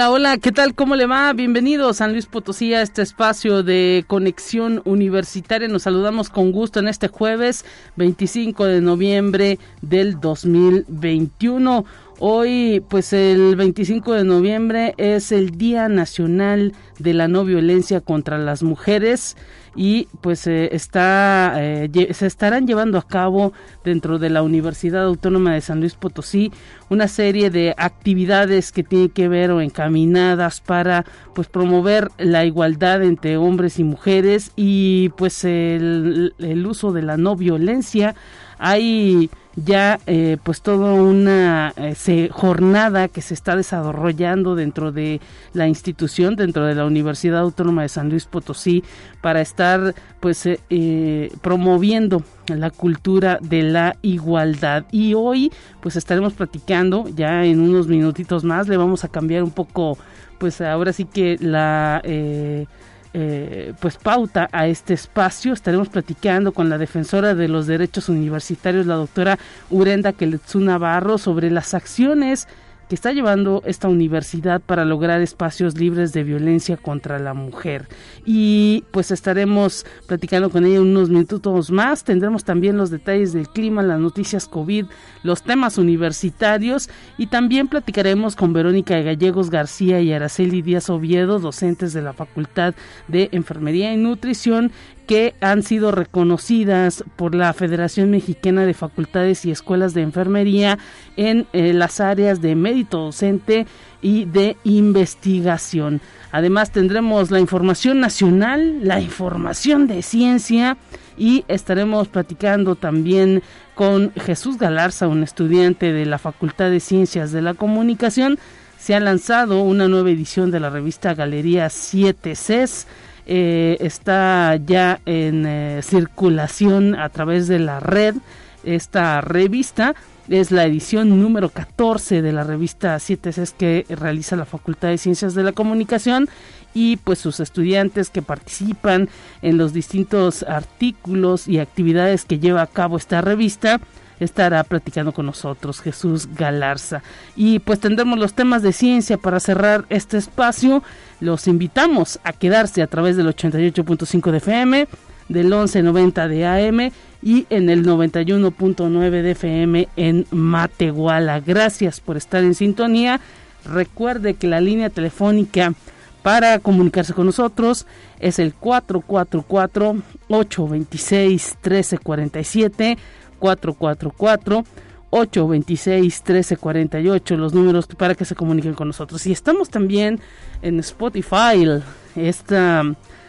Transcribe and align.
Hola, 0.00 0.12
hola, 0.12 0.38
¿qué 0.38 0.50
tal? 0.50 0.74
¿Cómo 0.74 0.96
le 0.96 1.04
va? 1.04 1.30
Bienvenido 1.34 1.92
San 1.92 2.12
Luis 2.12 2.24
Potosí 2.24 2.72
a 2.72 2.80
este 2.80 3.02
espacio 3.02 3.62
de 3.62 4.06
conexión 4.06 4.80
universitaria. 4.86 5.68
Nos 5.68 5.82
saludamos 5.82 6.30
con 6.30 6.52
gusto 6.52 6.80
en 6.80 6.88
este 6.88 7.08
jueves 7.08 7.66
25 7.96 8.64
de 8.64 8.80
noviembre 8.80 9.58
del 9.82 10.18
2021. 10.18 11.84
Hoy, 12.22 12.84
pues 12.86 13.14
el 13.14 13.56
25 13.56 14.12
de 14.12 14.24
noviembre 14.24 14.92
es 14.98 15.32
el 15.32 15.52
Día 15.52 15.88
Nacional 15.88 16.74
de 16.98 17.14
la 17.14 17.28
No 17.28 17.46
Violencia 17.46 18.02
contra 18.02 18.36
las 18.36 18.62
Mujeres 18.62 19.38
y 19.74 20.06
pues 20.20 20.46
eh, 20.46 20.68
está 20.72 21.54
eh, 21.56 21.88
se 22.12 22.26
estarán 22.26 22.66
llevando 22.66 22.98
a 22.98 23.06
cabo 23.06 23.54
dentro 23.84 24.18
de 24.18 24.28
la 24.28 24.42
Universidad 24.42 25.04
Autónoma 25.04 25.54
de 25.54 25.62
San 25.62 25.80
Luis 25.80 25.94
Potosí 25.94 26.52
una 26.90 27.08
serie 27.08 27.48
de 27.48 27.74
actividades 27.78 28.70
que 28.70 28.82
tienen 28.82 29.08
que 29.08 29.28
ver 29.28 29.50
o 29.52 29.62
encaminadas 29.62 30.60
para 30.60 31.06
pues 31.34 31.48
promover 31.48 32.10
la 32.18 32.44
igualdad 32.44 33.02
entre 33.02 33.38
hombres 33.38 33.78
y 33.78 33.84
mujeres 33.84 34.52
y 34.56 35.08
pues 35.16 35.44
el, 35.44 36.34
el 36.38 36.66
uso 36.66 36.92
de 36.92 37.02
la 37.02 37.16
no 37.16 37.34
violencia 37.34 38.14
hay 38.60 39.30
ya 39.56 39.98
eh, 40.06 40.36
pues 40.42 40.62
toda 40.62 40.94
una 40.94 41.72
eh, 41.76 42.28
jornada 42.30 43.08
que 43.08 43.20
se 43.20 43.34
está 43.34 43.56
desarrollando 43.56 44.54
dentro 44.54 44.92
de 44.92 45.20
la 45.52 45.66
institución, 45.66 46.36
dentro 46.36 46.64
de 46.64 46.74
la 46.74 46.86
Universidad 46.86 47.40
Autónoma 47.40 47.82
de 47.82 47.88
San 47.88 48.10
Luis 48.10 48.26
Potosí, 48.26 48.84
para 49.20 49.40
estar 49.40 49.94
pues 50.20 50.46
eh, 50.46 51.32
promoviendo 51.42 52.22
la 52.46 52.70
cultura 52.70 53.38
de 53.40 53.62
la 53.62 53.96
igualdad. 54.02 54.84
Y 54.92 55.14
hoy 55.14 55.52
pues 55.80 55.96
estaremos 55.96 56.34
platicando, 56.34 57.06
ya 57.08 57.44
en 57.44 57.60
unos 57.60 57.88
minutitos 57.88 58.44
más, 58.44 58.68
le 58.68 58.76
vamos 58.76 59.04
a 59.04 59.08
cambiar 59.08 59.42
un 59.42 59.50
poco, 59.50 59.98
pues 60.38 60.60
ahora 60.60 60.92
sí 60.92 61.04
que 61.04 61.36
la 61.40 62.00
eh, 62.04 62.66
pues 63.12 63.96
pauta 63.96 64.48
a 64.52 64.66
este 64.66 64.94
espacio. 64.94 65.52
Estaremos 65.52 65.88
platicando 65.88 66.52
con 66.52 66.68
la 66.68 66.78
defensora 66.78 67.34
de 67.34 67.48
los 67.48 67.66
derechos 67.66 68.08
universitarios, 68.08 68.86
la 68.86 68.94
doctora 68.94 69.38
Urenda 69.70 70.12
Keletsu 70.12 70.60
Navarro, 70.60 71.18
sobre 71.18 71.50
las 71.50 71.74
acciones 71.74 72.46
que 72.90 72.96
está 72.96 73.12
llevando 73.12 73.62
esta 73.66 73.86
universidad 73.86 74.60
para 74.60 74.84
lograr 74.84 75.20
espacios 75.20 75.78
libres 75.78 76.12
de 76.12 76.24
violencia 76.24 76.76
contra 76.76 77.20
la 77.20 77.34
mujer. 77.34 77.86
Y 78.26 78.82
pues 78.90 79.12
estaremos 79.12 79.86
platicando 80.08 80.50
con 80.50 80.66
ella 80.66 80.80
unos 80.80 81.08
minutos 81.08 81.70
más. 81.70 82.02
Tendremos 82.02 82.42
también 82.42 82.76
los 82.76 82.90
detalles 82.90 83.32
del 83.32 83.48
clima, 83.48 83.84
las 83.84 84.00
noticias 84.00 84.48
COVID, 84.48 84.86
los 85.22 85.44
temas 85.44 85.78
universitarios 85.78 86.90
y 87.16 87.28
también 87.28 87.68
platicaremos 87.68 88.34
con 88.34 88.52
Verónica 88.52 89.00
Gallegos 89.00 89.50
García 89.50 90.00
y 90.00 90.12
Araceli 90.12 90.60
Díaz 90.60 90.90
Oviedo, 90.90 91.38
docentes 91.38 91.92
de 91.92 92.02
la 92.02 92.12
Facultad 92.12 92.74
de 93.06 93.28
Enfermería 93.30 93.94
y 93.94 93.98
Nutrición 93.98 94.72
que 95.10 95.34
han 95.40 95.64
sido 95.64 95.90
reconocidas 95.90 97.02
por 97.16 97.34
la 97.34 97.52
Federación 97.52 98.12
Mexicana 98.12 98.64
de 98.64 98.74
Facultades 98.74 99.44
y 99.44 99.50
Escuelas 99.50 99.92
de 99.92 100.02
Enfermería 100.02 100.78
en 101.16 101.48
eh, 101.52 101.72
las 101.72 101.98
áreas 101.98 102.40
de 102.40 102.54
mérito 102.54 103.06
docente 103.06 103.66
y 104.00 104.26
de 104.26 104.56
investigación. 104.62 106.00
Además 106.30 106.70
tendremos 106.70 107.32
la 107.32 107.40
información 107.40 107.98
nacional, 107.98 108.86
la 108.86 109.00
información 109.00 109.88
de 109.88 110.02
ciencia 110.02 110.76
y 111.18 111.44
estaremos 111.48 112.06
platicando 112.06 112.76
también 112.76 113.42
con 113.74 114.12
Jesús 114.14 114.58
Galarza, 114.58 115.08
un 115.08 115.24
estudiante 115.24 115.92
de 115.92 116.06
la 116.06 116.18
Facultad 116.18 116.70
de 116.70 116.78
Ciencias 116.78 117.32
de 117.32 117.42
la 117.42 117.54
Comunicación. 117.54 118.38
Se 118.78 118.94
ha 118.94 119.00
lanzado 119.00 119.60
una 119.60 119.88
nueva 119.88 120.10
edición 120.10 120.52
de 120.52 120.60
la 120.60 120.70
revista 120.70 121.14
Galería 121.14 121.68
7 121.68 122.36
CES 122.36 122.86
eh, 123.26 123.76
está 123.80 124.56
ya 124.56 125.00
en 125.06 125.46
eh, 125.46 125.80
circulación 125.82 126.94
a 126.94 127.08
través 127.08 127.48
de 127.48 127.58
la 127.58 127.80
red. 127.80 128.16
Esta 128.64 129.20
revista 129.20 129.94
es 130.28 130.52
la 130.52 130.64
edición 130.64 131.20
número 131.20 131.48
14 131.48 132.22
de 132.22 132.32
la 132.32 132.44
revista 132.44 132.98
7 132.98 133.30
es 133.36 133.52
que 133.52 133.84
realiza 133.88 134.36
la 134.36 134.44
Facultad 134.44 134.88
de 134.88 134.98
Ciencias 134.98 135.34
de 135.34 135.42
la 135.42 135.52
Comunicación 135.52 136.28
y 136.72 136.98
pues 136.98 137.18
sus 137.18 137.40
estudiantes 137.40 138.10
que 138.10 138.22
participan 138.22 139.08
en 139.42 139.58
los 139.58 139.72
distintos 139.72 140.44
artículos 140.44 141.48
y 141.48 141.58
actividades 141.58 142.24
que 142.24 142.38
lleva 142.38 142.62
a 142.62 142.68
cabo 142.68 142.96
esta 142.96 143.20
revista 143.22 143.80
estará 144.20 144.62
platicando 144.64 145.12
con 145.12 145.26
nosotros 145.26 145.80
Jesús 145.80 146.28
Galarza. 146.36 147.02
Y 147.34 147.58
pues 147.58 147.80
tendremos 147.80 148.18
los 148.18 148.34
temas 148.34 148.62
de 148.62 148.72
ciencia 148.72 149.16
para 149.16 149.40
cerrar 149.40 149.84
este 149.88 150.18
espacio. 150.18 150.82
Los 151.20 151.48
invitamos 151.48 152.20
a 152.22 152.32
quedarse 152.32 152.82
a 152.82 152.86
través 152.86 153.16
del 153.16 153.26
88.5 153.26 154.30
de 154.30 154.36
FM, 154.38 154.88
del 155.28 155.46
1190 155.46 156.28
de 156.28 156.46
AM 156.46 156.92
y 157.22 157.46
en 157.50 157.70
el 157.70 157.84
91.9 157.84 159.10
de 159.22 159.30
FM 159.32 159.88
en 159.96 160.26
Matehuala. 160.30 161.40
Gracias 161.40 162.00
por 162.00 162.16
estar 162.16 162.42
en 162.42 162.54
sintonía. 162.54 163.20
Recuerde 163.64 164.34
que 164.34 164.48
la 164.48 164.60
línea 164.60 164.90
telefónica 164.90 165.74
para 166.22 166.58
comunicarse 166.58 167.14
con 167.14 167.26
nosotros 167.26 167.86
es 168.18 168.38
el 168.38 168.54
444 168.54 169.96
826 170.28 171.58
1347 171.62 172.98
444 173.40 174.64
826 175.10 176.22
1348 176.22 177.36
los 177.36 177.52
números 177.52 177.86
para 177.86 178.14
que 178.14 178.24
se 178.24 178.36
comuniquen 178.36 178.74
con 178.74 178.88
nosotros. 178.88 179.26
Y 179.26 179.32
estamos 179.32 179.68
también 179.68 180.20
en 180.62 180.78
Spotify, 180.78 181.82
esta 182.14 182.84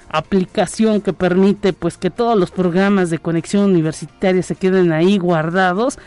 aplicación 0.09 1.01
que 1.01 1.13
permite 1.13 1.73
pues 1.73 1.97
que 1.97 2.09
todos 2.09 2.37
los 2.37 2.51
programas 2.51 3.09
de 3.09 3.19
conexión 3.19 3.71
universitaria 3.71 4.43
se 4.43 4.55
queden 4.55 4.91
ahí 4.91 5.17
guardados. 5.17 5.97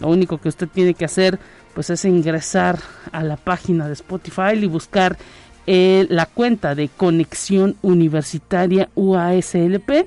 Lo 0.00 0.08
único 0.08 0.38
que 0.38 0.48
usted 0.48 0.68
tiene 0.68 0.94
que 0.94 1.04
hacer 1.04 1.38
pues 1.74 1.90
es 1.90 2.04
ingresar 2.04 2.78
a 3.10 3.24
la 3.24 3.36
página 3.36 3.88
de 3.88 3.94
Spotify 3.94 4.52
y 4.60 4.66
buscar 4.66 5.16
eh, 5.66 6.06
la 6.08 6.26
cuenta 6.26 6.74
de 6.74 6.88
conexión 6.88 7.76
universitaria 7.82 8.90
UASLP 8.94 10.06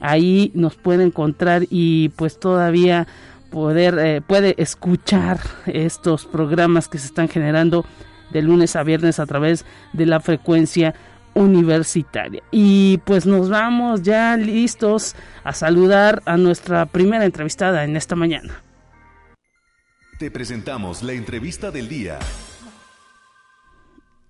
ahí 0.00 0.50
nos 0.54 0.76
puede 0.76 1.04
encontrar 1.04 1.64
y 1.70 2.10
pues 2.10 2.38
todavía 2.38 3.06
poder 3.50 3.98
eh, 3.98 4.20
puede 4.20 4.54
escuchar 4.58 5.40
estos 5.66 6.26
programas 6.26 6.88
que 6.88 6.98
se 6.98 7.06
están 7.06 7.28
generando 7.28 7.84
de 8.30 8.42
lunes 8.42 8.76
a 8.76 8.82
viernes 8.82 9.18
a 9.18 9.26
través 9.26 9.64
de 9.92 10.06
la 10.06 10.20
frecuencia 10.20 10.94
universitaria. 11.34 12.42
Y 12.50 12.98
pues 13.04 13.26
nos 13.26 13.48
vamos 13.48 14.02
ya 14.02 14.36
listos 14.36 15.14
a 15.44 15.52
saludar 15.52 16.22
a 16.24 16.36
nuestra 16.36 16.86
primera 16.86 17.24
entrevistada 17.24 17.84
en 17.84 17.96
esta 17.96 18.16
mañana. 18.16 18.62
Te 20.18 20.30
presentamos 20.30 21.02
la 21.02 21.12
entrevista 21.12 21.70
del 21.70 21.88
día. 21.88 22.18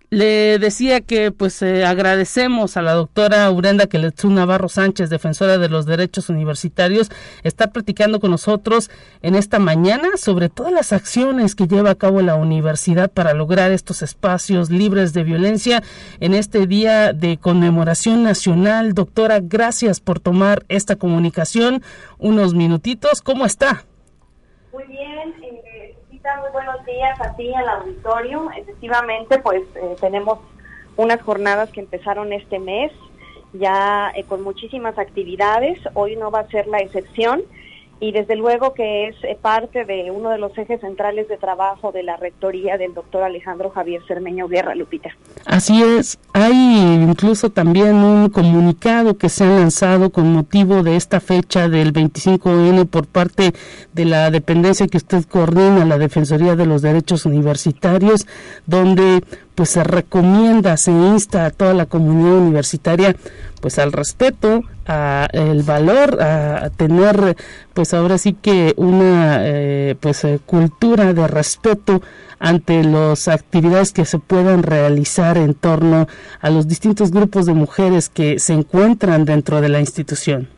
Le 0.09 0.61
decía 0.61 1.01
que 1.01 1.33
pues 1.33 1.61
eh, 1.63 1.85
agradecemos 1.85 2.77
a 2.77 2.83
la 2.83 2.93
doctora 2.93 3.51
Urenda 3.51 3.89
Keletsu 3.89 4.31
Navarro 4.31 4.69
Sánchez, 4.69 5.11
defensora 5.11 5.59
de 5.59 5.69
los 5.69 5.85
derechos 5.85 6.29
universitarios, 6.29 7.11
estar 7.43 7.73
platicando 7.73 8.21
con 8.21 8.31
nosotros 8.31 8.89
en 9.23 9.35
esta 9.35 9.59
mañana 9.59 10.11
sobre 10.17 10.49
todas 10.49 10.73
las 10.73 10.93
acciones 10.93 11.57
que 11.57 11.67
lleva 11.67 11.91
a 11.91 11.95
cabo 11.97 12.23
la 12.23 12.37
universidad 12.37 13.11
para 13.11 13.35
lograr 13.35 13.73
estos 13.73 14.03
espacios 14.03 14.71
libres 14.71 15.13
de 15.13 15.25
violencia 15.25 15.83
en 16.21 16.35
este 16.35 16.69
día 16.69 17.13
de 17.13 17.39
conmemoración 17.39 18.23
nacional. 18.23 18.95
Doctora, 18.95 19.41
gracias 19.43 19.99
por 19.99 20.21
tomar 20.21 20.65
esta 20.69 20.95
comunicación. 20.95 21.83
Unos 22.19 22.55
minutitos, 22.55 23.23
¿cómo 23.23 23.45
está? 23.45 23.85
Muy 24.73 24.85
bien, 24.85 25.35
eh 25.43 25.76
muy 26.35 26.51
buenos 26.51 26.85
días 26.85 27.21
a 27.21 27.37
ti, 27.37 27.55
al 27.55 27.69
auditorio. 27.69 28.51
Efectivamente, 28.57 29.39
pues 29.39 29.63
eh, 29.77 29.97
tenemos 30.01 30.41
unas 30.97 31.23
jornadas 31.23 31.71
que 31.71 31.81
empezaron 31.81 32.33
este 32.33 32.59
mes, 32.59 32.91
ya 33.53 34.11
eh, 34.15 34.25
con 34.25 34.43
muchísimas 34.43 34.99
actividades. 34.99 35.79
Hoy 35.95 36.17
no 36.17 36.31
va 36.33 36.41
a 36.41 36.49
ser 36.49 36.67
la 36.67 36.79
excepción. 36.79 37.43
Y 37.99 38.13
desde 38.13 38.37
luego 38.37 38.75
que 38.75 39.09
es 39.09 39.17
eh, 39.25 39.39
parte 39.41 39.85
de 39.85 40.11
uno 40.11 40.31
de 40.31 40.39
los 40.39 40.57
ejes 40.59 40.81
centrales 40.81 41.29
de 41.29 41.39
trabajo 41.39 41.93
de 41.93 42.03
la 42.03 42.17
rectoría 42.17 42.77
del 42.77 42.93
doctor 42.93 43.23
Alejandro 43.23 43.71
Javier 43.71 44.03
Cermeño 44.07 44.49
Guerra, 44.49 44.75
Lupita. 44.75 45.11
Así 45.47 45.83
es, 45.83 46.19
hay 46.33 46.53
incluso 46.53 47.51
también 47.51 47.97
un 47.97 48.29
comunicado 48.29 49.17
que 49.17 49.29
se 49.29 49.45
ha 49.45 49.49
lanzado 49.49 50.11
con 50.11 50.33
motivo 50.33 50.83
de 50.83 50.97
esta 50.97 51.21
fecha 51.21 51.69
del 51.69 51.93
25N 51.93 52.87
por 52.87 53.07
parte 53.07 53.53
de 53.95 54.05
la 54.05 54.31
dependencia 54.31 54.87
que 54.87 54.99
usted 54.99 55.25
coordina, 55.25 55.85
la 55.85 55.99
Defensoría 55.99 56.55
de 56.57 56.67
los 56.67 56.83
Derechos 56.83 57.25
Universitarios, 57.25 58.27
donde 58.67 59.23
pues 59.55 59.71
se 59.71 59.83
recomienda, 59.83 60.77
se 60.77 60.91
insta 60.93 61.47
a 61.47 61.51
toda 61.51 61.73
la 61.73 61.87
comunidad 61.87 62.35
universitaria 62.35 63.17
pues 63.67 63.81
al 63.81 63.91
respeto, 63.91 64.63
a 64.87 65.27
el 65.33 65.65
valor, 65.65 66.23
a, 66.23 66.71
tener 66.71 67.35
pues 67.75 67.95
ahora 67.95 68.17
sí 68.17 68.33
que 68.33 68.75
una 68.77 69.41
eh, 69.43 69.97
pues 69.99 70.23
eh, 70.23 70.39
cultura 70.47 71.13
de 71.13 71.27
respeto 71.27 72.01
ante 72.39 72.85
las 72.85 73.27
actividades 73.27 73.91
que 73.91 74.05
se 74.05 74.21
puedan 74.21 74.63
realizar 74.63 75.37
en 75.37 75.55
torno 75.55 76.07
a 76.41 76.51
los 76.51 76.69
distintos 76.69 77.11
grupos 77.11 77.47
de 77.47 77.55
mujeres 77.55 78.09
que 78.09 78.39
se 78.39 78.53
encuentran 78.53 79.25
dentro 79.25 79.61
de 79.61 79.69
la 79.69 79.81
institución. 79.81 80.49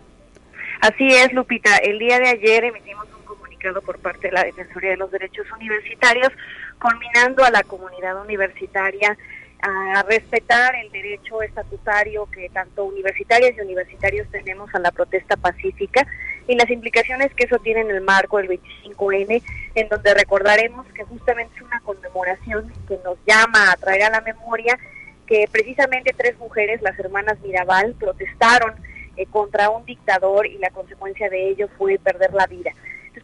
Así 0.83 1.07
es, 1.09 1.33
Lupita. 1.33 1.79
El 1.79 1.99
día 1.99 2.19
de 2.19 2.29
ayer 2.29 2.65
emitimos 2.65 3.07
un 3.19 3.25
comunicado 3.25 3.81
por 3.81 3.99
parte 4.01 4.29
de 4.29 4.33
la 4.35 4.45
Defensoría 4.45 4.91
de 4.91 4.99
los 4.99 5.11
Derechos 5.11 5.47
Universitarios 5.59 6.31
culminando 6.79 7.43
a 7.43 7.51
la 7.51 7.63
comunidad 7.63 8.21
universitaria 8.21 9.17
a 9.61 10.03
respetar 10.05 10.75
el 10.77 10.91
derecho 10.93 11.43
estatutario 11.43 12.27
que 12.27 12.49
tanto 12.51 12.85
universitarias 12.85 13.57
y 13.57 13.61
universitarios 13.61 14.29
tenemos 14.31 14.73
a 14.75 14.79
la 14.79 14.93
protesta 14.93 15.37
pacífica 15.37 16.07
y 16.47 16.55
las 16.55 16.71
implicaciones 16.71 17.33
que 17.35 17.45
eso 17.45 17.59
tiene 17.59 17.81
en 17.81 17.91
el 17.91 18.01
marco 18.01 18.39
del 18.39 18.49
25N, 18.49 19.43
en 19.75 19.89
donde 19.89 20.15
recordaremos 20.15 20.87
que 20.95 21.05
justamente 21.05 21.55
es 21.57 21.63
una 21.63 21.81
conmemoración 21.81 22.73
que 22.87 22.99
nos 23.05 23.19
llama 23.27 23.73
a 23.73 23.77
traer 23.77 24.05
a 24.05 24.11
la 24.11 24.21
memoria 24.21 24.79
que 25.27 25.47
precisamente 25.51 26.15
tres 26.17 26.39
mujeres, 26.39 26.81
las 26.81 26.99
hermanas 26.99 27.39
Mirabal, 27.41 27.95
protestaron 27.95 28.75
eh, 29.17 29.27
contra 29.27 29.69
un 29.69 29.85
dictador 29.85 30.47
y 30.47 30.57
la 30.59 30.71
consecuencia 30.71 31.29
de 31.29 31.49
ello 31.51 31.69
fue 31.77 31.99
perder 31.99 32.33
la 32.33 32.47
vida 32.47 32.73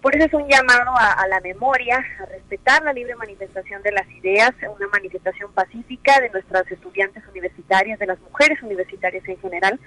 por 0.05 0.15
eso 0.15 0.27
es 0.27 0.35
un 0.35 0.47
llamado 0.47 0.91
a, 0.99 1.27
la 1.29 1.41
memoria, 1.41 2.05
a 2.21 2.27
respetar 2.27 2.83
la 2.83 2.93
libre 2.93 3.17
manifestación 3.17 3.83
de 3.83 3.91
las 3.91 4.07
ideas, 4.11 4.51
una 4.61 4.87
manifestación 4.89 5.51
pacífica 5.55 6.21
de 6.21 6.29
nuestras 6.29 6.71
estudiantes 6.71 7.23
universitarias, 7.31 7.99
de 7.99 8.05
las 8.05 8.21
mujeres 8.21 8.63
universitarias 8.63 9.27
en 9.27 9.39
general, 9.39 9.81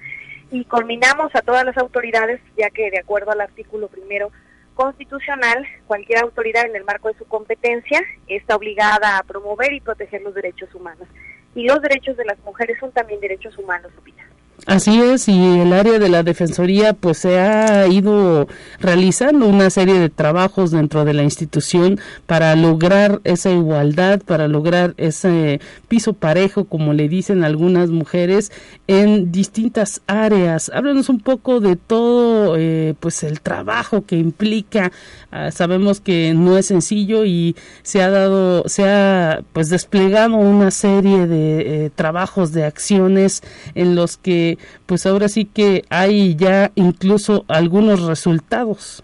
y 0.50 0.66
culminamos 0.66 1.36
a 1.36 1.44
todas 1.44 1.64
las 1.66 1.78
autoridades, 1.78 2.42
ya 2.58 2.72
que 2.72 2.90
de 2.90 2.98
acuerdo 2.98 3.30
al 3.30 3.42
artículo 3.42 3.90
primero 3.90 4.31
constitucional, 4.74 5.68
cualquier 5.86 6.24
autoridad 6.24 6.66
en 6.66 6.75
el 6.75 6.84
marco 6.84 7.10
de 7.10 7.20
su 7.20 7.25
competencia 7.25 8.02
está 8.28 8.56
obligada 8.56 9.20
a 9.20 9.24
promover 9.24 9.72
y 9.72 9.81
proteger 9.81 10.24
los 10.24 10.34
derechos 10.34 10.74
humanos. 10.74 11.08
Y 11.54 11.68
los 11.68 11.80
derechos 11.80 12.18
de 12.18 12.25
las 12.25 12.40
mujeres 12.40 12.80
son 12.80 12.92
también 12.92 13.20
derechos 13.20 13.56
humanos, 13.60 13.92
Lupita. 13.96 14.24
Así 14.65 15.00
es, 15.00 15.30
y 15.30 15.59
el 15.59 15.71
área 15.71 15.98
de 15.98 16.09
la 16.09 16.24
Defensoría 16.24 16.92
pues 16.92 17.19
se 17.19 17.39
ha 17.39 17.88
ido 17.88 18.48
realizando 18.80 19.45
una 19.48 19.69
serie 19.69 19.98
de 19.98 20.09
trabajos 20.09 20.71
dentro 20.71 21.06
de 21.06 21.13
la 21.13 21.24
institución 21.24 22.00
para 22.25 22.54
lograr 22.56 23.21
esa 23.24 23.50
igualdad, 23.51 24.19
para 24.19 24.50
lograr 24.50 24.94
ese 24.98 25.62
piso 25.88 26.13
parejo, 26.13 26.65
como 26.65 26.94
le 26.94 27.07
dicen 27.07 27.45
algunas 27.45 27.92
mujeres, 27.92 28.51
en 28.88 29.31
distintas 29.31 30.01
áreas. 30.07 30.69
Háblanos 30.74 31.07
un 31.07 31.19
poco 31.19 31.62
de 31.62 31.75
todo 31.75 32.56
eh, 32.57 32.94
pues 33.00 33.24
el 33.24 33.39
trabajo 33.39 34.06
que 34.06 34.18
implica. 34.18 34.92
Ah, 35.31 35.51
sabemos 35.51 36.01
que 36.01 36.33
no 36.33 36.57
es 36.57 36.65
sencillo 36.65 37.25
y 37.25 37.56
se 37.83 38.01
ha 38.01 38.10
dado, 38.10 38.68
se 38.68 38.89
ha 38.89 39.44
pues 39.53 39.69
desplegado 39.69 40.36
una 40.36 40.71
serie 40.71 41.27
de 41.27 41.86
eh, 41.86 41.92
trabajos, 41.94 42.51
de 42.51 42.65
acciones 42.65 43.44
en 43.75 43.95
los 43.95 44.18
que 44.18 44.47
pues 44.86 45.06
ahora 45.06 45.28
sí 45.28 45.46
que 45.46 45.84
hay 45.90 46.36
ya 46.36 46.72
incluso 46.76 47.44
algunos 47.48 48.06
resultados. 48.06 49.04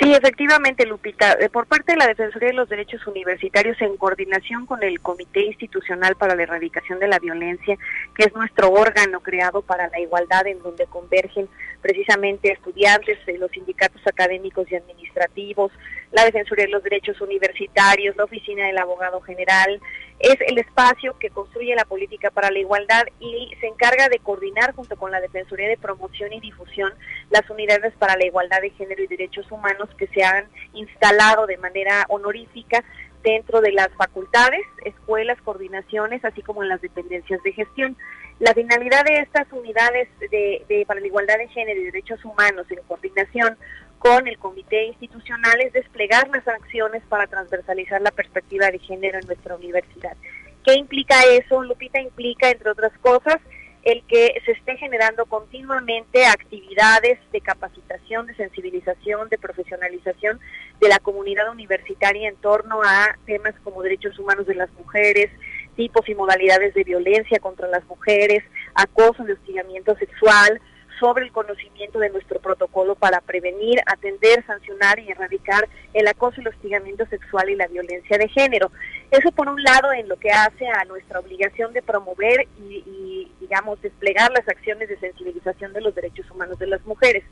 Sí, 0.00 0.12
efectivamente, 0.12 0.84
Lupita. 0.84 1.32
Eh, 1.40 1.48
por 1.48 1.66
parte 1.66 1.92
de 1.92 1.98
la 1.98 2.06
Defensoría 2.06 2.48
de 2.48 2.54
los 2.54 2.68
Derechos 2.68 3.06
Universitarios, 3.06 3.80
en 3.80 3.96
coordinación 3.96 4.66
con 4.66 4.82
el 4.82 5.00
Comité 5.00 5.46
Institucional 5.46 6.16
para 6.16 6.34
la 6.34 6.42
Erradicación 6.42 6.98
de 6.98 7.08
la 7.08 7.18
Violencia, 7.18 7.78
que 8.16 8.24
es 8.24 8.34
nuestro 8.34 8.70
órgano 8.70 9.20
creado 9.20 9.62
para 9.62 9.88
la 9.88 10.00
igualdad, 10.00 10.46
en 10.46 10.62
donde 10.62 10.86
convergen 10.86 11.48
precisamente 11.82 12.50
estudiantes, 12.50 13.18
los 13.38 13.50
sindicatos 13.50 14.00
académicos 14.06 14.70
y 14.70 14.76
administrativos, 14.76 15.70
la 16.12 16.24
Defensoría 16.24 16.64
de 16.64 16.70
los 16.70 16.82
Derechos 16.82 17.20
Universitarios, 17.20 18.16
la 18.16 18.24
Oficina 18.24 18.66
del 18.66 18.78
Abogado 18.78 19.20
General, 19.20 19.80
es 20.18 20.36
el 20.46 20.58
espacio 20.58 21.18
que 21.18 21.28
construye 21.28 21.74
la 21.74 21.84
política 21.84 22.30
para 22.30 22.50
la 22.50 22.58
igualdad 22.58 23.04
y 23.20 23.54
se 23.60 23.66
encarga 23.66 24.08
de 24.08 24.18
coordinar 24.18 24.74
junto 24.74 24.96
con 24.96 25.10
la 25.10 25.20
Defensoría 25.20 25.68
de 25.68 25.76
Promoción 25.76 26.32
y 26.32 26.40
Difusión 26.40 26.92
las 27.30 27.48
unidades 27.50 27.92
para 27.98 28.16
la 28.16 28.24
igualdad 28.24 28.62
de 28.62 28.70
género 28.70 29.02
y 29.02 29.08
derechos 29.08 29.50
humanos 29.52 29.90
que 29.98 30.06
se 30.08 30.24
han 30.24 30.46
instalado 30.72 31.46
de 31.46 31.58
manera 31.58 32.06
honorífica 32.08 32.82
dentro 33.26 33.60
de 33.60 33.72
las 33.72 33.88
facultades, 33.94 34.64
escuelas, 34.84 35.36
coordinaciones, 35.42 36.24
así 36.24 36.42
como 36.42 36.62
en 36.62 36.68
las 36.68 36.80
dependencias 36.80 37.42
de 37.42 37.52
gestión. 37.52 37.96
La 38.38 38.54
finalidad 38.54 39.04
de 39.04 39.18
estas 39.18 39.52
unidades 39.52 40.08
de, 40.30 40.84
para 40.86 41.00
la 41.00 41.08
igualdad 41.08 41.36
de 41.36 41.48
género 41.48 41.80
y 41.80 41.84
derechos 41.86 42.24
humanos 42.24 42.66
en 42.70 42.78
coordinación 42.86 43.58
con 43.98 44.28
el 44.28 44.38
comité 44.38 44.84
institucional 44.84 45.60
es 45.60 45.72
desplegar 45.72 46.28
las 46.28 46.46
acciones 46.46 47.02
para 47.08 47.26
transversalizar 47.26 48.00
la 48.00 48.12
perspectiva 48.12 48.70
de 48.70 48.78
género 48.78 49.18
en 49.18 49.26
nuestra 49.26 49.56
universidad. 49.56 50.16
¿Qué 50.64 50.74
implica 50.74 51.16
eso? 51.24 51.64
Lupita 51.64 52.00
implica, 52.00 52.48
entre 52.48 52.70
otras 52.70 52.92
cosas, 52.98 53.38
el 53.82 54.04
que 54.06 54.40
se 54.44 54.52
esté 54.52 54.76
generando 54.76 55.26
continuamente 55.26 56.26
actividades 56.26 57.18
de 57.32 57.40
capacitación, 57.40 58.26
de 58.26 58.34
sensibilización, 58.34 59.28
de 59.28 59.38
profesionalización 59.38 60.38
de 60.80 60.88
la 60.88 60.98
comunidad 60.98 61.50
universitaria 61.50 62.28
en 62.28 62.36
torno 62.36 62.82
a 62.82 63.16
temas 63.24 63.54
como 63.64 63.82
derechos 63.82 64.18
humanos 64.18 64.46
de 64.46 64.54
las 64.54 64.72
mujeres, 64.74 65.30
tipos 65.74 66.08
y 66.08 66.14
modalidades 66.14 66.74
de 66.74 66.84
violencia 66.84 67.38
contra 67.38 67.68
las 67.68 67.84
mujeres, 67.86 68.42
acoso 68.74 69.26
y 69.26 69.32
hostigamiento 69.32 69.96
sexual, 69.96 70.60
sobre 70.98 71.24
el 71.24 71.32
conocimiento 71.32 71.98
de 71.98 72.10
nuestro 72.10 72.40
protocolo 72.40 72.94
para 72.94 73.20
prevenir, 73.20 73.80
atender, 73.86 74.44
sancionar 74.46 74.98
y 74.98 75.10
erradicar 75.10 75.68
el 75.92 76.06
acoso, 76.08 76.40
el 76.40 76.48
hostigamiento 76.48 77.06
sexual 77.06 77.50
y 77.50 77.56
la 77.56 77.66
violencia 77.66 78.18
de 78.18 78.28
género. 78.28 78.70
Eso 79.10 79.30
por 79.32 79.48
un 79.48 79.62
lado 79.62 79.92
en 79.92 80.08
lo 80.08 80.16
que 80.16 80.30
hace 80.30 80.66
a 80.66 80.84
nuestra 80.84 81.20
obligación 81.20 81.72
de 81.72 81.82
promover 81.82 82.48
y, 82.58 83.30
digamos, 83.40 83.80
desplegar 83.82 84.30
las 84.32 84.48
acciones 84.48 84.88
de 84.88 84.98
sensibilización 84.98 85.72
de 85.72 85.80
los 85.80 85.94
derechos 85.94 86.30
humanos 86.30 86.58
de 86.58 86.66
las 86.66 86.84
mujeres. 86.86 87.24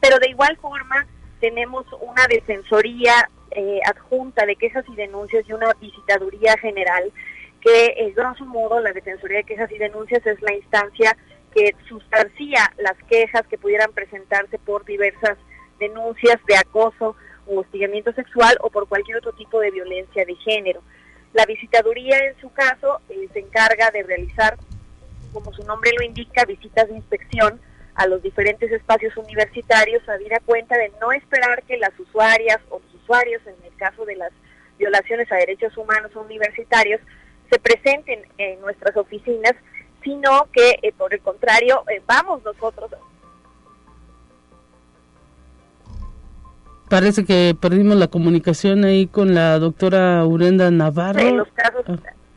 Pero 0.00 0.18
de 0.18 0.28
igual 0.28 0.56
forma 0.58 1.06
tenemos 1.46 1.86
una 2.00 2.26
defensoría 2.28 3.30
eh, 3.52 3.78
adjunta 3.86 4.44
de 4.44 4.56
quejas 4.56 4.84
y 4.88 4.96
denuncias 4.96 5.48
y 5.48 5.52
una 5.52 5.72
visitaduría 5.74 6.56
general 6.58 7.12
que, 7.60 7.94
en 7.98 8.14
grosso 8.14 8.44
modo, 8.44 8.80
la 8.80 8.92
Defensoría 8.92 9.38
de 9.38 9.44
Quejas 9.44 9.70
y 9.70 9.78
Denuncias 9.78 10.26
es 10.26 10.42
la 10.42 10.54
instancia 10.54 11.16
que 11.54 11.72
sustancia 11.88 12.72
las 12.78 12.96
quejas 13.08 13.46
que 13.46 13.58
pudieran 13.58 13.92
presentarse 13.92 14.58
por 14.58 14.84
diversas 14.84 15.38
denuncias 15.78 16.36
de 16.48 16.56
acoso 16.56 17.14
o 17.46 17.60
hostigamiento 17.60 18.12
sexual 18.12 18.56
o 18.62 18.70
por 18.70 18.88
cualquier 18.88 19.18
otro 19.18 19.32
tipo 19.32 19.60
de 19.60 19.70
violencia 19.70 20.24
de 20.24 20.34
género. 20.34 20.82
La 21.32 21.46
visitaduría, 21.46 22.18
en 22.26 22.40
su 22.40 22.52
caso, 22.52 23.00
eh, 23.08 23.28
se 23.32 23.38
encarga 23.38 23.92
de 23.92 24.02
realizar, 24.02 24.56
como 25.32 25.52
su 25.52 25.62
nombre 25.62 25.92
lo 25.96 26.04
indica, 26.04 26.44
visitas 26.44 26.88
de 26.88 26.96
inspección 26.96 27.60
a 27.96 28.06
los 28.06 28.22
diferentes 28.22 28.70
espacios 28.70 29.16
universitarios, 29.16 30.02
a 30.08 30.12
a 30.12 30.40
cuenta 30.40 30.76
de 30.76 30.92
no 31.00 31.12
esperar 31.12 31.62
que 31.64 31.76
las 31.78 31.98
usuarias 31.98 32.58
o 32.68 32.80
los 32.80 33.02
usuarios, 33.02 33.42
en 33.46 33.56
el 33.64 33.74
caso 33.76 34.04
de 34.04 34.16
las 34.16 34.32
violaciones 34.78 35.30
a 35.32 35.36
derechos 35.36 35.76
humanos 35.76 36.14
universitarios, 36.14 37.00
se 37.50 37.58
presenten 37.58 38.22
en 38.38 38.60
nuestras 38.60 38.96
oficinas 38.96 39.54
sino 40.06 40.46
que 40.52 40.78
eh, 40.82 40.92
por 40.96 41.12
el 41.12 41.20
contrario 41.20 41.82
eh, 41.90 42.00
vamos 42.06 42.42
nosotros. 42.44 42.90
Parece 46.88 47.24
que 47.24 47.56
perdimos 47.60 47.96
la 47.96 48.06
comunicación 48.06 48.84
ahí 48.84 49.08
con 49.08 49.34
la 49.34 49.58
doctora 49.58 50.24
Urenda 50.24 50.70
Navarro. 50.70 51.18
En 51.18 51.36
los 51.36 51.48
casos 51.48 51.84
ah. 51.88 51.96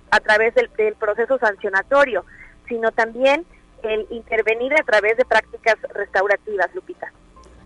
a 0.09 0.19
través 0.19 0.55
del, 0.55 0.95
proceso 0.95 1.37
sancionatorio, 1.37 2.25
sino 2.67 2.91
también 2.91 3.45
el 3.83 4.07
intervenir 4.11 4.73
a 4.73 4.83
través 4.83 5.17
de 5.17 5.25
prácticas 5.25 5.75
restaurativas, 5.93 6.73
Lupita. 6.73 7.11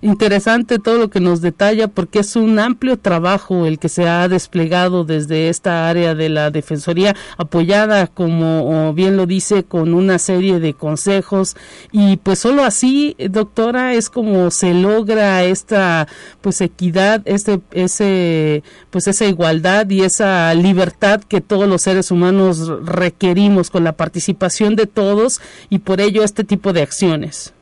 Interesante 0.04 0.80
todo 0.80 0.98
lo 0.98 1.10
que 1.10 1.22
nos 1.22 1.40
detalla 1.40 1.88
porque 1.88 2.20
es 2.20 2.36
un 2.36 2.60
amplio 2.60 3.00
trabajo 3.00 3.66
el 3.66 3.80
que 3.80 3.88
se 3.88 4.06
ha 4.06 4.28
desplegado 4.28 5.06
desde 5.06 5.48
esta 5.48 5.88
área 5.88 6.14
de 6.14 6.28
la 6.28 6.52
Defensoría, 6.52 7.16
apoyada, 7.38 8.08
como 8.08 8.94
bien 8.94 9.16
lo 9.16 9.26
dice, 9.26 9.64
con 9.64 9.94
una 9.94 10.20
serie 10.20 10.60
de 10.60 10.74
consejos 10.74 11.56
y 11.94 12.18
pues 12.18 12.40
solo 12.40 12.66
así, 12.66 13.16
doctora, 13.30 13.94
es 13.94 14.10
como 14.10 14.52
se 14.52 14.74
logra 14.74 15.46
esta 15.46 16.10
pues 16.42 16.60
equidad, 16.60 17.22
este 17.24 17.62
ese 17.72 18.62
pues 18.90 19.08
esa 19.08 19.24
igualdad 19.24 19.90
y 19.90 20.02
esa 20.02 20.54
libertad 20.54 21.22
que 21.22 21.40
todos 21.40 21.70
los 21.70 21.82
seres 21.82 22.12
humanos 22.12 22.68
requerimos 22.84 23.70
con 23.70 23.86
la 23.86 23.94
participación 23.94 24.76
de 24.76 24.86
todos 24.86 25.40
y 25.70 25.80
por 25.80 26.02
ello 26.02 26.26
este 26.26 26.44
tipo 26.44 26.74
de 26.74 26.82
acciones. 26.82 27.54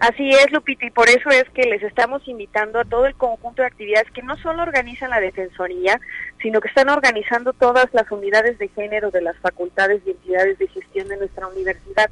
Así 0.00 0.30
es, 0.30 0.50
Lupita, 0.50 0.86
y 0.86 0.90
por 0.90 1.10
eso 1.10 1.28
es 1.28 1.44
que 1.50 1.68
les 1.68 1.82
estamos 1.82 2.26
invitando 2.26 2.80
a 2.80 2.86
todo 2.86 3.04
el 3.04 3.14
conjunto 3.14 3.60
de 3.60 3.68
actividades 3.68 4.10
que 4.12 4.22
no 4.22 4.34
solo 4.38 4.62
organizan 4.62 5.10
la 5.10 5.20
Defensoría, 5.20 6.00
sino 6.40 6.62
que 6.62 6.68
están 6.68 6.88
organizando 6.88 7.52
todas 7.52 7.86
las 7.92 8.10
unidades 8.10 8.58
de 8.58 8.68
género 8.68 9.10
de 9.10 9.20
las 9.20 9.36
facultades 9.40 10.00
y 10.06 10.12
entidades 10.12 10.58
de 10.58 10.68
gestión 10.68 11.06
de 11.08 11.18
nuestra 11.18 11.46
universidad. 11.48 12.08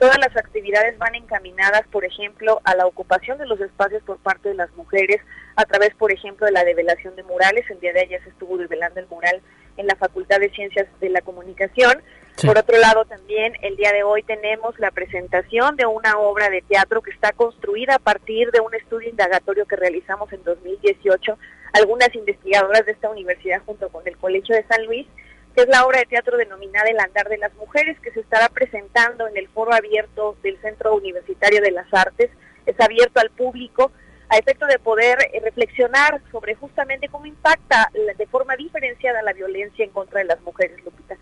Todas 0.00 0.18
las 0.18 0.36
actividades 0.36 0.98
van 0.98 1.14
encaminadas, 1.14 1.82
por 1.92 2.04
ejemplo, 2.04 2.60
a 2.64 2.74
la 2.74 2.86
ocupación 2.86 3.38
de 3.38 3.46
los 3.46 3.60
espacios 3.60 4.02
por 4.02 4.18
parte 4.18 4.48
de 4.48 4.56
las 4.56 4.72
mujeres, 4.74 5.20
a 5.54 5.64
través, 5.64 5.94
por 5.94 6.10
ejemplo, 6.10 6.44
de 6.44 6.52
la 6.52 6.64
develación 6.64 7.14
de 7.14 7.22
murales. 7.22 7.70
El 7.70 7.78
día 7.78 7.92
de 7.92 8.00
ayer 8.00 8.20
se 8.24 8.30
estuvo 8.30 8.58
develando 8.58 8.98
el 8.98 9.06
mural 9.06 9.40
en 9.76 9.86
la 9.86 9.94
Facultad 9.94 10.40
de 10.40 10.50
Ciencias 10.50 10.88
de 11.00 11.10
la 11.10 11.20
Comunicación 11.20 12.02
por 12.46 12.58
otro 12.58 12.78
lado, 12.78 13.04
también 13.04 13.54
el 13.62 13.76
día 13.76 13.92
de 13.92 14.02
hoy 14.02 14.22
tenemos 14.22 14.78
la 14.78 14.90
presentación 14.90 15.76
de 15.76 15.86
una 15.86 16.18
obra 16.18 16.50
de 16.50 16.62
teatro 16.62 17.02
que 17.02 17.10
está 17.10 17.32
construida 17.32 17.96
a 17.96 17.98
partir 17.98 18.50
de 18.50 18.60
un 18.60 18.74
estudio 18.74 19.08
indagatorio 19.08 19.66
que 19.66 19.76
realizamos 19.76 20.32
en 20.32 20.44
2018, 20.44 21.38
algunas 21.72 22.14
investigadoras 22.14 22.86
de 22.86 22.92
esta 22.92 23.10
universidad 23.10 23.62
junto 23.66 23.88
con 23.88 24.06
el 24.06 24.16
Colegio 24.16 24.54
de 24.54 24.66
San 24.66 24.86
Luis, 24.86 25.06
que 25.54 25.62
es 25.62 25.68
la 25.68 25.84
obra 25.84 25.98
de 26.00 26.06
teatro 26.06 26.36
denominada 26.36 26.88
El 26.88 27.00
Andar 27.00 27.28
de 27.28 27.38
las 27.38 27.54
Mujeres, 27.54 27.98
que 28.00 28.12
se 28.12 28.20
estará 28.20 28.48
presentando 28.48 29.26
en 29.26 29.36
el 29.36 29.48
foro 29.48 29.72
abierto 29.72 30.36
del 30.42 30.60
Centro 30.60 30.94
Universitario 30.94 31.60
de 31.60 31.72
las 31.72 31.92
Artes. 31.92 32.30
Es 32.66 32.78
abierto 32.80 33.20
al 33.20 33.30
público 33.30 33.90
a 34.28 34.36
efecto 34.36 34.66
de 34.66 34.78
poder 34.78 35.18
eh, 35.32 35.40
reflexionar 35.40 36.20
sobre 36.30 36.54
justamente 36.54 37.08
cómo 37.08 37.26
impacta 37.26 37.90
de 37.94 38.26
forma 38.26 38.54
diferenciada 38.56 39.22
la 39.22 39.32
violencia 39.32 39.84
en 39.84 39.90
contra 39.90 40.20
de 40.20 40.26
las 40.26 40.40
mujeres, 40.42 40.78
Lupita. 40.84 41.16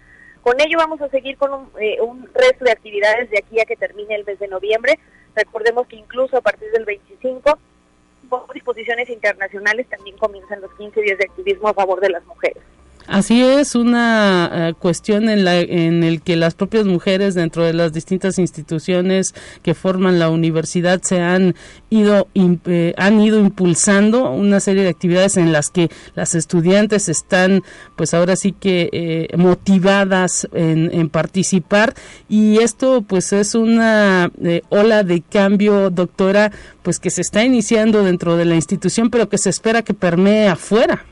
Con 0.47 0.61
ello 0.61 0.79
vamos 0.79 1.01
a 1.01 1.09
seguir 1.09 1.37
con 1.39 1.71
eh, 1.81 2.01
un, 2.01 2.31
resto 2.33 2.65
de 2.65 2.71
actividades 2.71 3.29
de 3.31 3.39
aquí 3.39 3.59
a 3.59 3.65
que 3.65 3.75
termine 3.75 4.15
el 4.15 4.25
mes 4.25 4.39
de 4.39 4.47
noviembre. 4.47 4.97
Recordemos 5.35 5.89
que 5.89 5.97
incluso 5.97 6.37
a 6.37 6.41
partir 6.41 6.71
del 6.71 6.85
25, 6.85 7.59
por 8.29 8.55
disposiciones 8.55 9.11
internacionales, 9.11 9.89
también 9.89 10.17
comienzan 10.17 10.61
los 10.61 10.73
15 10.75 11.03
días 11.03 11.19
de 11.19 11.25
activismo 11.25 11.67
a 11.67 11.75
favor 11.75 11.99
de 11.99 12.11
las 12.11 12.25
mujeres. 12.27 12.63
Así 13.07 13.41
es, 13.41 13.77
una 13.77 14.51
eh, 14.53 14.75
cuestión 14.77 15.29
en, 15.29 15.45
la, 15.45 15.61
en 15.61 16.03
el 16.03 16.23
que 16.23 16.35
las 16.35 16.55
propias 16.55 16.87
mujeres 16.87 17.35
dentro 17.35 17.63
de 17.63 17.73
las 17.73 17.93
distintas 17.93 18.37
instituciones 18.39 19.33
que 19.63 19.75
forman 19.75 20.19
la 20.19 20.29
universidad 20.29 21.01
se 21.03 21.21
han 21.21 21.55
ido, 21.89 22.27
eh, 22.35 22.95
han 22.97 23.21
ido 23.21 23.39
impulsando 23.39 24.33
una 24.33 24.59
serie 24.59 24.83
de 24.83 24.89
actividades 24.89 25.37
en 25.37 25.53
las 25.53 25.71
que 25.71 25.89
las 26.17 26.35
estudiantes 26.35 27.09
están, 27.09 27.63
pues 27.95 28.13
ahora 28.13 28.35
sí 28.35 28.51
que 28.51 28.91
eh, 28.93 29.37
motivadas 29.37 30.49
en, 30.53 30.91
en, 30.93 31.09
participar 31.09 31.95
y 32.29 32.59
esto 32.59 33.03
pues 33.03 33.33
es 33.33 33.55
una 33.55 34.33
ola 34.69 35.05
de 35.05 35.21
cambio, 35.21 35.91
doctora, 35.91 36.51
pues 36.83 36.99
que 36.99 37.11
se 37.11 37.21
está 37.21 37.45
iniciando 37.45 38.03
dentro 38.03 38.37
de 38.37 38.47
la 38.47 38.57
institución, 38.57 39.11
pero 39.11 39.29
que 39.29 39.39
se 39.39 39.51
espera 39.51 39.83
que 39.83 39.95
permee 39.95 40.49
afuera. 40.49 41.05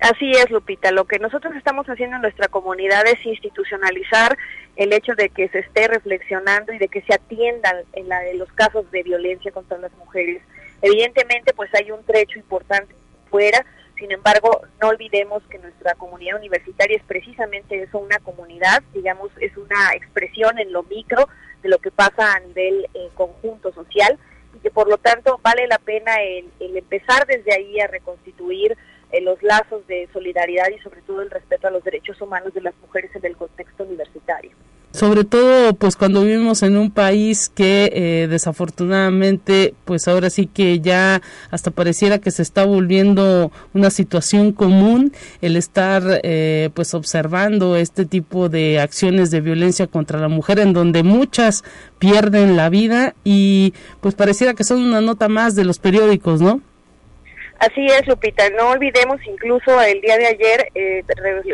Así 0.00 0.32
es, 0.32 0.50
Lupita. 0.50 0.90
Lo 0.92 1.04
que 1.04 1.18
nosotros 1.18 1.54
estamos 1.54 1.86
haciendo 1.86 2.16
en 2.16 2.22
nuestra 2.22 2.48
comunidad 2.48 3.06
es 3.06 3.24
institucionalizar 3.26 4.36
el 4.76 4.94
hecho 4.94 5.14
de 5.14 5.28
que 5.28 5.48
se 5.50 5.58
esté 5.58 5.88
reflexionando 5.88 6.72
y 6.72 6.78
de 6.78 6.88
que 6.88 7.02
se 7.02 7.12
atiendan 7.12 7.76
en, 7.92 8.08
la, 8.08 8.20
de 8.20 8.34
los 8.34 8.50
casos 8.54 8.90
de 8.92 9.02
violencia 9.02 9.52
contra 9.52 9.76
las 9.76 9.92
mujeres. 9.98 10.42
Evidentemente, 10.80 11.52
pues 11.52 11.70
hay 11.74 11.90
un 11.90 12.02
trecho 12.04 12.38
importante 12.38 12.94
fuera. 13.28 13.62
Sin 13.98 14.10
embargo, 14.10 14.62
no 14.80 14.88
olvidemos 14.88 15.42
que 15.50 15.58
nuestra 15.58 15.94
comunidad 15.96 16.38
universitaria 16.38 16.96
es 16.96 17.04
precisamente 17.04 17.82
eso, 17.82 17.98
una 17.98 18.18
comunidad, 18.20 18.82
digamos, 18.94 19.30
es 19.38 19.54
una 19.58 19.92
expresión 19.92 20.58
en 20.58 20.72
lo 20.72 20.82
micro 20.84 21.28
de 21.62 21.68
lo 21.68 21.76
que 21.76 21.90
pasa 21.90 22.32
a 22.32 22.40
nivel 22.40 22.88
eh, 22.94 23.10
conjunto 23.12 23.70
social 23.74 24.18
y 24.56 24.60
que 24.60 24.70
por 24.70 24.88
lo 24.88 24.96
tanto 24.96 25.38
vale 25.42 25.66
la 25.66 25.78
pena 25.78 26.22
el 26.22 26.76
empezar 26.78 27.26
desde 27.26 27.52
ahí 27.52 27.78
a 27.80 27.86
reconstituir 27.86 28.78
en 29.12 29.24
los 29.24 29.42
lazos 29.42 29.86
de 29.86 30.08
solidaridad 30.12 30.66
y 30.76 30.80
sobre 30.82 31.02
todo 31.02 31.22
el 31.22 31.30
respeto 31.30 31.68
a 31.68 31.70
los 31.70 31.84
derechos 31.84 32.20
humanos 32.20 32.54
de 32.54 32.62
las 32.62 32.74
mujeres 32.80 33.10
en 33.14 33.24
el 33.26 33.36
contexto 33.36 33.84
universitario. 33.84 34.52
Sobre 34.92 35.22
todo, 35.22 35.72
pues 35.74 35.94
cuando 35.94 36.24
vivimos 36.24 36.64
en 36.64 36.76
un 36.76 36.90
país 36.90 37.48
que 37.48 37.92
eh, 37.94 38.26
desafortunadamente, 38.28 39.72
pues 39.84 40.08
ahora 40.08 40.30
sí 40.30 40.46
que 40.46 40.80
ya 40.80 41.22
hasta 41.52 41.70
pareciera 41.70 42.18
que 42.18 42.32
se 42.32 42.42
está 42.42 42.64
volviendo 42.64 43.52
una 43.72 43.90
situación 43.90 44.50
común 44.50 45.12
el 45.42 45.56
estar 45.56 46.02
eh, 46.24 46.70
pues 46.74 46.92
observando 46.94 47.76
este 47.76 48.04
tipo 48.04 48.48
de 48.48 48.80
acciones 48.80 49.30
de 49.30 49.40
violencia 49.40 49.86
contra 49.86 50.18
la 50.18 50.28
mujer 50.28 50.58
en 50.58 50.72
donde 50.72 51.04
muchas 51.04 51.62
pierden 52.00 52.56
la 52.56 52.68
vida 52.68 53.14
y 53.22 53.74
pues 54.00 54.16
pareciera 54.16 54.54
que 54.54 54.64
son 54.64 54.82
una 54.82 55.00
nota 55.00 55.28
más 55.28 55.54
de 55.54 55.64
los 55.64 55.78
periódicos, 55.78 56.40
¿no? 56.40 56.62
Así 57.60 57.84
es, 57.84 58.06
Lupita. 58.06 58.48
No 58.48 58.70
olvidemos, 58.70 59.20
incluso 59.26 59.78
el 59.82 60.00
día 60.00 60.16
de 60.16 60.28
ayer 60.28 60.68
eh, 60.74 61.04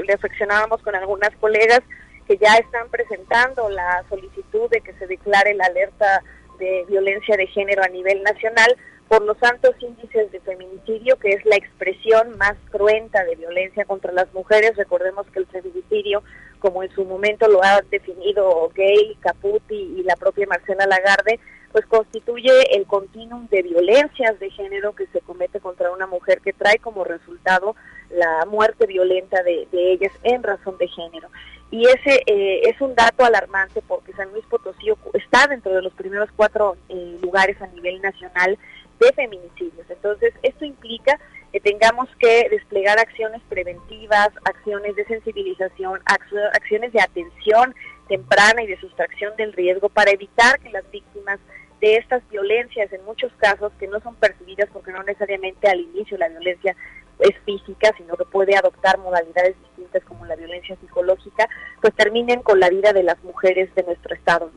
reflexionábamos 0.06 0.80
con 0.82 0.94
algunas 0.94 1.34
colegas 1.40 1.80
que 2.28 2.38
ya 2.38 2.54
están 2.54 2.88
presentando 2.90 3.68
la 3.70 4.04
solicitud 4.08 4.70
de 4.70 4.82
que 4.82 4.92
se 4.94 5.08
declare 5.08 5.54
la 5.54 5.64
alerta 5.64 6.22
de 6.60 6.84
violencia 6.88 7.36
de 7.36 7.48
género 7.48 7.82
a 7.82 7.88
nivel 7.88 8.22
nacional 8.22 8.76
por 9.08 9.22
los 9.22 9.36
altos 9.42 9.74
índices 9.80 10.30
de 10.30 10.38
feminicidio, 10.40 11.16
que 11.18 11.30
es 11.30 11.44
la 11.44 11.56
expresión 11.56 12.38
más 12.38 12.54
cruenta 12.70 13.24
de 13.24 13.34
violencia 13.34 13.84
contra 13.84 14.12
las 14.12 14.32
mujeres. 14.32 14.76
Recordemos 14.76 15.26
que 15.32 15.40
el 15.40 15.46
feminicidio, 15.46 16.22
como 16.60 16.84
en 16.84 16.90
su 16.94 17.04
momento 17.04 17.48
lo 17.48 17.64
ha 17.64 17.82
definido 17.90 18.70
Gay, 18.76 19.16
Caputi 19.18 19.96
y 19.98 20.04
la 20.04 20.14
propia 20.14 20.46
Marcela 20.46 20.86
Lagarde, 20.86 21.40
pues 21.76 21.84
constituye 21.88 22.74
el 22.74 22.86
continuum 22.86 23.48
de 23.48 23.60
violencias 23.60 24.40
de 24.40 24.48
género 24.48 24.94
que 24.94 25.06
se 25.08 25.20
comete 25.20 25.60
contra 25.60 25.90
una 25.90 26.06
mujer 26.06 26.40
que 26.40 26.54
trae 26.54 26.78
como 26.78 27.04
resultado 27.04 27.76
la 28.08 28.46
muerte 28.46 28.86
violenta 28.86 29.42
de, 29.42 29.68
ellas 29.74 30.10
en 30.22 30.42
razón 30.42 30.78
de 30.78 30.88
género. 30.88 31.28
Y 31.70 31.86
ese 31.86 32.22
eh, 32.24 32.62
es 32.62 32.80
un 32.80 32.94
dato 32.94 33.26
alarmante 33.26 33.82
porque 33.86 34.14
San 34.14 34.32
Luis 34.32 34.46
Potosí 34.46 34.86
está 35.12 35.48
dentro 35.48 35.74
de 35.74 35.82
los 35.82 35.92
primeros 35.92 36.30
cuatro 36.34 36.78
eh, 36.88 37.18
lugares 37.20 37.60
a 37.60 37.66
nivel 37.66 38.00
nacional 38.00 38.56
de 38.98 39.12
feminicidios. 39.12 39.84
Entonces, 39.90 40.32
esto 40.42 40.64
implica 40.64 41.20
que 41.52 41.60
tengamos 41.60 42.08
que 42.18 42.48
desplegar 42.48 42.98
acciones 42.98 43.42
preventivas, 43.50 44.30
acciones 44.46 44.96
de 44.96 45.04
sensibilización, 45.04 46.00
acciones 46.06 46.94
de 46.94 47.02
atención 47.02 47.74
temprana 48.08 48.62
y 48.62 48.66
de 48.66 48.80
sustracción 48.80 49.36
del 49.36 49.52
riesgo 49.52 49.90
para 49.90 50.10
evitar 50.10 50.58
que 50.60 50.70
las 50.70 50.90
víctimas 50.90 51.38
de 51.80 51.96
estas 51.96 52.26
violencias 52.30 52.92
en 52.92 53.04
muchos 53.04 53.32
casos 53.38 53.72
que 53.78 53.86
no 53.86 54.00
son 54.00 54.14
percibidas 54.16 54.68
porque 54.72 54.92
no 54.92 55.02
necesariamente 55.02 55.68
al 55.68 55.80
inicio 55.80 56.16
la 56.18 56.28
violencia 56.28 56.74
es 57.18 57.36
física, 57.44 57.92
sino 57.96 58.16
que 58.16 58.24
puede 58.24 58.56
adoptar 58.56 58.98
modalidades 58.98 59.56
distintas 59.60 60.02
como 60.04 60.26
la 60.26 60.36
violencia 60.36 60.76
psicológica, 60.76 61.48
pues 61.80 61.94
terminen 61.94 62.42
con 62.42 62.60
la 62.60 62.68
vida 62.68 62.92
de 62.92 63.02
las 63.02 63.22
mujeres 63.24 63.74
de 63.74 63.82
nuestro 63.84 64.14
estado. 64.14 64.50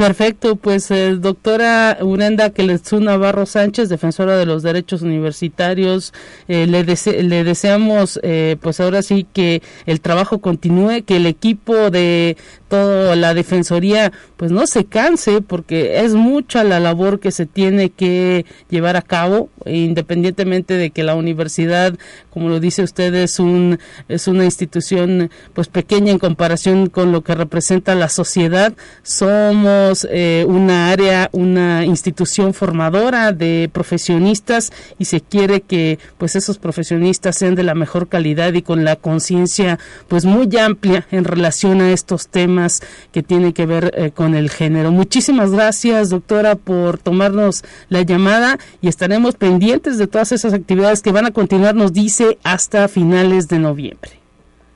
Perfecto, 0.00 0.56
pues 0.56 0.90
eh, 0.90 1.16
doctora 1.16 1.98
Urenda 2.00 2.48
Keletsú 2.48 3.00
Navarro 3.00 3.44
Sánchez, 3.44 3.90
defensora 3.90 4.38
de 4.38 4.46
los 4.46 4.62
derechos 4.62 5.02
universitarios, 5.02 6.14
eh, 6.48 6.66
le, 6.66 6.84
le 6.84 7.44
deseamos 7.44 8.18
eh, 8.22 8.56
pues 8.62 8.80
ahora 8.80 9.02
sí 9.02 9.26
que 9.30 9.60
el 9.84 10.00
trabajo 10.00 10.38
continúe, 10.38 11.02
que 11.04 11.16
el 11.16 11.26
equipo 11.26 11.90
de 11.90 12.38
toda 12.68 13.14
la 13.16 13.34
defensoría 13.34 14.12
pues 14.38 14.52
no 14.52 14.66
se 14.66 14.86
canse 14.86 15.42
porque 15.42 16.00
es 16.02 16.14
mucha 16.14 16.64
la 16.64 16.80
labor 16.80 17.20
que 17.20 17.32
se 17.32 17.44
tiene 17.44 17.90
que 17.90 18.46
llevar 18.70 18.96
a 18.96 19.02
cabo, 19.02 19.50
independientemente 19.66 20.74
de 20.74 20.92
que 20.92 21.02
la 21.02 21.14
universidad, 21.14 21.92
como 22.30 22.48
lo 22.48 22.58
dice 22.58 22.84
usted, 22.84 23.14
es, 23.16 23.38
un, 23.38 23.78
es 24.08 24.28
una 24.28 24.44
institución 24.44 25.30
pues 25.52 25.68
pequeña 25.68 26.12
en 26.12 26.18
comparación 26.18 26.88
con 26.88 27.12
lo 27.12 27.22
que 27.22 27.34
representa 27.34 27.94
la 27.94 28.08
sociedad, 28.08 28.72
somos 29.02 29.89
somos 29.90 30.06
eh, 30.10 30.44
una 30.46 30.90
área, 30.90 31.28
una 31.32 31.84
institución 31.84 32.54
formadora 32.54 33.32
de 33.32 33.68
profesionistas 33.72 34.72
y 34.98 35.06
se 35.06 35.20
quiere 35.20 35.62
que 35.62 35.98
pues 36.18 36.36
esos 36.36 36.58
profesionistas 36.58 37.36
sean 37.36 37.54
de 37.54 37.62
la 37.62 37.74
mejor 37.74 38.08
calidad 38.08 38.52
y 38.52 38.62
con 38.62 38.84
la 38.84 38.96
conciencia 38.96 39.78
pues 40.08 40.24
muy 40.24 40.48
amplia 40.56 41.06
en 41.10 41.24
relación 41.24 41.80
a 41.80 41.90
estos 41.92 42.28
temas 42.28 42.82
que 43.12 43.22
tienen 43.22 43.52
que 43.52 43.66
ver 43.66 43.92
eh, 43.96 44.10
con 44.12 44.34
el 44.34 44.50
género. 44.50 44.92
Muchísimas 44.92 45.50
gracias, 45.50 46.10
doctora, 46.10 46.54
por 46.54 46.98
tomarnos 46.98 47.64
la 47.88 48.02
llamada 48.02 48.58
y 48.80 48.88
estaremos 48.88 49.34
pendientes 49.34 49.98
de 49.98 50.06
todas 50.06 50.32
esas 50.32 50.52
actividades 50.52 51.02
que 51.02 51.12
van 51.12 51.26
a 51.26 51.32
continuar, 51.32 51.74
nos 51.74 51.92
dice, 51.92 52.38
hasta 52.44 52.86
finales 52.88 53.48
de 53.48 53.58
noviembre. 53.58 54.19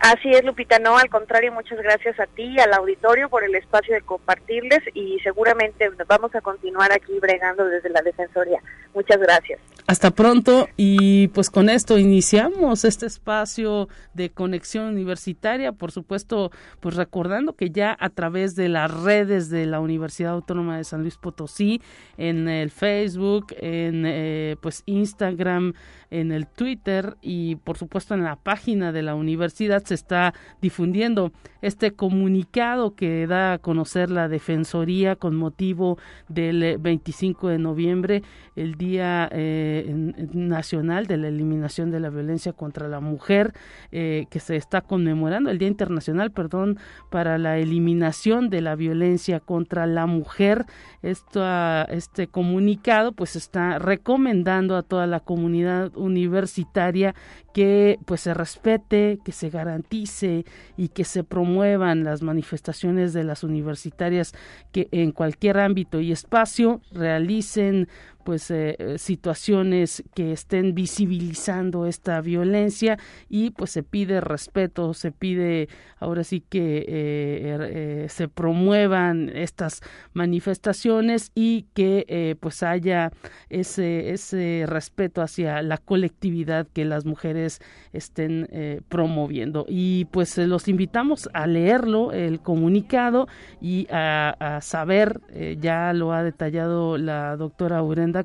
Así 0.05 0.31
es, 0.31 0.45
Lupita. 0.45 0.79
No, 0.79 0.99
al 0.99 1.09
contrario, 1.09 1.51
muchas 1.51 1.79
gracias 1.79 2.21
a 2.21 2.27
ti, 2.27 2.61
al 2.61 2.75
auditorio, 2.75 3.31
por 3.31 3.43
el 3.43 3.55
espacio 3.55 3.95
de 3.95 4.03
compartirles 4.03 4.81
y 4.93 5.19
seguramente 5.21 5.89
vamos 6.07 6.35
a 6.35 6.43
continuar 6.43 6.93
aquí 6.93 7.19
bregando 7.21 7.65
desde 7.65 7.89
la 7.89 8.03
Defensoría. 8.03 8.61
Muchas 8.93 9.19
gracias. 9.19 9.61
Hasta 9.95 10.11
pronto. 10.11 10.67
Y 10.77 11.29
pues 11.29 11.51
con 11.51 11.71
esto 11.71 11.99
iniciamos 11.99 12.85
este 12.85 13.07
espacio 13.07 13.89
de 14.13 14.29
conexión 14.29 14.87
universitaria, 14.87 15.71
por 15.71 15.93
supuesto, 15.93 16.51
pues 16.81 16.97
recordando 16.97 17.53
que 17.53 17.71
ya 17.71 17.97
a 18.01 18.11
través 18.11 18.57
de 18.57 18.69
las 18.69 18.91
redes 18.91 19.51
de 19.51 19.67
la 19.67 19.79
Universidad 19.79 20.33
Autónoma 20.33 20.79
de 20.79 20.83
San 20.83 21.03
Luis 21.03 21.17
Potosí, 21.17 21.81
en 22.17 22.49
el 22.49 22.73
Facebook, 22.73 23.55
en 23.61 24.03
eh, 24.05 24.57
pues 24.61 24.83
Instagram, 24.87 25.75
en 26.15 26.31
el 26.31 26.47
Twitter 26.47 27.17
y 27.23 27.57
por 27.57 27.77
supuesto 27.77 28.15
en 28.15 28.23
la 28.23 28.37
página 28.37 28.93
de 28.93 29.03
la 29.03 29.17
universidad 29.17 29.83
se 29.85 29.95
está 29.95 30.33
difundiendo 30.61 31.33
este 31.61 31.93
comunicado 31.93 32.95
que 32.95 33.27
da 33.27 33.55
a 33.55 33.59
conocer 33.59 34.11
la 34.11 34.29
Defensoría 34.29 35.17
con 35.17 35.35
motivo 35.35 35.99
del 36.29 36.79
25 36.79 37.49
de 37.49 37.59
noviembre, 37.59 38.23
el 38.55 38.77
Día 38.77 39.29
eh, 39.33 39.84
Nacional 40.33 41.07
de 41.07 41.17
la 41.17 41.29
Eliminación 41.29 41.91
de 41.91 42.01
la 42.01 42.11
Violencia 42.11 42.53
contra 42.53 42.89
la 42.89 43.01
Mujer, 43.01 43.53
eh, 43.93 44.27
que 44.31 44.41
se 44.41 44.57
está 44.57 44.81
conmemorando, 44.81 45.51
el 45.51 45.59
Día 45.59 45.69
Internacional, 45.69 46.31
perdón, 46.31 46.79
para 47.11 47.39
la 47.39 47.59
eliminación 47.59 48.51
de 48.51 48.61
la 48.61 48.77
violencia 48.77 49.41
contra 49.41 49.87
la 49.87 50.07
mujer. 50.07 50.67
Esto, 51.03 51.45
este 51.89 52.27
comunicado 52.27 53.13
pues 53.13 53.37
está 53.37 53.79
recomendando 53.79 54.77
a 54.77 54.83
toda 54.83 55.07
la 55.07 55.21
comunidad 55.21 55.97
universitaria 55.97 57.15
que 57.55 58.01
pues 58.05 58.21
se 58.21 58.35
respete, 58.35 59.21
que 59.25 59.31
se 59.31 59.49
garantice 59.49 60.45
y 60.77 60.89
que 60.89 61.05
se 61.05 61.23
promuevan 61.23 62.03
las 62.03 62.21
manifestaciones 62.21 63.13
de 63.13 63.23
las 63.23 63.45
universitarias 63.45 64.35
que 64.73 64.89
en 64.91 65.13
cualquier 65.13 65.59
ámbito 65.59 66.01
y 66.01 66.11
espacio 66.11 66.83
realicen 66.91 67.89
pues 68.25 68.51
eh, 68.51 68.77
eh, 68.79 68.99
situaciones 68.99 70.03
que 70.15 70.33
estén 70.33 70.75
visibilizando 70.75 71.87
esta 71.87 72.21
violencia 72.21 72.99
y 73.29 73.51
pues 73.51 73.71
se 73.71 73.83
pide 73.83 74.21
respeto 74.21 74.95
se 74.95 75.13
pide 75.13 75.69
ahora 75.99 76.25
sí 76.25 76.41
que 76.41 76.85
eh, 76.89 78.07
se 78.09 78.29
promuevan 78.29 79.31
estas 79.35 79.83
manifestaciones 80.15 81.31
y 81.35 81.67
que 81.75 82.37
pues 82.41 82.63
haya 82.63 83.13
ese 83.51 84.11
ese 84.11 84.65
respeto 84.67 85.23
hacia 85.23 85.63
la 85.63 85.79
colectividad 85.79 86.67
que 86.73 86.85
las 86.85 87.05
mujeres 87.05 87.44
estén 87.93 88.49
promoviendo 88.89 89.67
y 89.69 90.07
pues 90.07 90.37
los 90.39 90.69
invitamos 90.69 91.29
a 91.33 91.47
leerlo 91.47 92.13
el 92.13 92.41
comunicado 92.41 93.29
y 93.61 93.87
a, 93.91 94.59
saber 94.63 95.21
ya 95.61 95.93
lo 95.93 96.13
ha 96.13 96.23
detallado 96.23 96.99
la 96.99 97.37
doctora 97.37 97.83
Urenda 97.83 98.25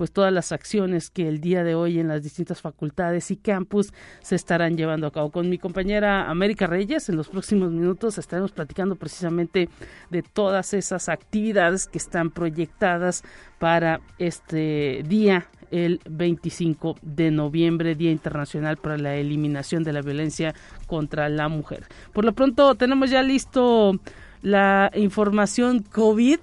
pues 0.00 0.12
todas 0.12 0.32
las 0.32 0.50
acciones 0.50 1.10
que 1.10 1.28
el 1.28 1.42
día 1.42 1.62
de 1.62 1.74
hoy 1.74 1.98
en 1.98 2.08
las 2.08 2.22
distintas 2.22 2.62
facultades 2.62 3.30
y 3.30 3.36
campus 3.36 3.92
se 4.22 4.34
estarán 4.34 4.78
llevando 4.78 5.06
a 5.06 5.10
cabo. 5.10 5.30
Con 5.30 5.50
mi 5.50 5.58
compañera 5.58 6.30
América 6.30 6.66
Reyes, 6.66 7.10
en 7.10 7.16
los 7.16 7.28
próximos 7.28 7.70
minutos 7.70 8.16
estaremos 8.16 8.50
platicando 8.50 8.96
precisamente 8.96 9.68
de 10.08 10.22
todas 10.22 10.72
esas 10.72 11.10
actividades 11.10 11.86
que 11.86 11.98
están 11.98 12.30
proyectadas 12.30 13.22
para 13.58 14.00
este 14.18 15.04
día 15.06 15.48
el 15.70 16.00
25 16.08 16.96
de 17.02 17.30
noviembre, 17.30 17.94
Día 17.94 18.10
Internacional 18.10 18.76
para 18.76 18.98
la 18.98 19.16
Eliminación 19.16 19.84
de 19.84 19.92
la 19.92 20.02
Violencia 20.02 20.54
contra 20.86 21.28
la 21.28 21.48
Mujer. 21.48 21.84
Por 22.12 22.24
lo 22.24 22.32
pronto 22.32 22.74
tenemos 22.74 23.10
ya 23.10 23.22
listo 23.22 23.98
la 24.42 24.90
información 24.94 25.82
COVID. 25.82 26.38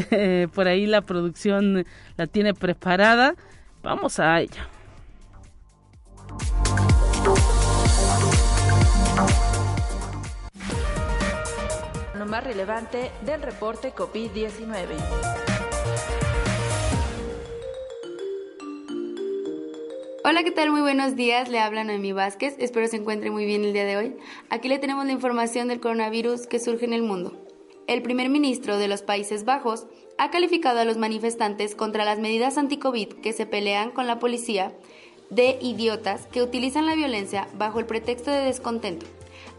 Por 0.54 0.68
ahí 0.68 0.86
la 0.86 1.02
producción 1.02 1.84
la 2.16 2.26
tiene 2.26 2.54
preparada. 2.54 3.34
Vamos 3.82 4.18
a 4.18 4.40
ella. 4.40 4.68
Lo 12.18 12.26
más 12.26 12.44
relevante 12.44 13.10
del 13.26 13.42
reporte 13.42 13.92
COVID-19. 13.92 15.51
Hola, 20.24 20.44
¿qué 20.44 20.52
tal? 20.52 20.70
Muy 20.70 20.82
buenos 20.82 21.16
días. 21.16 21.48
Le 21.48 21.58
habla 21.58 21.82
Noemí 21.82 22.12
Vázquez. 22.12 22.54
Espero 22.60 22.86
se 22.86 22.94
encuentre 22.96 23.32
muy 23.32 23.44
bien 23.44 23.64
el 23.64 23.72
día 23.72 23.84
de 23.84 23.96
hoy. 23.96 24.16
Aquí 24.50 24.68
le 24.68 24.78
tenemos 24.78 25.04
la 25.04 25.10
información 25.10 25.66
del 25.66 25.80
coronavirus 25.80 26.46
que 26.46 26.60
surge 26.60 26.84
en 26.84 26.92
el 26.92 27.02
mundo. 27.02 27.44
El 27.88 28.02
primer 28.02 28.28
ministro 28.28 28.78
de 28.78 28.86
los 28.86 29.02
Países 29.02 29.44
Bajos 29.44 29.88
ha 30.18 30.30
calificado 30.30 30.78
a 30.78 30.84
los 30.84 30.96
manifestantes 30.96 31.74
contra 31.74 32.04
las 32.04 32.20
medidas 32.20 32.56
anti-COVID 32.56 33.14
que 33.14 33.32
se 33.32 33.46
pelean 33.46 33.90
con 33.90 34.06
la 34.06 34.20
policía 34.20 34.72
de 35.30 35.58
idiotas 35.60 36.28
que 36.28 36.40
utilizan 36.40 36.86
la 36.86 36.94
violencia 36.94 37.48
bajo 37.54 37.80
el 37.80 37.86
pretexto 37.86 38.30
de 38.30 38.44
descontento. 38.44 39.06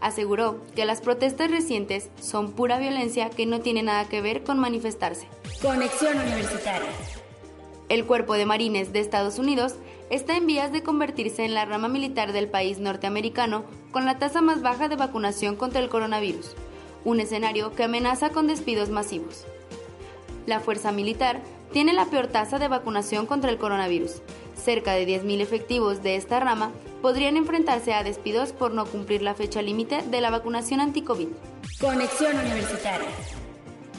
Aseguró 0.00 0.62
que 0.74 0.86
las 0.86 1.02
protestas 1.02 1.50
recientes 1.50 2.08
son 2.18 2.52
pura 2.52 2.78
violencia 2.78 3.28
que 3.28 3.44
no 3.44 3.60
tiene 3.60 3.82
nada 3.82 4.08
que 4.08 4.22
ver 4.22 4.42
con 4.44 4.58
manifestarse. 4.58 5.28
Conexión 5.60 6.18
Universitaria. 6.18 6.88
El 7.90 8.06
Cuerpo 8.06 8.32
de 8.32 8.46
Marines 8.46 8.94
de 8.94 9.00
Estados 9.00 9.38
Unidos 9.38 9.74
está 10.10 10.36
en 10.36 10.46
vías 10.46 10.72
de 10.72 10.82
convertirse 10.82 11.44
en 11.44 11.54
la 11.54 11.64
rama 11.64 11.88
militar 11.88 12.32
del 12.32 12.48
país 12.48 12.78
norteamericano 12.78 13.64
con 13.90 14.04
la 14.04 14.18
tasa 14.18 14.40
más 14.40 14.62
baja 14.62 14.88
de 14.88 14.96
vacunación 14.96 15.56
contra 15.56 15.80
el 15.80 15.88
coronavirus, 15.88 16.54
un 17.04 17.20
escenario 17.20 17.72
que 17.72 17.84
amenaza 17.84 18.30
con 18.30 18.46
despidos 18.46 18.90
masivos. 18.90 19.44
La 20.46 20.60
fuerza 20.60 20.92
militar 20.92 21.40
tiene 21.72 21.92
la 21.92 22.06
peor 22.06 22.26
tasa 22.28 22.58
de 22.58 22.68
vacunación 22.68 23.26
contra 23.26 23.50
el 23.50 23.58
coronavirus. 23.58 24.22
Cerca 24.54 24.92
de 24.92 25.06
10.000 25.06 25.40
efectivos 25.40 26.02
de 26.02 26.16
esta 26.16 26.38
rama 26.38 26.70
podrían 27.02 27.36
enfrentarse 27.36 27.92
a 27.92 28.04
despidos 28.04 28.52
por 28.52 28.72
no 28.72 28.86
cumplir 28.86 29.22
la 29.22 29.34
fecha 29.34 29.62
límite 29.62 30.02
de 30.02 30.20
la 30.20 30.30
vacunación 30.30 30.80
anti-COVID. 30.80 31.28
Conexión 31.80 32.38
Universitaria. 32.38 33.08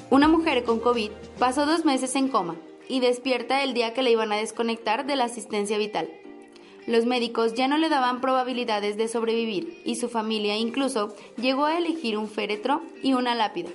Una 0.09 0.27
mujer 0.27 0.63
con 0.63 0.79
COVID 0.79 1.11
pasó 1.39 1.65
dos 1.65 1.83
meses 1.83 2.15
en 2.15 2.29
coma 2.29 2.55
y 2.87 2.99
despierta 2.99 3.63
el 3.63 3.73
día 3.73 3.93
que 3.93 4.03
le 4.03 4.11
iban 4.11 4.31
a 4.31 4.37
desconectar 4.37 5.05
de 5.05 5.15
la 5.15 5.25
asistencia 5.25 5.77
vital. 5.77 6.09
Los 6.87 7.05
médicos 7.05 7.55
ya 7.55 7.67
no 7.67 7.77
le 7.77 7.89
daban 7.89 8.21
probabilidades 8.21 8.95
de 8.95 9.07
sobrevivir 9.07 9.81
y 9.85 9.95
su 9.95 10.07
familia 10.07 10.55
incluso 10.55 11.15
llegó 11.35 11.65
a 11.65 11.77
elegir 11.77 12.17
un 12.17 12.29
féretro 12.29 12.83
y 13.01 13.13
una 13.13 13.33
lápida, 13.33 13.71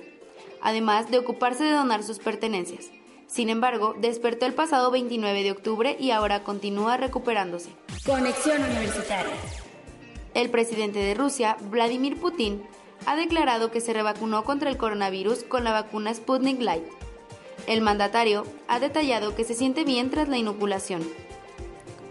además 0.61 1.11
de 1.11 1.19
ocuparse 1.19 1.65
de 1.65 1.73
donar 1.73 2.03
sus 2.03 2.19
pertenencias. 2.19 2.89
Sin 3.27 3.49
embargo, 3.49 3.95
despertó 3.99 4.45
el 4.45 4.53
pasado 4.53 4.91
29 4.91 5.43
de 5.43 5.51
octubre 5.51 5.97
y 5.99 6.11
ahora 6.11 6.43
continúa 6.43 6.97
recuperándose. 6.97 7.69
Conexión 8.05 8.63
Universitaria. 8.63 9.33
El 10.33 10.49
presidente 10.49 10.99
de 10.99 11.13
Rusia, 11.13 11.57
Vladimir 11.69 12.17
Putin, 12.17 12.63
ha 13.05 13.15
declarado 13.15 13.71
que 13.71 13.81
se 13.81 13.93
revacunó 13.93 14.43
contra 14.43 14.69
el 14.69 14.77
coronavirus 14.77 15.43
con 15.43 15.63
la 15.63 15.73
vacuna 15.73 16.13
Sputnik 16.13 16.61
Light 16.61 16.83
el 17.67 17.81
mandatario 17.81 18.45
ha 18.67 18.79
detallado 18.79 19.35
que 19.35 19.43
se 19.43 19.53
siente 19.53 19.83
bien 19.83 20.09
tras 20.09 20.27
la 20.27 20.37
inoculación. 20.37 21.01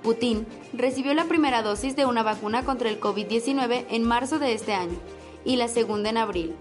Putin 0.02 0.46
recibió 0.72 1.12
la 1.14 1.24
primera 1.24 1.62
dosis 1.62 1.96
de 1.96 2.06
una 2.06 2.22
vacuna 2.22 2.64
contra 2.64 2.88
el 2.88 3.00
COVID-19 3.00 3.86
en 3.90 4.04
marzo 4.04 4.38
de 4.38 4.54
este 4.54 4.72
año 4.72 4.98
y 5.44 5.56
la 5.56 5.68
segunda 5.68 6.10
en 6.10 6.16
abril. 6.16 6.54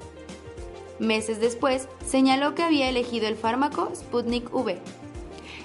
Meses 0.99 1.39
después, 1.39 1.87
señaló 2.05 2.55
que 2.55 2.63
había 2.63 2.89
elegido 2.89 3.27
el 3.27 3.37
fármaco 3.37 3.89
Sputnik 3.95 4.53
V. 4.53 4.77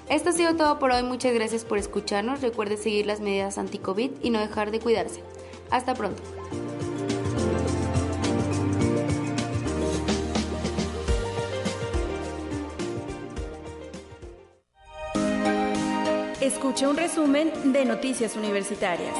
Esto 0.08 0.30
ha 0.30 0.32
sido 0.32 0.54
todo 0.54 0.78
por 0.78 0.92
hoy, 0.92 1.02
muchas 1.02 1.34
gracias 1.34 1.64
por 1.64 1.78
escucharnos, 1.78 2.42
recuerde 2.42 2.76
seguir 2.76 3.06
las 3.06 3.20
medidas 3.20 3.58
anti-COVID 3.58 4.10
y 4.22 4.30
no 4.30 4.38
dejar 4.38 4.70
de 4.70 4.78
cuidarse. 4.78 5.22
Hasta 5.70 5.94
pronto. 5.94 6.22
Escucha 16.44 16.90
un 16.90 16.98
resumen 16.98 17.50
de 17.72 17.86
Noticias 17.86 18.36
Universitarias. 18.36 19.16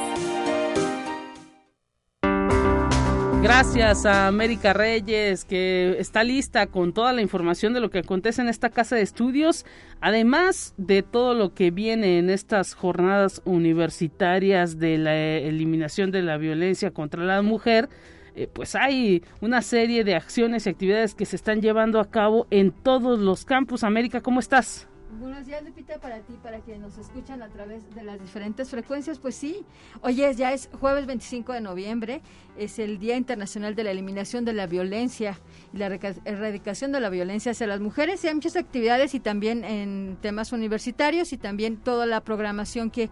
Gracias 3.41 4.05
a 4.05 4.27
América 4.27 4.73
Reyes, 4.73 5.43
que 5.43 5.95
está 5.97 6.23
lista 6.23 6.67
con 6.67 6.93
toda 6.93 7.13
la 7.13 7.23
información 7.23 7.73
de 7.73 7.79
lo 7.79 7.89
que 7.89 7.97
acontece 7.97 8.43
en 8.43 8.47
esta 8.47 8.69
casa 8.69 8.95
de 8.95 9.01
estudios, 9.01 9.65
además 10.01 10.75
de 10.77 11.01
todo 11.01 11.33
lo 11.33 11.55
que 11.55 11.71
viene 11.71 12.19
en 12.19 12.29
estas 12.29 12.75
jornadas 12.75 13.41
universitarias 13.43 14.77
de 14.77 14.99
la 14.99 15.15
eliminación 15.15 16.11
de 16.11 16.21
la 16.21 16.37
violencia 16.37 16.91
contra 16.91 17.23
la 17.23 17.41
mujer. 17.41 17.89
Eh, 18.35 18.47
pues 18.53 18.75
hay 18.75 19.23
una 19.41 19.63
serie 19.63 20.03
de 20.03 20.13
acciones 20.13 20.67
y 20.67 20.69
actividades 20.69 21.15
que 21.15 21.25
se 21.25 21.37
están 21.37 21.59
llevando 21.59 21.99
a 21.99 22.11
cabo 22.11 22.45
en 22.51 22.71
todos 22.71 23.17
los 23.17 23.45
campus. 23.45 23.83
América, 23.83 24.21
¿cómo 24.21 24.39
estás? 24.39 24.87
Buenos 25.19 25.45
días, 25.45 25.63
Lupita, 25.63 25.97
para 25.99 26.19
ti, 26.19 26.37
para 26.43 26.59
quienes 26.59 26.81
nos 26.81 26.97
escuchan 26.97 27.41
a 27.41 27.47
través 27.47 27.83
de 27.95 28.03
las 28.03 28.19
diferentes 28.19 28.69
frecuencias. 28.69 29.17
Pues 29.17 29.35
sí, 29.35 29.65
hoy 30.01 30.21
es, 30.21 30.35
ya 30.35 30.51
es 30.51 30.69
jueves 30.79 31.05
25 31.05 31.53
de 31.53 31.61
noviembre, 31.61 32.21
es 32.57 32.79
el 32.79 32.99
Día 32.99 33.15
Internacional 33.15 33.75
de 33.75 33.85
la 33.85 33.91
Eliminación 33.91 34.43
de 34.43 34.51
la 34.51 34.67
Violencia 34.67 35.39
y 35.73 35.77
la 35.77 35.85
erradicación 36.25 36.91
de 36.91 36.99
la 36.99 37.09
violencia 37.09 37.53
hacia 37.53 37.65
las 37.65 37.79
mujeres. 37.79 38.25
Y 38.25 38.27
hay 38.27 38.33
muchas 38.33 38.57
actividades 38.57 39.13
y 39.15 39.21
también 39.21 39.63
en 39.63 40.17
temas 40.21 40.51
universitarios 40.51 41.31
y 41.31 41.37
también 41.37 41.77
toda 41.77 42.05
la 42.05 42.19
programación 42.19 42.91
que, 42.91 43.09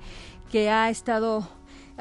que 0.51 0.69
ha 0.69 0.89
estado, 0.89 1.47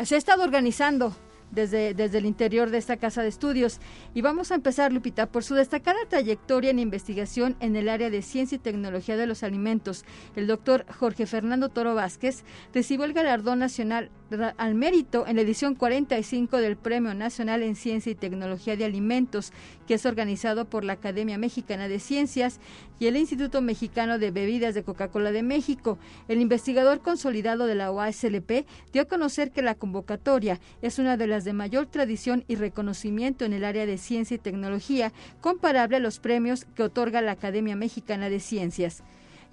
se 0.03 0.17
ha 0.17 0.19
estado 0.19 0.43
organizando 0.43 1.15
desde, 1.53 1.95
desde 1.95 2.19
el 2.19 2.27
interior 2.27 2.71
de 2.71 2.79
esta 2.79 2.97
casa 2.97 3.23
de 3.23 3.29
estudios. 3.29 3.79
Y 4.15 4.23
vamos 4.23 4.51
a 4.51 4.57
empezar, 4.57 4.93
Lupita, 4.93 5.27
por 5.27 5.45
su 5.45 5.55
destacada 5.55 5.99
trayectoria 6.09 6.71
en 6.71 6.79
investigación 6.79 7.57
en 7.61 7.77
el 7.77 7.89
área 7.89 8.11
de 8.11 8.23
ciencia 8.23 8.57
y 8.57 8.59
tecnología 8.59 9.17
de 9.17 9.27
los 9.27 9.43
alimentos. 9.43 10.05
El 10.35 10.47
doctor 10.47 10.85
Jorge 10.99 11.27
Fernando 11.27 11.69
Toro 11.69 11.95
Vázquez 11.95 12.45
recibió 12.75 13.05
el 13.05 13.13
galardón 13.13 13.61
nacional 13.61 14.11
al 14.57 14.75
mérito 14.75 15.27
en 15.27 15.37
la 15.37 15.43
edición 15.43 15.75
45 15.75 16.57
del 16.57 16.77
Premio 16.77 17.15
Nacional 17.15 17.63
en 17.63 17.77
Ciencia 17.77 18.11
y 18.11 18.15
Tecnología 18.15 18.77
de 18.77 18.85
Alimentos, 18.85 19.53
que 19.87 19.95
es 19.95 20.07
organizado 20.07 20.65
por 20.65 20.85
la 20.85 20.95
Academia 20.95 21.37
Mexicana 21.37 21.87
de 21.89 22.01
Ciencias 22.01 22.59
y 23.03 23.09
el 23.09 23.17
Instituto 23.17 23.61
Mexicano 23.63 24.21
de 24.21 24.31
Bebidas 24.31 24.77
de 24.77 24.85
Coca-Cola 24.85 25.33
de 25.33 25.43
México. 25.43 25.99
El 26.29 26.41
investigador 26.41 27.01
consolidado 27.01 27.67
de 27.67 27.75
la 27.75 27.91
OASLP 27.91 28.65
dio 28.93 29.03
a 29.03 29.07
conocer 29.07 29.51
que 29.51 29.61
la 29.61 29.75
convocatoria 29.75 30.61
es 30.83 31.01
una 31.01 31.17
de 31.17 31.27
las 31.27 31.43
de 31.43 31.53
mayor 31.53 31.87
tradición 31.87 32.45
y 32.47 32.55
reconocimiento 32.55 33.45
en 33.45 33.55
el 33.55 33.65
área 33.65 33.87
de 33.87 33.99
ciencia 33.99 34.37
y 34.37 34.39
tecnología, 34.39 35.13
comparable 35.41 35.97
a 35.97 35.99
los 35.99 36.21
premios 36.21 36.65
que 36.77 36.85
otorga 36.85 37.23
la 37.23 37.33
Academia 37.33 37.75
Mexicana 37.75 38.31
de 38.31 38.39
Ciencias 38.39 39.03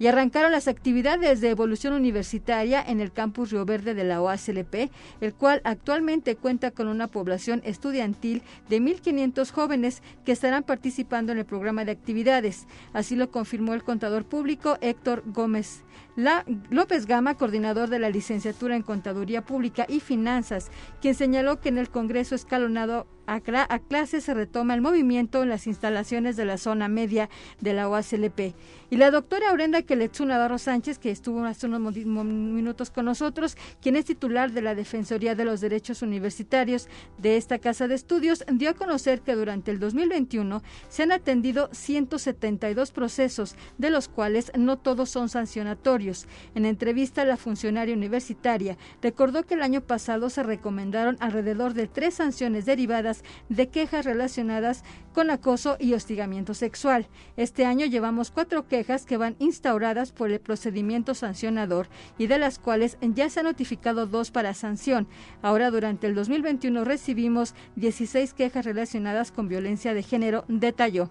y 0.00 0.06
arrancaron 0.06 0.50
las 0.50 0.66
actividades 0.66 1.42
de 1.42 1.50
evolución 1.50 1.92
universitaria 1.92 2.82
en 2.82 3.00
el 3.00 3.12
campus 3.12 3.50
Río 3.50 3.66
Verde 3.66 3.94
de 3.94 4.02
la 4.02 4.22
OASLP, 4.22 4.90
el 5.20 5.34
cual 5.34 5.60
actualmente 5.62 6.36
cuenta 6.36 6.70
con 6.70 6.88
una 6.88 7.06
población 7.06 7.60
estudiantil 7.64 8.42
de 8.70 8.80
1.500 8.80 9.52
jóvenes 9.52 10.02
que 10.24 10.32
estarán 10.32 10.62
participando 10.62 11.32
en 11.32 11.38
el 11.38 11.44
programa 11.44 11.84
de 11.84 11.92
actividades. 11.92 12.66
Así 12.94 13.14
lo 13.14 13.30
confirmó 13.30 13.74
el 13.74 13.84
contador 13.84 14.24
público 14.24 14.78
Héctor 14.80 15.22
Gómez 15.26 15.84
la, 16.16 16.44
López 16.70 17.06
Gama, 17.06 17.36
coordinador 17.36 17.88
de 17.88 17.98
la 17.98 18.10
licenciatura 18.10 18.76
en 18.76 18.82
Contaduría 18.82 19.42
Pública 19.42 19.86
y 19.88 20.00
Finanzas, 20.00 20.70
quien 21.00 21.14
señaló 21.14 21.60
que 21.60 21.68
en 21.68 21.78
el 21.78 21.90
Congreso 21.90 22.34
escalonado 22.34 23.06
a, 23.26 23.78
clase 23.78 24.20
se 24.20 24.34
retoma 24.34 24.74
el 24.74 24.80
movimiento 24.80 25.44
en 25.44 25.50
las 25.50 25.68
instalaciones 25.68 26.36
de 26.36 26.44
la 26.44 26.58
zona 26.58 26.88
media 26.88 27.30
de 27.60 27.74
la 27.74 27.88
OACLP. 27.88 28.56
Y 28.90 28.96
la 28.96 29.12
doctora 29.12 29.50
Aurenda 29.50 29.82
Keletsu 29.82 30.24
Navarro 30.26 30.58
Sánchez, 30.58 30.98
que 30.98 31.12
estuvo 31.12 31.44
hace 31.44 31.66
unos 31.66 31.94
minutos 31.94 32.90
con 32.90 33.04
nosotros, 33.04 33.56
quien 33.80 33.94
es 33.94 34.06
titular 34.06 34.50
de 34.50 34.62
la 34.62 34.74
Defensoría 34.74 35.36
de 35.36 35.44
los 35.44 35.60
Derechos 35.60 36.02
Universitarios 36.02 36.88
de 37.18 37.36
esta 37.36 37.60
Casa 37.60 37.86
de 37.86 37.94
Estudios, 37.94 38.44
dio 38.50 38.70
a 38.70 38.74
conocer 38.74 39.20
que 39.20 39.36
durante 39.36 39.70
el 39.70 39.78
2021 39.78 40.60
se 40.88 41.04
han 41.04 41.12
atendido 41.12 41.68
172 41.70 42.90
procesos, 42.90 43.54
de 43.78 43.90
los 43.90 44.08
cuales 44.08 44.50
no 44.58 44.76
todos 44.76 45.08
son 45.08 45.28
sancionatorios 45.28 45.99
en 46.54 46.64
entrevista, 46.64 47.24
la 47.24 47.36
funcionaria 47.36 47.94
universitaria 47.94 48.78
recordó 49.02 49.44
que 49.44 49.54
el 49.54 49.62
año 49.62 49.82
pasado 49.82 50.30
se 50.30 50.42
recomendaron 50.42 51.16
alrededor 51.20 51.74
de 51.74 51.88
tres 51.88 52.14
sanciones 52.14 52.64
derivadas 52.64 53.22
de 53.48 53.68
quejas 53.68 54.06
relacionadas 54.06 54.82
con 55.12 55.30
acoso 55.30 55.76
y 55.78 55.92
hostigamiento 55.92 56.54
sexual. 56.54 57.06
Este 57.36 57.66
año 57.66 57.84
llevamos 57.86 58.30
cuatro 58.30 58.66
quejas 58.66 59.04
que 59.04 59.18
van 59.18 59.36
instauradas 59.38 60.12
por 60.12 60.30
el 60.30 60.40
procedimiento 60.40 61.14
sancionador 61.14 61.88
y 62.16 62.26
de 62.26 62.38
las 62.38 62.58
cuales 62.58 62.96
ya 63.02 63.28
se 63.28 63.40
han 63.40 63.46
notificado 63.46 64.06
dos 64.06 64.30
para 64.30 64.54
sanción. 64.54 65.06
Ahora, 65.42 65.70
durante 65.70 66.06
el 66.06 66.14
2021 66.14 66.84
recibimos 66.84 67.54
16 67.76 68.32
quejas 68.32 68.64
relacionadas 68.64 69.32
con 69.32 69.48
violencia 69.48 69.92
de 69.92 70.02
género, 70.02 70.44
detalló. 70.48 71.10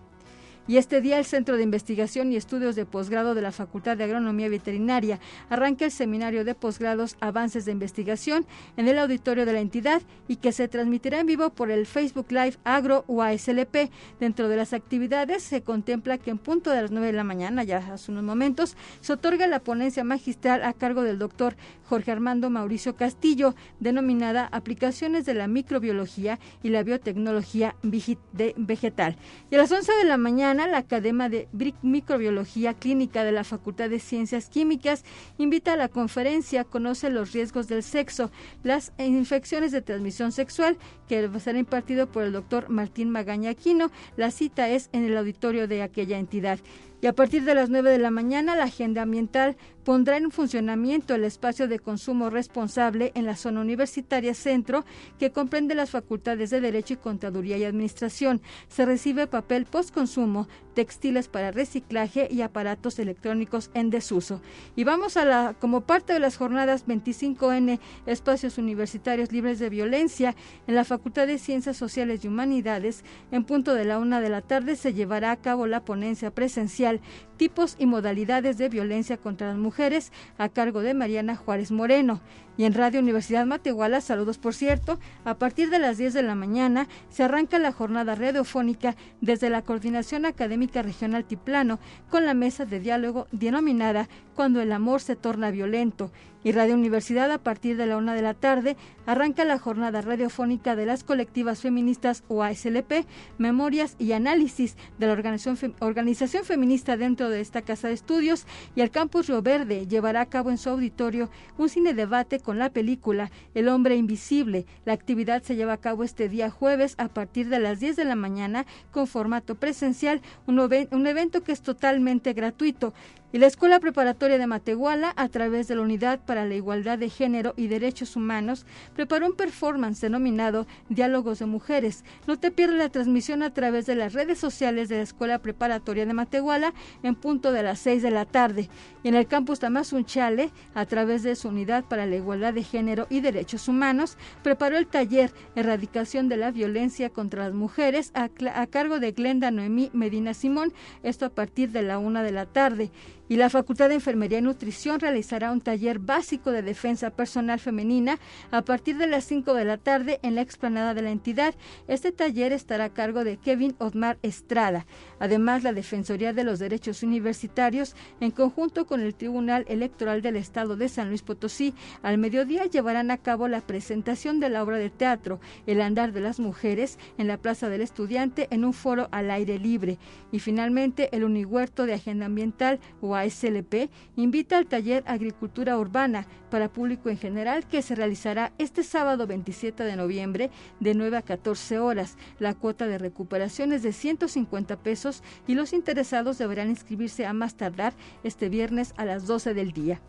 Y 0.69 0.77
este 0.77 1.01
día 1.01 1.17
el 1.17 1.25
Centro 1.25 1.57
de 1.57 1.63
Investigación 1.63 2.31
y 2.31 2.35
Estudios 2.35 2.75
de 2.75 2.85
Posgrado 2.85 3.33
de 3.33 3.41
la 3.41 3.51
Facultad 3.51 3.97
de 3.97 4.03
Agronomía 4.03 4.49
Veterinaria 4.49 5.19
arranca 5.49 5.85
el 5.85 5.89
seminario 5.89 6.45
de 6.45 6.53
posgrados 6.53 7.17
Avances 7.21 7.65
de 7.65 7.71
Investigación 7.71 8.45
en 8.77 8.87
el 8.87 8.99
auditorio 8.99 9.47
de 9.47 9.53
la 9.53 9.61
entidad 9.61 10.03
y 10.27 10.35
que 10.35 10.51
se 10.51 10.67
transmitirá 10.67 11.21
en 11.21 11.25
vivo 11.25 11.49
por 11.49 11.71
el 11.71 11.87
Facebook 11.87 12.27
Live 12.29 12.57
Agro 12.65 13.03
UASLP. 13.07 13.89
Dentro 14.19 14.47
de 14.47 14.57
las 14.57 14.73
actividades 14.73 15.41
se 15.41 15.63
contempla 15.63 16.19
que 16.19 16.29
en 16.29 16.37
punto 16.37 16.69
de 16.69 16.83
las 16.83 16.91
9 16.91 17.07
de 17.07 17.13
la 17.13 17.23
mañana, 17.23 17.63
ya 17.63 17.77
hace 17.91 18.11
unos 18.11 18.23
momentos, 18.23 18.77
se 19.01 19.13
otorga 19.13 19.47
la 19.47 19.61
ponencia 19.61 20.03
magistral 20.03 20.63
a 20.63 20.73
cargo 20.73 21.01
del 21.01 21.17
doctor 21.17 21.55
Jorge 21.89 22.11
Armando 22.11 22.51
Mauricio 22.51 22.95
Castillo, 22.95 23.55
denominada 23.79 24.47
Aplicaciones 24.51 25.25
de 25.25 25.33
la 25.33 25.47
Microbiología 25.47 26.37
y 26.61 26.69
la 26.69 26.83
Biotecnología 26.83 27.75
Vegetal. 27.81 29.15
Y 29.49 29.55
a 29.55 29.57
las 29.57 29.71
11 29.71 29.91
de 29.93 30.03
la 30.03 30.17
mañana, 30.17 30.58
la 30.67 30.79
Academia 30.79 31.29
de 31.29 31.47
Microbiología 31.81 32.73
Clínica 32.73 33.23
de 33.23 33.31
la 33.31 33.43
Facultad 33.43 33.89
de 33.89 33.99
Ciencias 33.99 34.49
Químicas 34.49 35.03
invita 35.37 35.73
a 35.73 35.77
la 35.77 35.89
conferencia 35.89 36.63
Conoce 36.63 37.09
los 37.09 37.33
riesgos 37.33 37.67
del 37.67 37.83
sexo, 37.83 38.31
las 38.63 38.91
infecciones 38.97 39.71
de 39.71 39.81
transmisión 39.81 40.31
sexual, 40.31 40.77
que 41.07 41.29
será 41.39 41.59
impartido 41.59 42.07
por 42.11 42.23
el 42.23 42.33
doctor 42.33 42.69
Martín 42.69 43.09
Magaña 43.09 43.51
Aquino. 43.51 43.91
La 44.17 44.31
cita 44.31 44.69
es 44.69 44.89
en 44.91 45.03
el 45.03 45.17
auditorio 45.17 45.67
de 45.67 45.81
aquella 45.81 46.17
entidad. 46.17 46.59
Y 47.01 47.07
a 47.07 47.13
partir 47.13 47.43
de 47.45 47.55
las 47.55 47.69
9 47.69 47.91
de 47.91 47.99
la 47.99 48.11
mañana, 48.11 48.55
la 48.55 48.65
agenda 48.65 49.03
ambiental 49.03 49.55
pondrá 49.83 50.17
en 50.17 50.31
funcionamiento 50.31 51.15
el 51.15 51.23
espacio 51.23 51.67
de 51.67 51.79
consumo 51.79 52.29
responsable 52.29 53.11
en 53.15 53.25
la 53.25 53.35
zona 53.35 53.61
universitaria 53.61 54.33
centro, 54.33 54.85
que 55.17 55.31
comprende 55.31 55.75
las 55.75 55.89
facultades 55.89 56.49
de 56.49 56.61
Derecho 56.61 56.95
y 56.95 56.97
Contaduría 56.97 57.57
y 57.57 57.63
Administración. 57.63 58.41
Se 58.67 58.85
recibe 58.85 59.27
papel 59.27 59.65
postconsumo, 59.65 60.47
textiles 60.73 61.27
para 61.27 61.51
reciclaje 61.51 62.27
y 62.29 62.41
aparatos 62.41 62.99
electrónicos 62.99 63.71
en 63.73 63.89
desuso. 63.89 64.41
Y 64.75 64.83
vamos 64.83 65.17
a 65.17 65.25
la, 65.25 65.55
como 65.59 65.81
parte 65.81 66.13
de 66.13 66.19
las 66.19 66.37
jornadas 66.37 66.85
25N, 66.85 67.79
espacios 68.05 68.57
universitarios 68.57 69.31
libres 69.31 69.59
de 69.59 69.69
violencia, 69.69 70.35
en 70.67 70.75
la 70.75 70.85
Facultad 70.85 71.27
de 71.27 71.37
Ciencias 71.37 71.77
Sociales 71.77 72.23
y 72.23 72.27
Humanidades, 72.27 73.03
en 73.31 73.43
punto 73.43 73.73
de 73.73 73.85
la 73.85 73.99
una 73.99 74.21
de 74.21 74.29
la 74.29 74.41
tarde 74.41 74.75
se 74.75 74.93
llevará 74.93 75.31
a 75.31 75.37
cabo 75.37 75.67
la 75.67 75.83
ponencia 75.83 76.31
presencial 76.31 76.88
Social 76.89 77.28
tipos 77.39 77.77
y 77.79 77.85
modalidades 77.85 78.57
de 78.57 78.67
violencia 78.67 79.15
contra 79.15 79.47
las 79.47 79.57
mujeres, 79.57 80.11
a 80.37 80.49
cargo 80.49 80.81
de 80.81 80.93
Mariana 80.93 81.37
Juárez 81.37 81.71
Moreno. 81.71 82.19
Y 82.57 82.65
en 82.65 82.73
Radio 82.73 82.99
Universidad 82.99 83.45
Matehuala, 83.45 84.01
saludos 84.01 84.37
por 84.37 84.53
cierto, 84.53 84.99
a 85.23 85.35
partir 85.35 85.69
de 85.69 85.79
las 85.79 85.97
10 85.97 86.13
de 86.13 86.23
la 86.23 86.35
mañana 86.35 86.89
se 87.09 87.23
arranca 87.23 87.57
la 87.57 87.71
jornada 87.71 88.15
radiofónica 88.15 88.97
desde 89.21 89.49
la 89.49 89.61
Coordinación 89.61 90.25
Académica 90.25 90.81
Regional 90.81 91.23
Tiplano 91.23 91.79
con 92.09 92.25
la 92.25 92.33
mesa 92.33 92.65
de 92.65 92.81
diálogo 92.81 93.27
denominada 93.31 94.09
Cuando 94.35 94.61
el 94.61 94.73
amor 94.73 94.99
se 94.99 95.15
torna 95.15 95.51
violento. 95.51 96.11
Y 96.43 96.53
Radio 96.53 96.75
Universidad 96.75 97.29
a 97.31 97.37
partir 97.37 97.75
de 97.75 97.85
la 97.85 97.97
una 97.97 98.13
de 98.13 98.21
la 98.21 98.33
tarde 98.33 98.77
arranca 99.05 99.43
la 99.43 99.59
jornada 99.59 100.01
radiofónica 100.01 100.77
de 100.77 100.85
las 100.85 101.03
colectivas 101.03 101.59
feministas 101.59 102.23
OASLP, 102.29 103.05
Memorias 103.37 103.95
y 103.99 104.13
Análisis 104.13 104.77
de 104.97 105.07
la 105.07 105.13
Organización, 105.13 105.75
Organización 105.79 106.45
Feminista 106.45 106.95
de 107.29 107.41
esta 107.41 107.61
casa 107.61 107.87
de 107.87 107.93
estudios 107.93 108.45
y 108.75 108.81
el 108.81 108.91
Campus 108.91 109.27
Río 109.27 109.41
Verde 109.41 109.87
llevará 109.87 110.21
a 110.21 110.25
cabo 110.25 110.49
en 110.49 110.57
su 110.57 110.69
auditorio 110.69 111.29
un 111.57 111.69
cine 111.69 111.93
debate 111.93 112.39
con 112.39 112.59
la 112.59 112.69
película 112.69 113.31
El 113.53 113.67
hombre 113.67 113.95
invisible. 113.95 114.65
La 114.85 114.93
actividad 114.93 115.43
se 115.43 115.55
lleva 115.55 115.73
a 115.73 115.77
cabo 115.77 116.03
este 116.03 116.29
día 116.29 116.49
jueves 116.49 116.95
a 116.97 117.07
partir 117.07 117.49
de 117.49 117.59
las 117.59 117.79
10 117.79 117.95
de 117.95 118.05
la 118.05 118.15
mañana 118.15 118.65
con 118.91 119.07
formato 119.07 119.55
presencial, 119.55 120.21
un 120.45 121.07
evento 121.07 121.43
que 121.43 121.51
es 121.51 121.61
totalmente 121.61 122.33
gratuito. 122.33 122.93
Y 123.31 123.37
la 123.37 123.45
Escuela 123.45 123.79
Preparatoria 123.79 124.39
de 124.39 124.47
Matehuala, 124.47 125.13
a 125.15 125.29
través 125.29 125.67
de 125.67 125.75
la 125.75 125.83
Unidad 125.83 126.19
para 126.25 126.45
la 126.45 126.55
Igualdad 126.55 126.97
de 126.97 127.09
Género 127.09 127.53
y 127.57 127.67
Derechos 127.67 128.15
Humanos, 128.15 128.65
preparó 128.95 129.27
un 129.27 129.35
performance 129.35 130.01
denominado 130.01 130.65
Diálogos 130.89 131.37
de 131.37 131.45
Mujeres. 131.45 132.03
No 132.25 132.39
te 132.39 132.49
pierdas 132.49 132.77
la 132.79 132.89
transmisión 132.89 133.43
a 133.43 133.53
través 133.53 133.85
de 133.85 133.93
las 133.93 134.13
redes 134.13 134.39
sociales 134.39 134.89
de 134.89 134.97
la 134.97 135.03
Escuela 135.03 135.37
Preparatoria 135.37 136.07
de 136.07 136.13
Matehuala 136.13 136.73
en 137.03 137.13
punto 137.13 137.51
de 137.51 137.61
las 137.61 137.77
6 137.77 138.01
de 138.01 138.09
la 138.09 138.25
tarde. 138.25 138.67
Y 139.03 139.09
en 139.09 139.15
el 139.15 139.27
campus 139.27 139.59
Tamazunchale, 139.59 140.49
a 140.73 140.87
través 140.87 141.21
de 141.21 141.35
su 141.35 141.49
Unidad 141.49 141.83
para 141.83 142.07
la 142.07 142.15
Igualdad 142.15 142.55
de 142.55 142.63
Género 142.63 143.05
y 143.11 143.21
Derechos 143.21 143.67
Humanos, 143.67 144.17
preparó 144.41 144.75
el 144.75 144.87
taller 144.87 145.31
Erradicación 145.55 146.29
de 146.29 146.37
la 146.37 146.49
Violencia 146.49 147.11
contra 147.11 147.43
las 147.43 147.53
Mujeres 147.53 148.11
a, 148.15 148.31
a 148.55 148.65
cargo 148.65 148.99
de 148.99 149.11
Glenda 149.11 149.51
Noemí 149.51 149.91
Medina 149.93 150.33
Simón, 150.33 150.73
esto 151.03 151.25
a 151.25 151.29
partir 151.29 151.69
de 151.69 151.83
la 151.83 151.99
una 151.99 152.23
de 152.23 152.31
la 152.31 152.47
tarde 152.47 152.89
y 153.29 153.37
la 153.37 153.49
Facultad 153.49 153.87
de 153.87 153.95
Enfermería 153.95 154.39
y 154.39 154.41
Nutrición 154.41 154.99
realizará 154.99 155.51
un 155.51 155.61
taller 155.61 155.99
básico 155.99 156.51
de 156.51 156.63
defensa 156.63 157.11
personal 157.11 157.59
femenina 157.59 158.19
a 158.51 158.63
partir 158.63 158.97
de 158.97 159.07
las 159.07 159.23
5 159.25 159.53
de 159.53 159.65
la 159.65 159.77
tarde 159.77 160.19
en 160.23 160.35
la 160.35 160.41
explanada 160.41 160.93
de 160.95 161.03
la 161.03 161.11
entidad. 161.11 161.53
Este 161.87 162.11
taller 162.11 162.51
estará 162.51 162.85
a 162.85 162.93
cargo 162.93 163.23
de 163.23 163.37
Kevin 163.37 163.75
Otmar 163.77 164.17
Estrada. 164.23 164.87
Además, 165.19 165.63
la 165.63 165.73
Defensoría 165.73 166.33
de 166.33 166.43
los 166.43 166.57
Derechos 166.57 167.03
Universitarios, 167.03 167.95
en 168.19 168.31
conjunto 168.31 168.87
con 168.87 169.01
el 169.01 169.13
Tribunal 169.13 169.63
Electoral 169.67 170.21
del 170.23 170.35
Estado 170.35 170.75
de 170.75 170.89
San 170.89 171.09
Luis 171.09 171.21
Potosí, 171.21 171.75
al 172.01 172.17
mediodía 172.17 172.65
llevarán 172.65 173.11
a 173.11 173.17
cabo 173.17 173.47
la 173.47 173.61
presentación 173.61 174.39
de 174.39 174.49
la 174.49 174.63
obra 174.63 174.77
de 174.77 174.89
teatro 174.89 175.39
El 175.67 175.81
andar 175.81 176.13
de 176.13 176.21
las 176.21 176.39
mujeres 176.39 176.97
en 177.19 177.27
la 177.27 177.37
Plaza 177.37 177.69
del 177.69 177.81
Estudiante 177.81 178.47
en 178.49 178.65
un 178.65 178.73
foro 178.73 179.07
al 179.11 179.29
aire 179.29 179.59
libre. 179.59 179.99
Y 180.31 180.39
finalmente, 180.39 181.15
el 181.15 181.23
Unihuerto 181.23 181.85
de 181.85 181.93
Agenda 181.93 182.25
Ambiental 182.25 182.79
SLP 183.25 183.89
invita 184.15 184.57
al 184.57 184.67
taller 184.67 185.03
Agricultura 185.07 185.77
Urbana 185.77 186.27
para 186.49 186.69
público 186.69 187.09
en 187.09 187.17
general 187.17 187.67
que 187.67 187.81
se 187.81 187.95
realizará 187.95 188.51
este 188.57 188.83
sábado 188.83 189.27
27 189.27 189.83
de 189.83 189.95
noviembre 189.95 190.49
de 190.79 190.93
9 190.93 191.17
a 191.17 191.21
14 191.21 191.79
horas. 191.79 192.17
La 192.39 192.53
cuota 192.53 192.87
de 192.87 192.97
recuperación 192.97 193.73
es 193.73 193.83
de 193.83 193.93
150 193.93 194.77
pesos 194.77 195.23
y 195.47 195.55
los 195.55 195.73
interesados 195.73 196.37
deberán 196.37 196.69
inscribirse 196.69 197.25
a 197.25 197.33
más 197.33 197.55
tardar 197.55 197.93
este 198.23 198.49
viernes 198.49 198.93
a 198.97 199.05
las 199.05 199.27
12 199.27 199.53
del 199.53 199.71
día. 199.71 200.01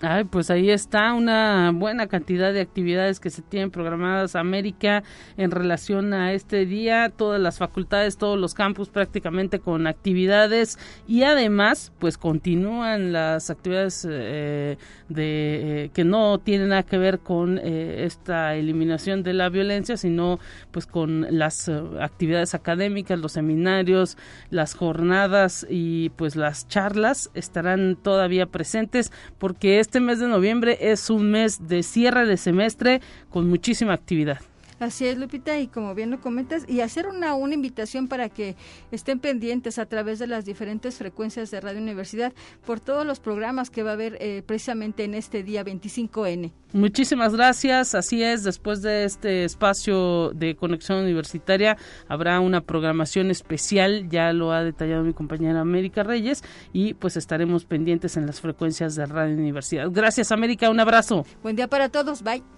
Ay, 0.00 0.22
pues 0.24 0.48
ahí 0.50 0.70
está 0.70 1.12
una 1.12 1.72
buena 1.74 2.06
cantidad 2.06 2.52
de 2.52 2.60
actividades 2.60 3.18
que 3.18 3.30
se 3.30 3.42
tienen 3.42 3.72
programadas 3.72 4.36
América 4.36 5.02
en 5.36 5.50
relación 5.50 6.14
a 6.14 6.32
este 6.32 6.66
día, 6.66 7.10
todas 7.10 7.40
las 7.40 7.58
facultades, 7.58 8.16
todos 8.16 8.38
los 8.38 8.54
campus 8.54 8.90
prácticamente 8.90 9.58
con 9.58 9.88
actividades. 9.88 10.78
Y 11.08 11.24
además 11.24 11.92
pues 11.98 12.16
continúan 12.16 13.12
las 13.12 13.50
actividades 13.50 14.06
eh, 14.08 14.78
de 15.08 15.86
eh, 15.86 15.90
que 15.92 16.04
no 16.04 16.38
tienen 16.38 16.68
nada 16.68 16.84
que 16.84 16.96
ver 16.96 17.18
con 17.18 17.58
eh, 17.58 18.04
esta 18.04 18.54
eliminación 18.54 19.24
de 19.24 19.32
la 19.32 19.48
violencia, 19.48 19.96
sino 19.96 20.38
pues 20.70 20.86
con 20.86 21.26
las 21.28 21.68
actividades 21.68 22.54
académicas, 22.54 23.18
los 23.18 23.32
seminarios, 23.32 24.16
las 24.50 24.74
jornadas 24.74 25.66
y 25.68 26.10
pues 26.10 26.36
las 26.36 26.68
charlas 26.68 27.30
estarán 27.34 27.96
todavía 27.96 28.46
presentes 28.46 29.10
porque 29.38 29.80
este 29.88 30.00
mes 30.00 30.18
de 30.18 30.28
noviembre 30.28 30.76
es 30.82 31.08
un 31.08 31.30
mes 31.30 31.66
de 31.66 31.82
cierre 31.82 32.26
de 32.26 32.36
semestre 32.36 33.00
con 33.30 33.48
muchísima 33.48 33.94
actividad. 33.94 34.38
Así 34.80 35.06
es, 35.06 35.18
Lupita, 35.18 35.58
y 35.58 35.66
como 35.66 35.94
bien 35.94 36.10
lo 36.10 36.20
comentas, 36.20 36.64
y 36.68 36.80
hacer 36.80 37.08
una, 37.08 37.34
una 37.34 37.54
invitación 37.54 38.06
para 38.06 38.28
que 38.28 38.56
estén 38.92 39.18
pendientes 39.18 39.78
a 39.78 39.86
través 39.86 40.18
de 40.18 40.26
las 40.28 40.44
diferentes 40.44 40.96
frecuencias 40.96 41.50
de 41.50 41.60
Radio 41.60 41.80
Universidad 41.80 42.32
por 42.64 42.78
todos 42.78 43.04
los 43.04 43.18
programas 43.18 43.70
que 43.70 43.82
va 43.82 43.90
a 43.90 43.94
haber 43.94 44.16
eh, 44.20 44.42
precisamente 44.46 45.04
en 45.04 45.14
este 45.14 45.42
día 45.42 45.64
25N. 45.64 46.52
Muchísimas 46.72 47.34
gracias, 47.34 47.94
así 47.94 48.22
es, 48.22 48.44
después 48.44 48.82
de 48.82 49.04
este 49.04 49.44
espacio 49.44 50.30
de 50.34 50.54
conexión 50.54 50.98
universitaria 50.98 51.76
habrá 52.08 52.40
una 52.40 52.60
programación 52.60 53.30
especial, 53.30 54.08
ya 54.08 54.32
lo 54.32 54.52
ha 54.52 54.62
detallado 54.62 55.02
mi 55.02 55.14
compañera 55.14 55.60
América 55.60 56.02
Reyes, 56.02 56.44
y 56.72 56.94
pues 56.94 57.16
estaremos 57.16 57.64
pendientes 57.64 58.16
en 58.16 58.26
las 58.26 58.40
frecuencias 58.40 58.94
de 58.94 59.06
Radio 59.06 59.34
Universidad. 59.34 59.90
Gracias, 59.90 60.30
América, 60.30 60.70
un 60.70 60.78
abrazo. 60.78 61.24
Buen 61.42 61.56
día 61.56 61.68
para 61.68 61.88
todos, 61.88 62.22
bye. 62.22 62.57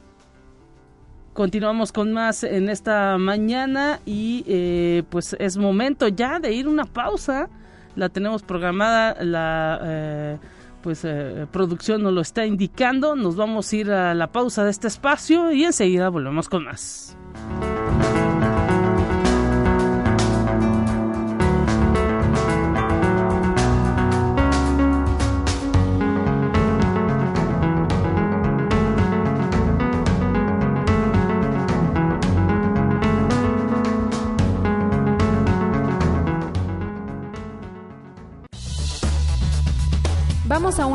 Continuamos 1.33 1.93
con 1.93 2.13
más 2.13 2.43
en 2.43 2.69
esta 2.69 3.17
mañana 3.17 4.01
y 4.05 4.45
eh, 4.49 5.05
pues 5.11 5.37
es 5.39 5.57
momento 5.57 6.09
ya 6.09 6.41
de 6.41 6.53
ir 6.53 6.67
una 6.67 6.85
pausa. 6.85 7.49
La 7.95 8.09
tenemos 8.09 8.43
programada, 8.43 9.17
la 9.23 9.81
eh, 9.83 10.39
pues 10.83 11.05
eh, 11.05 11.47
producción 11.53 12.03
nos 12.03 12.13
lo 12.13 12.21
está 12.21 12.47
indicando. 12.47 13.15
Nos 13.15 13.37
vamos 13.37 13.73
a 13.73 13.77
ir 13.77 13.93
a 13.93 14.15
la 14.15 14.33
pausa 14.33 14.65
de 14.65 14.71
este 14.71 14.89
espacio 14.89 15.53
y 15.53 15.65
enseguida 15.65 16.09
volvemos 16.09 16.49
con 16.49 16.65
más. 16.65 17.17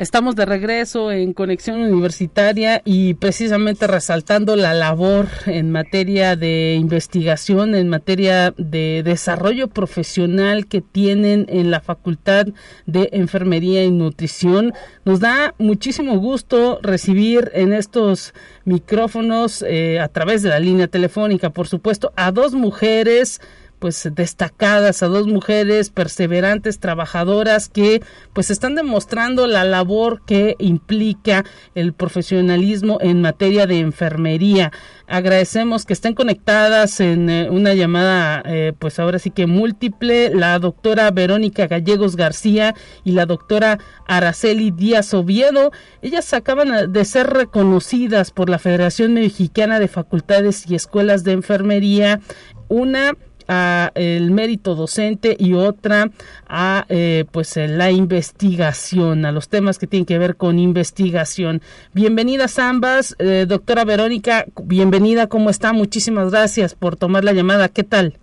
Estamos 0.00 0.34
de 0.34 0.46
regreso 0.46 1.12
en 1.12 1.34
Conexión 1.34 1.78
Universitaria 1.82 2.80
y 2.86 3.12
precisamente 3.12 3.86
resaltando 3.86 4.56
la 4.56 4.72
labor 4.72 5.28
en 5.44 5.70
materia 5.70 6.36
de 6.36 6.74
investigación, 6.80 7.74
en 7.74 7.90
materia 7.90 8.54
de 8.56 9.02
desarrollo 9.04 9.68
profesional 9.68 10.68
que 10.68 10.80
tienen 10.80 11.44
en 11.50 11.70
la 11.70 11.82
Facultad 11.82 12.46
de 12.86 13.10
Enfermería 13.12 13.84
y 13.84 13.90
Nutrición. 13.90 14.72
Nos 15.04 15.20
da 15.20 15.54
muchísimo 15.58 16.18
gusto 16.18 16.78
recibir 16.82 17.50
en 17.52 17.74
estos 17.74 18.32
micrófonos 18.64 19.60
eh, 19.68 20.00
a 20.00 20.08
través 20.08 20.40
de 20.40 20.48
la 20.48 20.60
línea 20.60 20.88
telefónica, 20.88 21.50
por 21.50 21.68
supuesto, 21.68 22.10
a 22.16 22.32
dos 22.32 22.54
mujeres 22.54 23.42
pues 23.80 24.08
destacadas 24.14 25.02
a 25.02 25.06
dos 25.08 25.26
mujeres 25.26 25.90
perseverantes 25.90 26.78
trabajadoras 26.78 27.68
que 27.68 28.02
pues 28.32 28.50
están 28.50 28.76
demostrando 28.76 29.46
la 29.46 29.64
labor 29.64 30.22
que 30.24 30.54
implica 30.58 31.44
el 31.74 31.94
profesionalismo 31.94 32.98
en 33.00 33.22
materia 33.22 33.66
de 33.66 33.78
enfermería. 33.78 34.70
Agradecemos 35.08 35.86
que 35.86 35.94
estén 35.94 36.14
conectadas 36.14 37.00
en 37.00 37.28
eh, 37.30 37.48
una 37.50 37.74
llamada 37.74 38.42
eh, 38.46 38.74
pues 38.78 39.00
ahora 39.00 39.18
sí 39.18 39.30
que 39.30 39.46
múltiple 39.46 40.32
la 40.32 40.58
doctora 40.58 41.10
Verónica 41.10 41.66
Gallegos 41.66 42.14
García 42.14 42.76
y 43.02 43.12
la 43.12 43.26
doctora 43.26 43.78
Araceli 44.06 44.70
Díaz 44.70 45.12
Oviedo. 45.14 45.72
Ellas 46.02 46.32
acaban 46.34 46.92
de 46.92 47.04
ser 47.04 47.28
reconocidas 47.28 48.30
por 48.30 48.50
la 48.50 48.58
Federación 48.58 49.14
Mexicana 49.14 49.80
de 49.80 49.88
Facultades 49.88 50.70
y 50.70 50.74
Escuelas 50.74 51.24
de 51.24 51.32
Enfermería 51.32 52.20
una 52.68 53.14
a 53.50 53.90
el 53.96 54.30
mérito 54.30 54.76
docente 54.76 55.36
y 55.38 55.54
otra 55.54 56.10
a 56.48 56.86
eh, 56.88 57.24
pues 57.32 57.56
la 57.56 57.90
investigación, 57.90 59.26
a 59.26 59.32
los 59.32 59.48
temas 59.48 59.78
que 59.78 59.88
tienen 59.88 60.06
que 60.06 60.18
ver 60.18 60.36
con 60.36 60.58
investigación. 60.58 61.60
Bienvenidas 61.92 62.60
ambas, 62.60 63.16
eh, 63.18 63.46
doctora 63.48 63.84
Verónica, 63.84 64.44
bienvenida, 64.62 65.26
¿cómo 65.26 65.50
está? 65.50 65.72
Muchísimas 65.72 66.30
gracias 66.30 66.76
por 66.76 66.94
tomar 66.96 67.24
la 67.24 67.32
llamada, 67.32 67.68
¿qué 67.68 67.82
tal? 67.82 68.16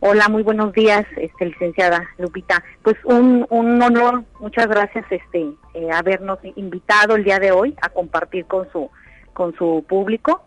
Hola, 0.00 0.28
muy 0.28 0.42
buenos 0.42 0.72
días, 0.74 1.06
este, 1.16 1.46
licenciada 1.46 2.08
Lupita. 2.18 2.62
Pues 2.82 2.96
un, 3.04 3.46
un 3.48 3.82
honor, 3.82 4.24
muchas 4.40 4.68
gracias, 4.68 5.06
este, 5.10 5.48
eh, 5.74 5.90
habernos 5.90 6.38
invitado 6.54 7.16
el 7.16 7.24
día 7.24 7.38
de 7.38 7.50
hoy 7.50 7.74
a 7.80 7.88
compartir 7.88 8.44
con 8.44 8.70
su, 8.70 8.90
con 9.32 9.56
su 9.56 9.84
público, 9.88 10.44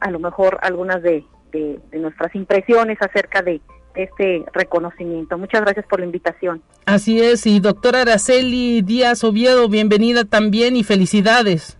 a 0.00 0.10
lo 0.10 0.20
mejor 0.20 0.58
algunas 0.62 1.02
de, 1.02 1.24
de, 1.54 1.98
nuestras 1.98 2.34
impresiones 2.34 2.98
acerca 3.00 3.42
de 3.42 3.60
este 3.94 4.44
reconocimiento. 4.52 5.38
Muchas 5.38 5.62
gracias 5.62 5.86
por 5.86 6.00
la 6.00 6.06
invitación. 6.06 6.62
Así 6.84 7.20
es, 7.20 7.46
y 7.46 7.60
doctora 7.60 8.02
Araceli 8.02 8.82
Díaz 8.82 9.22
Oviedo, 9.22 9.68
bienvenida 9.68 10.24
también 10.24 10.76
y 10.76 10.82
felicidades. 10.82 11.78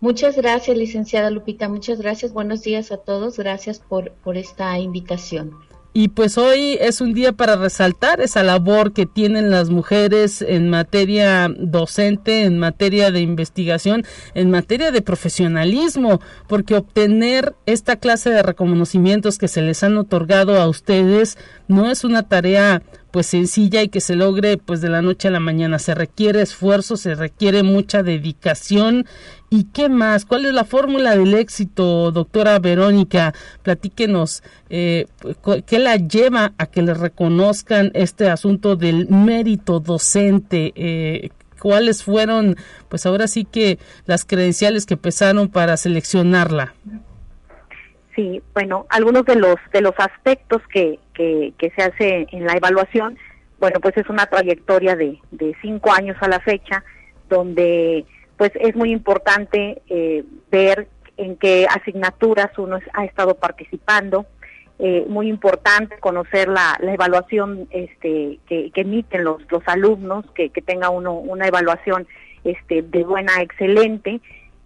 Muchas 0.00 0.36
gracias, 0.36 0.76
licenciada 0.76 1.30
Lupita, 1.30 1.68
muchas 1.68 2.00
gracias, 2.00 2.32
buenos 2.32 2.62
días 2.62 2.92
a 2.92 2.98
todos, 2.98 3.38
gracias 3.38 3.80
por, 3.80 4.12
por 4.12 4.36
esta 4.36 4.78
invitación. 4.78 5.67
Y 5.98 6.10
pues 6.10 6.38
hoy 6.38 6.78
es 6.80 7.00
un 7.00 7.12
día 7.12 7.32
para 7.32 7.56
resaltar 7.56 8.20
esa 8.20 8.44
labor 8.44 8.92
que 8.92 9.04
tienen 9.04 9.50
las 9.50 9.68
mujeres 9.68 10.42
en 10.42 10.70
materia 10.70 11.48
docente, 11.58 12.44
en 12.44 12.56
materia 12.56 13.10
de 13.10 13.20
investigación, 13.20 14.04
en 14.34 14.48
materia 14.48 14.92
de 14.92 15.02
profesionalismo, 15.02 16.20
porque 16.46 16.76
obtener 16.76 17.56
esta 17.66 17.96
clase 17.96 18.30
de 18.30 18.44
reconocimientos 18.44 19.38
que 19.38 19.48
se 19.48 19.60
les 19.60 19.82
han 19.82 19.98
otorgado 19.98 20.60
a 20.60 20.68
ustedes 20.68 21.36
no 21.66 21.90
es 21.90 22.04
una 22.04 22.22
tarea 22.28 22.84
pues 23.10 23.26
sencilla 23.26 23.82
y 23.82 23.88
que 23.88 24.00
se 24.00 24.16
logre 24.16 24.56
pues 24.56 24.80
de 24.80 24.88
la 24.88 25.02
noche 25.02 25.28
a 25.28 25.30
la 25.30 25.40
mañana. 25.40 25.78
Se 25.78 25.94
requiere 25.94 26.42
esfuerzo, 26.42 26.96
se 26.96 27.14
requiere 27.14 27.62
mucha 27.62 28.02
dedicación. 28.02 29.06
¿Y 29.50 29.64
qué 29.64 29.88
más? 29.88 30.24
¿Cuál 30.24 30.46
es 30.46 30.52
la 30.52 30.64
fórmula 30.64 31.16
del 31.16 31.34
éxito, 31.34 32.12
doctora 32.12 32.58
Verónica? 32.58 33.34
Platíquenos, 33.62 34.42
eh, 34.68 35.06
¿qué 35.66 35.78
la 35.78 35.96
lleva 35.96 36.52
a 36.58 36.66
que 36.66 36.82
le 36.82 36.94
reconozcan 36.94 37.90
este 37.94 38.28
asunto 38.28 38.76
del 38.76 39.08
mérito 39.08 39.80
docente? 39.80 40.72
Eh, 40.76 41.30
¿Cuáles 41.58 42.02
fueron, 42.02 42.56
pues 42.88 43.06
ahora 43.06 43.26
sí 43.26 43.44
que 43.44 43.78
las 44.06 44.24
credenciales 44.24 44.86
que 44.86 44.96
pesaron 44.96 45.48
para 45.48 45.76
seleccionarla? 45.76 46.74
Sí, 48.18 48.42
bueno, 48.52 48.84
algunos 48.88 49.24
de 49.26 49.36
los 49.36 49.54
de 49.72 49.80
los 49.80 49.94
aspectos 49.96 50.60
que, 50.72 50.98
que, 51.14 51.72
se 51.76 51.82
hace 51.84 52.26
en 52.32 52.46
la 52.46 52.54
evaluación, 52.54 53.16
bueno, 53.60 53.78
pues 53.78 53.96
es 53.96 54.08
una 54.08 54.26
trayectoria 54.26 54.96
de, 54.96 55.20
de 55.30 55.54
cinco 55.62 55.92
años 55.92 56.16
a 56.20 56.26
la 56.26 56.40
fecha, 56.40 56.82
donde 57.28 58.04
pues 58.36 58.50
es 58.56 58.74
muy 58.74 58.90
importante 58.90 59.82
eh, 59.88 60.24
ver 60.50 60.88
en 61.16 61.36
qué 61.36 61.68
asignaturas 61.70 62.50
uno 62.58 62.80
ha 62.92 63.04
estado 63.04 63.36
participando, 63.36 64.26
eh, 64.80 65.04
muy 65.08 65.28
importante 65.28 65.96
conocer 66.00 66.48
la, 66.48 66.76
la 66.80 66.94
evaluación 66.94 67.68
este, 67.70 68.40
que, 68.48 68.72
emiten 68.74 69.22
los, 69.22 69.42
los 69.48 69.62
alumnos, 69.66 70.24
que, 70.34 70.50
tenga 70.66 70.90
uno 70.90 71.12
una 71.12 71.46
evaluación 71.46 72.08
este, 72.42 72.82
de 72.82 73.04
buena, 73.04 73.42
excelente, 73.42 74.20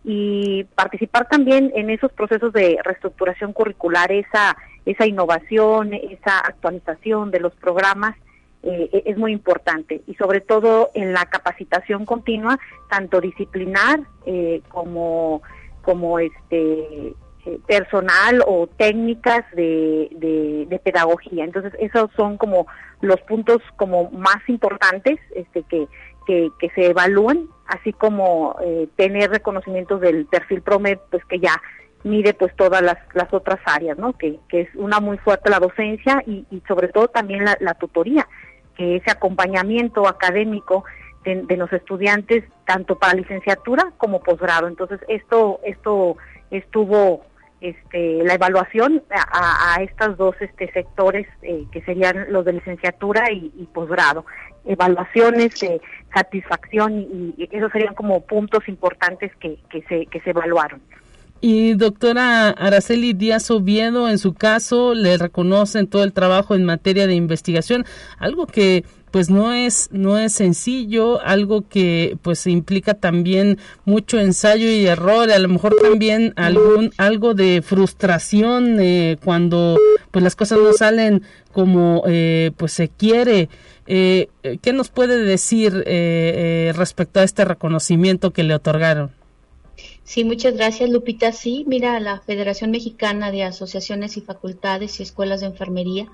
y 0.04 0.64
participar 0.74 1.28
también 1.28 1.72
en 1.74 1.90
esos 1.90 2.12
procesos 2.12 2.52
de 2.52 2.78
reestructuración 2.82 3.52
curricular, 3.52 4.10
esa, 4.10 4.56
esa 4.84 5.06
innovación, 5.06 5.94
esa 5.94 6.38
actualización 6.40 7.30
de 7.30 7.40
los 7.40 7.54
programas 7.54 8.16
eh, 8.64 8.88
e-, 8.92 9.02
es 9.06 9.16
muy 9.16 9.32
importante 9.32 10.02
y 10.06 10.14
sobre 10.14 10.40
todo 10.40 10.90
en 10.94 11.12
la 11.12 11.26
capacitación 11.26 12.04
continua, 12.04 12.58
tanto 12.90 13.20
disciplinar 13.20 14.00
eh, 14.26 14.62
como, 14.68 15.42
como 15.82 16.18
este 16.18 17.14
eh, 17.44 17.58
personal 17.66 18.42
o 18.46 18.68
técnicas 18.68 19.44
de, 19.52 20.08
de, 20.12 20.66
de, 20.68 20.78
pedagogía. 20.78 21.44
Entonces 21.44 21.72
esos 21.80 22.10
son 22.16 22.38
como 22.38 22.66
los 23.00 23.20
puntos 23.22 23.58
como 23.76 24.10
más 24.12 24.48
importantes 24.48 25.18
este, 25.34 25.64
que, 25.64 25.88
que, 26.26 26.50
que 26.58 26.70
se 26.70 26.86
evalúan, 26.86 27.48
así 27.66 27.92
como 27.92 28.56
eh, 28.62 28.88
tener 28.96 29.30
reconocimientos 29.30 30.00
del 30.00 30.26
perfil 30.26 30.62
PROMED, 30.62 30.98
pues 31.10 31.24
que 31.26 31.38
ya 31.38 31.60
mide 32.04 32.34
pues 32.34 32.54
todas 32.56 32.82
las, 32.82 32.98
las 33.14 33.32
otras 33.32 33.60
áreas, 33.64 33.98
¿no? 33.98 34.12
Que, 34.14 34.38
que 34.48 34.62
es 34.62 34.74
una 34.74 35.00
muy 35.00 35.18
fuerte 35.18 35.50
la 35.50 35.60
docencia 35.60 36.22
y, 36.26 36.44
y 36.50 36.62
sobre 36.66 36.88
todo 36.88 37.08
también 37.08 37.44
la, 37.44 37.74
tutoría, 37.74 38.28
que 38.76 38.96
ese 38.96 39.10
acompañamiento 39.10 40.08
académico 40.08 40.84
de, 41.24 41.56
los 41.56 41.72
estudiantes 41.72 42.44
tanto 42.66 42.98
para 42.98 43.14
licenciatura 43.14 43.92
como 43.98 44.20
posgrado. 44.20 44.66
Entonces 44.66 45.00
esto 45.08 45.60
esto 45.64 46.16
estuvo 46.50 47.24
este, 47.60 48.24
la 48.24 48.34
evaluación 48.34 49.04
a, 49.10 49.74
a 49.74 49.82
estos 49.82 50.16
dos 50.16 50.34
este, 50.40 50.72
sectores 50.72 51.28
eh, 51.42 51.64
que 51.70 51.80
serían 51.82 52.26
los 52.32 52.44
de 52.44 52.54
licenciatura 52.54 53.30
y 53.30 53.68
posgrado. 53.72 54.24
Evaluaciones 54.64 55.58
de 55.60 55.80
satisfacción 56.14 57.00
y, 57.36 57.48
esos 57.50 57.72
serían 57.72 57.94
como 57.94 58.20
puntos 58.22 58.68
importantes 58.68 59.32
que, 59.40 59.58
que, 59.70 59.82
se, 59.88 60.06
que 60.06 60.20
se 60.20 60.30
evaluaron. 60.30 60.80
Y 61.44 61.74
doctora 61.74 62.50
Araceli 62.50 63.14
Díaz 63.14 63.50
Oviedo, 63.50 64.08
en 64.08 64.18
su 64.18 64.32
caso, 64.32 64.94
le 64.94 65.18
reconocen 65.18 65.88
todo 65.88 66.04
el 66.04 66.12
trabajo 66.12 66.54
en 66.54 66.64
materia 66.64 67.08
de 67.08 67.14
investigación, 67.14 67.84
algo 68.18 68.46
que 68.46 68.84
pues 69.10 69.28
no 69.28 69.52
es 69.52 69.90
no 69.92 70.18
es 70.18 70.32
sencillo 70.32 71.20
algo 71.20 71.68
que 71.68 72.16
pues 72.22 72.46
implica 72.46 72.94
también 72.94 73.58
mucho 73.84 74.18
ensayo 74.18 74.66
y 74.68 74.86
error 74.86 75.30
a 75.30 75.38
lo 75.38 75.48
mejor 75.48 75.76
también 75.80 76.32
algún 76.36 76.92
algo 76.96 77.34
de 77.34 77.60
frustración 77.62 78.80
eh, 78.80 79.18
cuando 79.22 79.78
pues 80.10 80.24
las 80.24 80.34
cosas 80.34 80.58
no 80.60 80.72
salen 80.72 81.22
como 81.52 82.04
eh, 82.06 82.52
pues 82.56 82.72
se 82.72 82.88
quiere 82.88 83.50
eh, 83.86 84.28
qué 84.62 84.72
nos 84.72 84.90
puede 84.90 85.18
decir 85.18 85.84
eh, 85.86 86.68
eh, 86.68 86.72
respecto 86.74 87.20
a 87.20 87.24
este 87.24 87.44
reconocimiento 87.44 88.32
que 88.32 88.42
le 88.42 88.54
otorgaron 88.54 89.10
Sí, 90.04 90.24
muchas 90.24 90.54
gracias, 90.54 90.90
Lupita. 90.90 91.32
Sí, 91.32 91.64
mira, 91.66 91.98
la 92.00 92.20
Federación 92.20 92.70
Mexicana 92.70 93.30
de 93.30 93.44
Asociaciones 93.44 94.16
y 94.16 94.20
Facultades 94.20 94.98
y 94.98 95.04
Escuelas 95.04 95.40
de 95.40 95.46
Enfermería, 95.46 96.08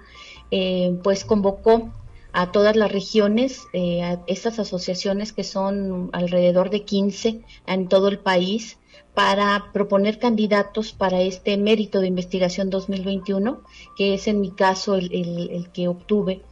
eh, 0.51 0.97
pues 1.03 1.25
convocó 1.25 1.91
a 2.33 2.53
todas 2.53 2.77
las 2.77 2.93
regiones, 2.93 3.63
eh, 3.73 4.03
a 4.03 4.21
estas 4.27 4.59
asociaciones 4.59 5.33
que 5.33 5.43
son 5.43 6.11
alrededor 6.13 6.71
de 6.71 6.85
15 6.85 7.43
en 7.67 7.89
todo 7.89 8.09
el 8.09 8.19
país, 8.19 8.79
para 9.15 9.71
proponer 9.73 10.19
candidatos 10.19 10.93
para 10.93 11.21
este 11.23 11.57
mérito 11.57 12.01
de 12.01 12.07
investigación 12.07 12.71
2021, 12.71 13.63
que 13.97 14.15
es 14.15 14.29
en 14.29 14.41
mi 14.41 14.53
caso 14.53 14.95
el, 14.95 15.13
el 15.13 15.71
que 15.73 15.89
obtuve 15.89 16.43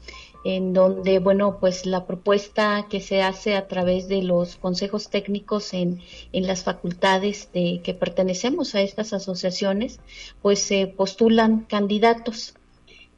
en 0.54 0.72
donde, 0.72 1.18
bueno, 1.18 1.58
pues 1.58 1.86
la 1.86 2.06
propuesta 2.06 2.86
que 2.88 3.00
se 3.00 3.20
hace 3.20 3.56
a 3.56 3.66
través 3.66 4.06
de 4.06 4.22
los 4.22 4.54
consejos 4.54 5.08
técnicos 5.08 5.74
en, 5.74 6.00
en 6.32 6.46
las 6.46 6.62
facultades 6.62 7.50
de 7.52 7.80
que 7.82 7.94
pertenecemos 7.94 8.76
a 8.76 8.82
estas 8.82 9.12
asociaciones, 9.12 9.98
pues 10.42 10.60
se 10.60 10.86
postulan 10.86 11.64
candidatos 11.68 12.54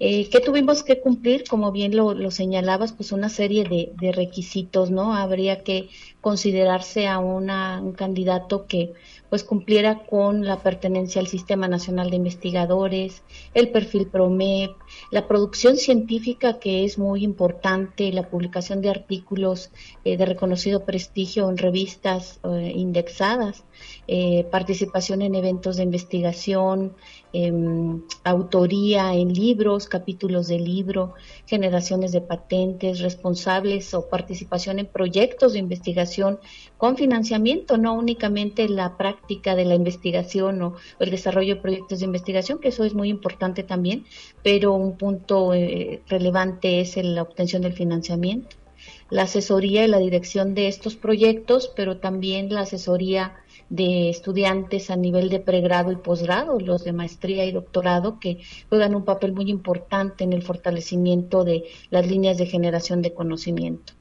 eh, 0.00 0.28
¿Qué 0.30 0.38
tuvimos 0.38 0.84
que 0.84 1.00
cumplir? 1.00 1.42
Como 1.48 1.72
bien 1.72 1.96
lo, 1.96 2.14
lo 2.14 2.30
señalabas, 2.30 2.92
pues 2.92 3.10
una 3.10 3.28
serie 3.28 3.64
de, 3.64 3.90
de, 4.00 4.12
requisitos, 4.12 4.92
¿no? 4.92 5.12
Habría 5.12 5.64
que 5.64 5.88
considerarse 6.20 7.08
a 7.08 7.18
un 7.18 7.92
candidato 7.94 8.66
que 8.66 8.92
pues 9.28 9.42
cumpliera 9.42 10.06
con 10.06 10.44
la 10.44 10.62
pertenencia 10.62 11.20
al 11.20 11.26
Sistema 11.26 11.66
Nacional 11.66 12.10
de 12.10 12.16
Investigadores, 12.16 13.22
el 13.54 13.70
perfil 13.70 14.06
PROMEP, 14.06 14.70
la 15.11 15.27
producción 15.27 15.77
científica 15.77 16.59
que 16.59 16.85
es 16.85 16.99
muy 16.99 17.25
importante, 17.25 18.12
la 18.12 18.29
publicación 18.29 18.83
de 18.83 18.90
artículos 18.90 19.71
eh, 20.05 20.16
de 20.16 20.27
reconocido 20.27 20.85
prestigio 20.85 21.49
en 21.49 21.57
revistas 21.57 22.40
eh, 22.44 22.73
indexadas, 22.75 23.64
eh, 24.07 24.44
participación 24.51 25.23
en 25.23 25.35
eventos 25.35 25.77
de 25.77 25.85
investigación, 25.85 26.94
eh, 27.32 27.52
autoría 28.24 29.14
en 29.14 29.32
libros, 29.32 29.88
capítulos 29.88 30.48
de 30.48 30.58
libro, 30.58 31.14
generaciones 31.46 32.12
de 32.12 32.20
patentes, 32.20 33.00
responsables 33.00 33.92
o 33.94 34.08
participación 34.08 34.78
en 34.78 34.86
proyectos 34.86 35.52
de 35.52 35.58
investigación 35.58 36.38
con 36.76 36.96
financiamiento, 36.96 37.76
no 37.76 37.94
únicamente 37.94 38.68
la 38.68 38.96
práctica 38.96 39.54
de 39.54 39.64
la 39.64 39.74
investigación 39.74 40.62
o, 40.62 40.68
o 40.68 40.76
el 41.00 41.10
desarrollo 41.10 41.56
de 41.56 41.60
proyectos 41.60 41.98
de 41.98 42.06
investigación, 42.06 42.58
que 42.58 42.68
eso 42.68 42.84
es 42.84 42.94
muy 42.94 43.08
importante 43.08 43.62
también, 43.62 44.04
pero 44.42 44.72
un 44.72 44.96
punto 44.96 45.52
eh, 45.54 46.02
relevante 46.08 46.80
es 46.80 46.96
la 46.96 47.22
obtención 47.22 47.62
del 47.62 47.72
financiamiento 47.72 48.56
la 49.10 49.22
asesoría 49.22 49.84
y 49.84 49.88
la 49.88 49.98
dirección 49.98 50.54
de 50.54 50.68
estos 50.68 50.96
proyectos, 50.96 51.72
pero 51.74 51.98
también 51.98 52.52
la 52.52 52.60
asesoría 52.60 53.34
de 53.70 54.09
estudiantes 54.09 54.90
a 54.90 54.96
nivel 54.96 55.28
de 55.28 55.40
pregrado 55.40 55.92
y 55.92 55.96
posgrado, 55.96 56.59
los 56.59 56.85
de 56.85 56.92
maestría 56.92 57.44
y 57.44 57.52
doctorado, 57.52 58.18
que 58.18 58.38
juegan 58.68 58.94
un 58.94 59.04
papel 59.04 59.33
muy 59.33 59.50
importante 59.50 60.24
en 60.24 60.33
el 60.33 60.42
fortalecimiento 60.42 61.44
de 61.44 61.64
las 61.90 62.07
líneas 62.07 62.38
de 62.38 62.46
generación 62.46 63.02
de 63.02 63.12
conocimiento. 63.12 63.92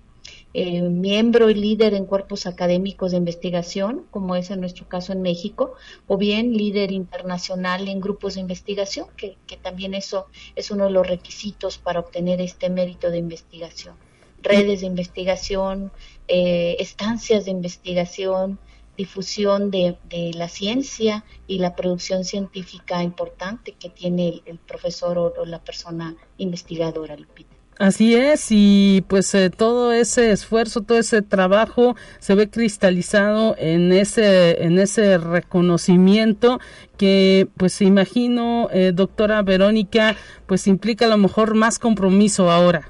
Eh, 0.54 0.82
miembro 0.82 1.50
y 1.50 1.54
líder 1.54 1.94
en 1.94 2.06
cuerpos 2.06 2.48
académicos 2.48 3.12
de 3.12 3.18
investigación, 3.18 4.06
como 4.10 4.36
es 4.36 4.50
en 4.50 4.62
nuestro 4.62 4.88
caso 4.88 5.12
en 5.12 5.22
México, 5.22 5.74
o 6.08 6.18
bien 6.18 6.54
líder 6.54 6.92
internacional 6.92 7.88
en 7.88 8.00
grupos 8.00 8.36
de 8.36 8.42
investigación, 8.42 9.08
que, 9.18 9.38
que 9.46 9.58
también 9.58 9.94
eso 9.94 10.28
es 10.56 10.72
uno 10.72 10.86
de 10.86 10.92
los 10.92 11.06
requisitos 11.06 11.78
para 11.78 12.00
obtener 12.00 12.42
este 12.42 12.70
mérito 12.70 13.12
de 13.12 13.18
investigación. 13.18 13.96
Redes 14.42 14.82
de 14.82 14.88
investigación, 14.88 15.92
eh, 16.28 16.78
estancias 16.80 17.46
de 17.46 17.52
investigación, 17.52 18.58
difusión 18.98 19.72
de, 19.72 19.98
de, 20.10 20.32
la 20.34 20.50
ciencia 20.50 21.24
y 21.46 21.60
la 21.60 21.76
producción 21.76 22.24
científica 22.24 23.04
importante 23.04 23.74
que 23.74 23.90
tiene 23.90 24.30
el, 24.30 24.42
el 24.46 24.58
profesor 24.58 25.18
o, 25.18 25.34
o, 25.38 25.46
la 25.46 25.60
persona 25.60 26.16
investigadora, 26.38 27.16
Lupita. 27.16 27.58
Así 27.80 28.16
es, 28.16 28.48
y 28.50 29.06
pues 29.08 29.36
eh, 29.36 29.52
todo 29.52 29.94
ese 29.94 30.32
esfuerzo, 30.32 30.82
todo 30.82 30.98
ese 30.98 31.22
trabajo 31.22 31.96
se 32.18 32.34
ve 32.34 32.50
cristalizado 32.50 33.56
en 33.60 33.92
ese, 33.92 34.64
en 34.64 34.80
ese 34.80 35.20
reconocimiento 35.20 36.60
que 36.98 37.48
pues 37.56 37.80
imagino, 37.84 38.68
eh, 38.72 38.94
doctora 38.96 39.44
Verónica, 39.44 40.16
pues 40.48 40.66
implica 40.66 41.06
a 41.06 41.10
lo 41.10 41.18
mejor 41.18 41.54
más 41.54 41.78
compromiso 41.78 42.50
ahora. 42.50 42.90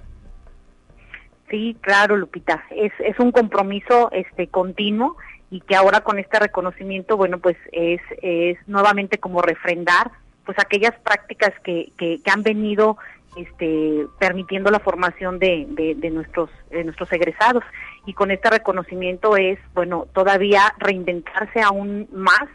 Sí, 1.50 1.76
claro, 1.82 2.16
Lupita, 2.16 2.64
es, 2.72 2.94
es 3.00 3.20
un 3.20 3.34
compromiso 3.34 4.10
este 4.14 4.48
continuo 4.48 5.18
y 5.50 5.62
que 5.62 5.76
ahora 5.76 6.02
con 6.02 6.20
este 6.20 6.40
reconocimiento, 6.40 7.18
bueno, 7.18 7.40
pues 7.40 7.58
es, 7.72 8.02
es 8.22 8.58
nuevamente 8.68 9.18
como 9.18 9.42
refrendar 9.42 10.12
pues 10.46 10.58
aquellas 10.60 10.98
prácticas 11.04 11.54
que, 11.64 11.92
que, 11.98 12.22
han 12.32 12.42
venido 12.42 12.98
este, 13.36 14.06
permitiendo 14.18 14.72
la 14.72 14.80
formación 14.80 15.40
de, 15.40 15.68
de, 15.70 16.10
nuestros 16.10 16.50
de 16.70 16.86
nuestros 16.86 17.12
egresados. 17.12 17.64
Y 18.06 18.14
con 18.14 18.32
este 18.32 18.50
reconocimiento 18.50 19.36
es 19.36 19.60
bueno 19.74 20.08
todavía 20.14 20.74
reinventarse 20.80 21.62
aún 21.62 22.08
más 22.14 22.48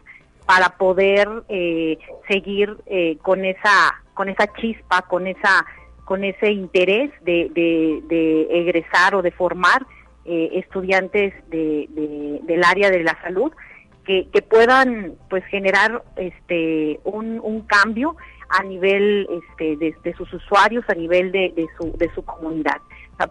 para 0.46 0.70
poder 0.70 1.28
eh, 1.48 1.98
seguir 2.28 2.76
eh, 2.86 3.18
con 3.22 3.44
esa 3.44 4.02
con 4.14 4.28
esa 4.28 4.46
chispa 4.54 5.02
con 5.02 5.26
esa 5.26 5.64
con 6.04 6.24
ese 6.24 6.50
interés 6.50 7.10
de, 7.22 7.48
de, 7.54 8.46
egresar 8.50 9.14
o 9.14 9.22
de 9.22 9.30
formar 9.30 9.86
eh, 10.24 10.50
estudiantes 10.54 11.34
de, 11.50 11.88
del 12.42 12.64
área 12.64 12.90
de 12.90 13.02
la 13.02 13.20
salud 13.22 13.52
que, 14.04 14.28
que 14.32 14.42
puedan 14.42 15.14
pues 15.28 15.44
generar 15.46 16.02
este 16.16 17.00
un, 17.04 17.40
un 17.40 17.62
cambio 17.62 18.16
a 18.52 18.62
nivel 18.62 19.26
este, 19.30 19.76
de, 19.76 20.14
sus 20.14 20.32
usuarios, 20.32 20.84
a 20.88 20.94
nivel 20.94 21.32
de, 21.32 21.52
de, 21.56 21.66
su, 21.76 21.96
de 21.96 22.12
su 22.14 22.22
comunidad. 22.22 22.76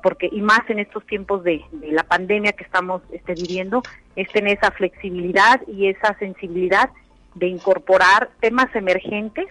porque, 0.02 0.28
y 0.32 0.42
más 0.42 0.62
en 0.68 0.80
estos 0.80 1.06
tiempos 1.06 1.44
de, 1.44 1.62
la 1.92 2.04
pandemia 2.04 2.54
que 2.54 2.64
estamos 2.64 3.04
este, 3.12 3.36
viviendo, 3.36 3.84
es 4.16 4.28
tener 4.30 4.58
esa 4.58 4.72
flexibilidad 4.72 5.62
y 5.68 5.88
esa 5.88 6.18
sensibilidad 6.18 6.90
de 7.36 7.48
incorporar 7.48 8.32
temas 8.40 8.76
emergentes 8.76 9.46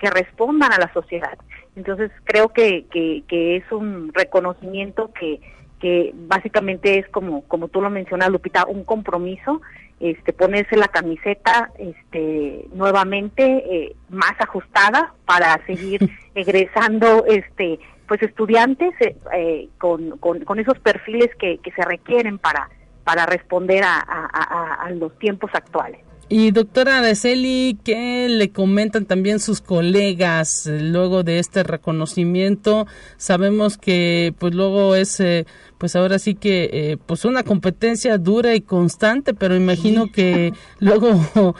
que 0.00 0.10
respondan 0.10 0.72
a 0.72 0.78
la 0.78 0.92
sociedad. 0.92 1.38
Entonces, 1.76 2.10
creo 2.24 2.48
que, 2.48 2.86
que, 2.90 3.22
que 3.28 3.56
es 3.56 3.70
un 3.70 4.12
reconocimiento 4.12 5.12
que, 5.12 5.40
que 5.82 6.12
básicamente 6.14 7.00
es 7.00 7.08
como, 7.08 7.42
como 7.48 7.66
tú 7.66 7.82
lo 7.82 7.90
mencionas, 7.90 8.30
Lupita, 8.30 8.66
un 8.66 8.84
compromiso 8.84 9.60
este, 9.98 10.32
ponerse 10.32 10.76
la 10.76 10.86
camiseta 10.86 11.72
este, 11.76 12.68
nuevamente 12.72 13.42
eh, 13.44 13.96
más 14.08 14.34
ajustada 14.38 15.12
para 15.26 15.60
seguir 15.66 16.08
egresando 16.36 17.24
este, 17.26 17.80
pues 18.06 18.22
estudiantes 18.22 18.94
eh, 19.00 19.16
eh, 19.34 19.68
con, 19.78 20.18
con, 20.18 20.60
esos 20.60 20.78
perfiles 20.78 21.30
que, 21.36 21.58
que 21.58 21.72
se 21.72 21.82
requieren 21.82 22.38
para, 22.38 22.70
para 23.02 23.26
responder 23.26 23.82
a, 23.82 23.98
a 23.98 24.88
los 24.92 25.18
tiempos 25.18 25.50
actuales. 25.52 25.98
Y 26.34 26.50
doctora 26.50 26.96
Araceli, 26.96 27.78
¿qué 27.84 28.26
le 28.26 28.52
comentan 28.52 29.04
también 29.04 29.38
sus 29.38 29.60
colegas 29.60 30.66
eh, 30.66 30.80
luego 30.80 31.24
de 31.24 31.38
este 31.38 31.62
reconocimiento? 31.62 32.86
Sabemos 33.18 33.76
que 33.76 34.34
pues 34.38 34.54
luego 34.54 34.94
es 34.94 35.20
eh, 35.20 35.44
pues 35.76 35.94
ahora 35.94 36.18
sí 36.18 36.34
que 36.34 36.70
eh, 36.72 36.96
pues 37.04 37.26
una 37.26 37.42
competencia 37.42 38.16
dura 38.16 38.54
y 38.54 38.62
constante, 38.62 39.34
pero 39.34 39.56
imagino 39.56 40.10
que 40.10 40.54
luego 40.78 41.54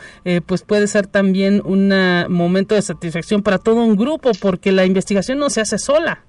pues 0.47 0.63
puede 0.63 0.87
ser 0.87 1.07
también 1.07 1.61
un 1.67 1.93
momento 2.31 2.75
de 2.75 2.81
satisfacción 2.81 3.43
para 3.43 3.59
todo 3.59 3.85
un 3.85 3.95
grupo 3.95 4.31
porque 4.41 4.73
la 4.73 4.87
investigación 4.87 5.39
no 5.39 5.51
se 5.51 5.61
hace 5.61 5.77
sola. 5.77 6.25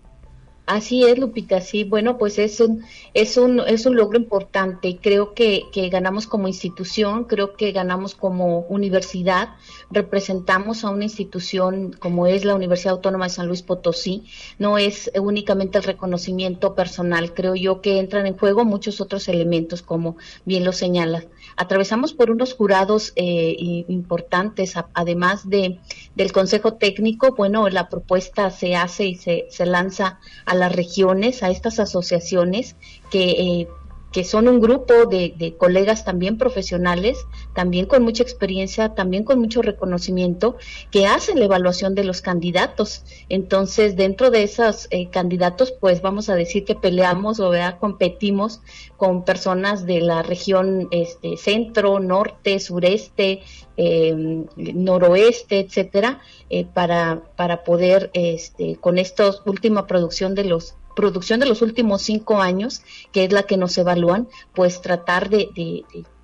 Así 0.66 1.04
es, 1.04 1.20
Lupita, 1.20 1.60
sí, 1.60 1.84
bueno, 1.84 2.18
pues 2.18 2.40
es 2.40 2.62
un, 2.62 2.86
es 3.14 3.36
un, 3.36 3.60
es 3.60 3.86
un 3.86 3.98
logro 3.98 4.18
importante. 4.18 4.98
Creo 5.02 5.34
que, 5.34 5.64
que 5.74 5.90
ganamos 5.90 6.26
como 6.26 6.48
institución, 6.48 7.26
creo 7.26 7.52
que 7.54 7.74
ganamos 7.74 8.16
como 8.16 8.60
universidad, 8.70 9.50
representamos 9.92 10.86
a 10.86 10.90
una 10.90 11.04
institución 11.04 11.92
como 12.00 12.28
es 12.28 12.46
la 12.46 12.56
Universidad 12.56 12.94
Autónoma 12.94 13.26
de 13.26 13.32
San 13.32 13.48
Luis 13.48 13.62
Potosí, 13.62 14.24
no 14.58 14.78
es 14.78 15.12
únicamente 15.20 15.80
el 15.80 15.84
reconocimiento 15.84 16.76
personal, 16.76 17.34
creo 17.34 17.56
yo 17.56 17.82
que 17.82 18.00
entran 18.00 18.26
en 18.26 18.38
juego 18.38 18.64
muchos 18.64 19.02
otros 19.02 19.28
elementos, 19.28 19.82
como 19.82 20.16
bien 20.46 20.64
lo 20.64 20.72
señala. 20.72 21.26
Atravesamos 21.58 22.14
por 22.14 22.32
unos 22.32 22.54
jurados 22.54 23.12
eh, 23.18 23.84
importantes, 23.90 24.76
además 24.94 25.50
de, 25.50 25.80
del 26.16 26.32
Consejo 26.32 26.76
Técnico, 26.76 27.36
bueno, 27.36 27.68
la 27.68 27.90
propuesta 27.90 28.50
se 28.50 28.78
hace 28.78 29.08
y 29.08 29.16
se, 29.16 29.48
se 29.50 29.66
lanza 29.66 30.20
a 30.46 30.53
a 30.54 30.56
las 30.56 30.76
regiones, 30.76 31.42
a 31.42 31.50
estas 31.50 31.80
asociaciones 31.80 32.76
que, 33.10 33.32
eh, 33.32 33.68
que 34.14 34.24
son 34.24 34.48
un 34.48 34.62
grupo 34.62 35.08
de, 35.08 35.56
colegas 35.58 36.06
también 36.06 36.38
profesionales, 36.38 37.26
también 37.54 37.88
con 37.88 38.04
mucha 38.04 38.22
experiencia, 38.22 38.94
también 38.94 39.24
con 39.24 39.40
mucho 39.40 39.64
reconocimiento, 39.64 40.56
que 40.92 41.08
hacen 41.08 41.40
la 41.40 41.46
evaluación 41.46 41.96
de 41.96 42.04
los 42.04 42.22
candidatos. 42.22 43.04
Entonces, 43.28 43.96
dentro 43.96 44.30
de 44.30 44.44
esos 44.44 44.88
eh, 44.92 45.10
candidatos, 45.10 45.72
pues 45.72 46.04
vamos 46.04 46.30
a 46.30 46.36
decir 46.36 46.64
que 46.64 46.76
peleamos 46.76 47.40
o 47.40 47.52
competimos 47.80 48.62
con 48.98 49.26
personas 49.26 49.86
de 49.86 50.02
la 50.02 50.22
región 50.22 50.88
este, 50.92 51.36
centro, 51.38 52.00
norte, 52.00 52.60
sureste, 52.60 53.42
em, 53.78 54.46
noroeste, 54.56 55.60
etcétera, 55.60 56.22
eh, 56.52 56.66
para, 56.66 57.24
para 57.36 57.64
poder, 57.64 58.12
este, 58.14 58.76
con 58.76 59.00
esta 59.00 59.32
última 59.46 59.88
producción 59.88 60.36
de 60.36 60.44
los 60.44 60.76
producción 60.96 61.40
de 61.40 61.46
los 61.46 61.62
últimos 61.62 62.02
cinco 62.02 62.42
años, 62.42 62.82
que 63.12 63.26
es 63.26 63.32
la 63.32 63.44
que 63.44 63.58
nos 63.58 63.78
evalúan, 63.78 64.28
pues 64.54 64.82
tratar 64.82 65.30
de, 65.30 65.50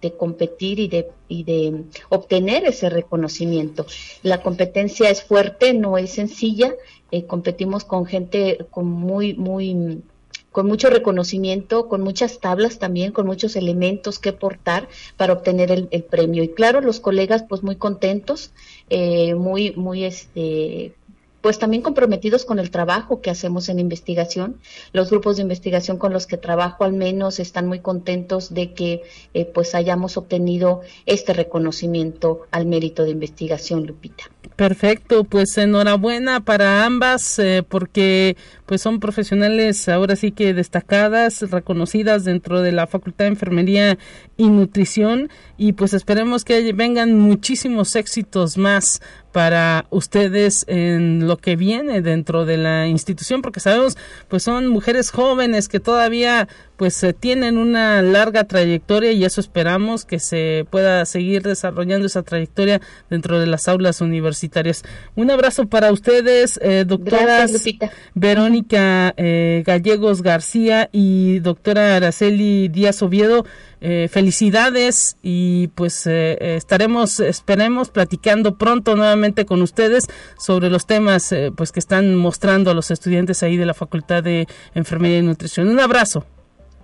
de, 0.02 0.12
competir 0.14 0.80
y 0.80 0.88
de, 0.88 1.12
y 1.28 1.44
de 1.44 1.84
obtener 2.10 2.66
ese 2.66 2.90
reconocimiento. 2.90 3.86
La 4.24 4.42
competencia 4.42 5.10
es 5.10 5.24
fuerte, 5.24 5.74
no 5.74 5.98
es 5.98 6.12
sencilla, 6.12 6.74
eh, 7.12 7.26
competimos 7.26 7.86
con 7.86 8.06
gente 8.06 8.68
con 8.72 8.86
muy, 8.86 9.34
muy 9.34 10.02
con 10.52 10.68
mucho 10.68 10.90
reconocimiento, 10.90 11.88
con 11.88 12.02
muchas 12.02 12.40
tablas 12.40 12.80
también, 12.80 13.12
con 13.12 13.28
muchos 13.28 13.56
elementos 13.56 14.18
que 14.18 14.34
portar 14.34 14.88
para 15.16 15.34
obtener 15.34 15.72
el, 15.72 16.04
premio. 16.04 16.44
Y 16.44 16.50
claro, 16.50 16.82
los 16.82 17.00
colegas 17.00 17.44
pues 17.48 17.62
muy 17.62 17.76
contentos, 17.76 18.52
eh, 18.90 19.36
muy, 19.36 19.74
muy 19.76 20.06
este, 20.06 20.96
pues 21.42 21.60
también 21.60 21.82
comprometidos 21.82 22.46
con 22.46 22.60
el 22.60 22.72
trabajo 22.72 23.22
que 23.22 23.30
hacemos 23.30 23.70
en 23.70 23.80
investigación. 23.80 24.58
Los 24.92 25.10
grupos 25.10 25.38
de 25.38 25.44
investigación 25.44 25.98
con 25.98 26.14
los 26.14 26.28
que 26.28 26.38
trabajo 26.38 26.84
al 26.84 26.94
menos 26.94 27.40
están 27.40 27.68
muy 27.68 27.80
contentos 27.80 28.54
de 28.54 28.74
que 28.74 29.04
eh, 29.34 29.46
pues 29.46 29.76
hayamos 29.76 30.18
obtenido 30.18 30.82
este 31.06 31.34
reconocimiento 31.34 32.42
al 32.52 32.66
mérito 32.66 33.04
de 33.04 33.12
investigación, 33.12 33.86
Lupita. 33.86 34.26
Perfecto, 34.56 35.24
pues 35.24 35.58
enhorabuena 35.58 36.42
para 36.42 36.84
ambas 36.86 37.40
eh, 37.40 37.64
porque 37.68 38.36
pues 38.66 38.82
son 38.82 39.00
profesionales 39.00 39.88
ahora 39.88 40.18
sí 40.18 40.32
que 40.32 40.54
destacadas, 40.54 41.50
reconocidas 41.50 42.26
dentro 42.26 42.62
de 42.62 42.74
la 42.74 42.86
Facultad 42.86 43.26
de 43.26 43.30
Enfermería 43.30 43.98
y 44.36 44.50
Nutrición 44.50 45.30
y 45.58 45.74
pues 45.74 45.94
esperemos 45.94 46.44
que 46.44 46.74
vengan 46.74 47.18
muchísimos 47.18 47.96
éxitos 47.96 48.58
más 48.58 49.02
para 49.32 49.86
ustedes 49.90 50.66
en 50.68 51.28
lo 51.28 51.38
que 51.38 51.56
viene 51.56 52.02
dentro 52.02 52.46
de 52.46 52.58
la 52.58 52.88
institución 52.88 53.42
porque 53.42 53.60
sabemos 53.60 53.98
pues 54.28 54.44
son 54.44 54.68
mujeres 54.68 55.12
jóvenes 55.12 55.68
que 55.68 55.80
todavía 55.80 56.48
pues 56.80 57.04
eh, 57.04 57.12
tienen 57.12 57.58
una 57.58 58.02
larga 58.02 58.46
trayectoria 58.46 59.12
y 59.12 59.26
eso 59.26 59.42
esperamos 59.42 60.06
que 60.06 60.18
se 60.18 60.66
pueda 60.70 61.06
seguir 61.06 61.44
desarrollando 61.44 62.08
esa 62.08 62.24
trayectoria 62.24 62.80
dentro 63.10 63.38
de 63.38 63.48
las 63.48 63.68
aulas 63.68 64.00
universitarias. 64.00 64.84
Un 65.16 65.30
abrazo 65.30 65.68
para 65.68 65.92
ustedes, 65.92 66.58
eh, 66.64 66.86
doctoras 66.88 67.52
Verónica 68.14 69.14
eh, 69.18 69.62
Gallegos 69.66 70.22
García 70.22 70.90
y 70.94 71.40
doctora 71.40 71.98
Araceli 71.98 72.70
Díaz 72.70 73.02
Oviedo. 73.02 73.46
Eh, 73.82 74.10
felicidades 74.12 75.16
y 75.24 75.68
pues 75.70 76.06
estaremos, 76.06 77.22
esperemos, 77.22 77.88
platicando 77.90 78.58
pronto 78.58 78.98
nuevamente 78.98 79.19
con 79.46 79.62
ustedes 79.62 80.08
sobre 80.38 80.70
los 80.70 80.86
temas 80.86 81.34
pues 81.56 81.72
que 81.72 81.80
están 81.80 82.16
mostrando 82.16 82.72
a 82.72 82.74
los 82.74 82.92
estudiantes 82.92 83.44
ahí 83.44 83.58
de 83.58 83.66
la 83.66 83.74
Facultad 83.74 84.24
de 84.24 84.48
Enfermería 84.74 85.20
y 85.20 85.22
Nutrición. 85.22 85.68
Un 85.68 85.80
abrazo. 85.80 86.26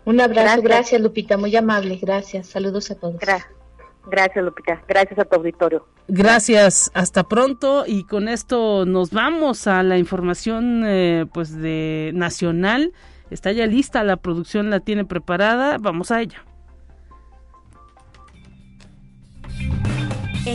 Un 0.05 0.21
abrazo, 0.21 0.61
gracias. 0.61 1.01
Lupita, 1.01 1.37
muy 1.37 1.55
amable, 1.55 1.97
gracias. 2.01 2.47
Saludos 2.47 2.91
a 2.91 2.95
todos. 2.95 3.15
Gracias, 4.07 4.45
Lupita. 4.45 4.83
Gracias 4.87 5.17
a 5.19 5.25
tu 5.25 5.35
auditorio. 5.35 5.85
Gracias, 6.07 6.91
hasta 6.93 7.23
pronto 7.23 7.85
y 7.87 8.03
con 8.03 8.27
esto 8.27 8.85
nos 8.85 9.09
vamos 9.09 9.65
a 9.65 9.81
la 9.81 9.97
información 9.97 10.83
eh, 10.85 11.25
pues 11.33 11.55
de 11.55 12.11
nacional. 12.13 12.93
Está 13.31 13.51
ya 13.51 13.65
lista, 13.65 14.03
la 14.03 14.17
producción 14.17 14.69
la 14.69 14.81
tiene 14.81 15.05
preparada, 15.05 15.79
vamos 15.79 16.11
a 16.11 16.21
ella. 16.21 16.45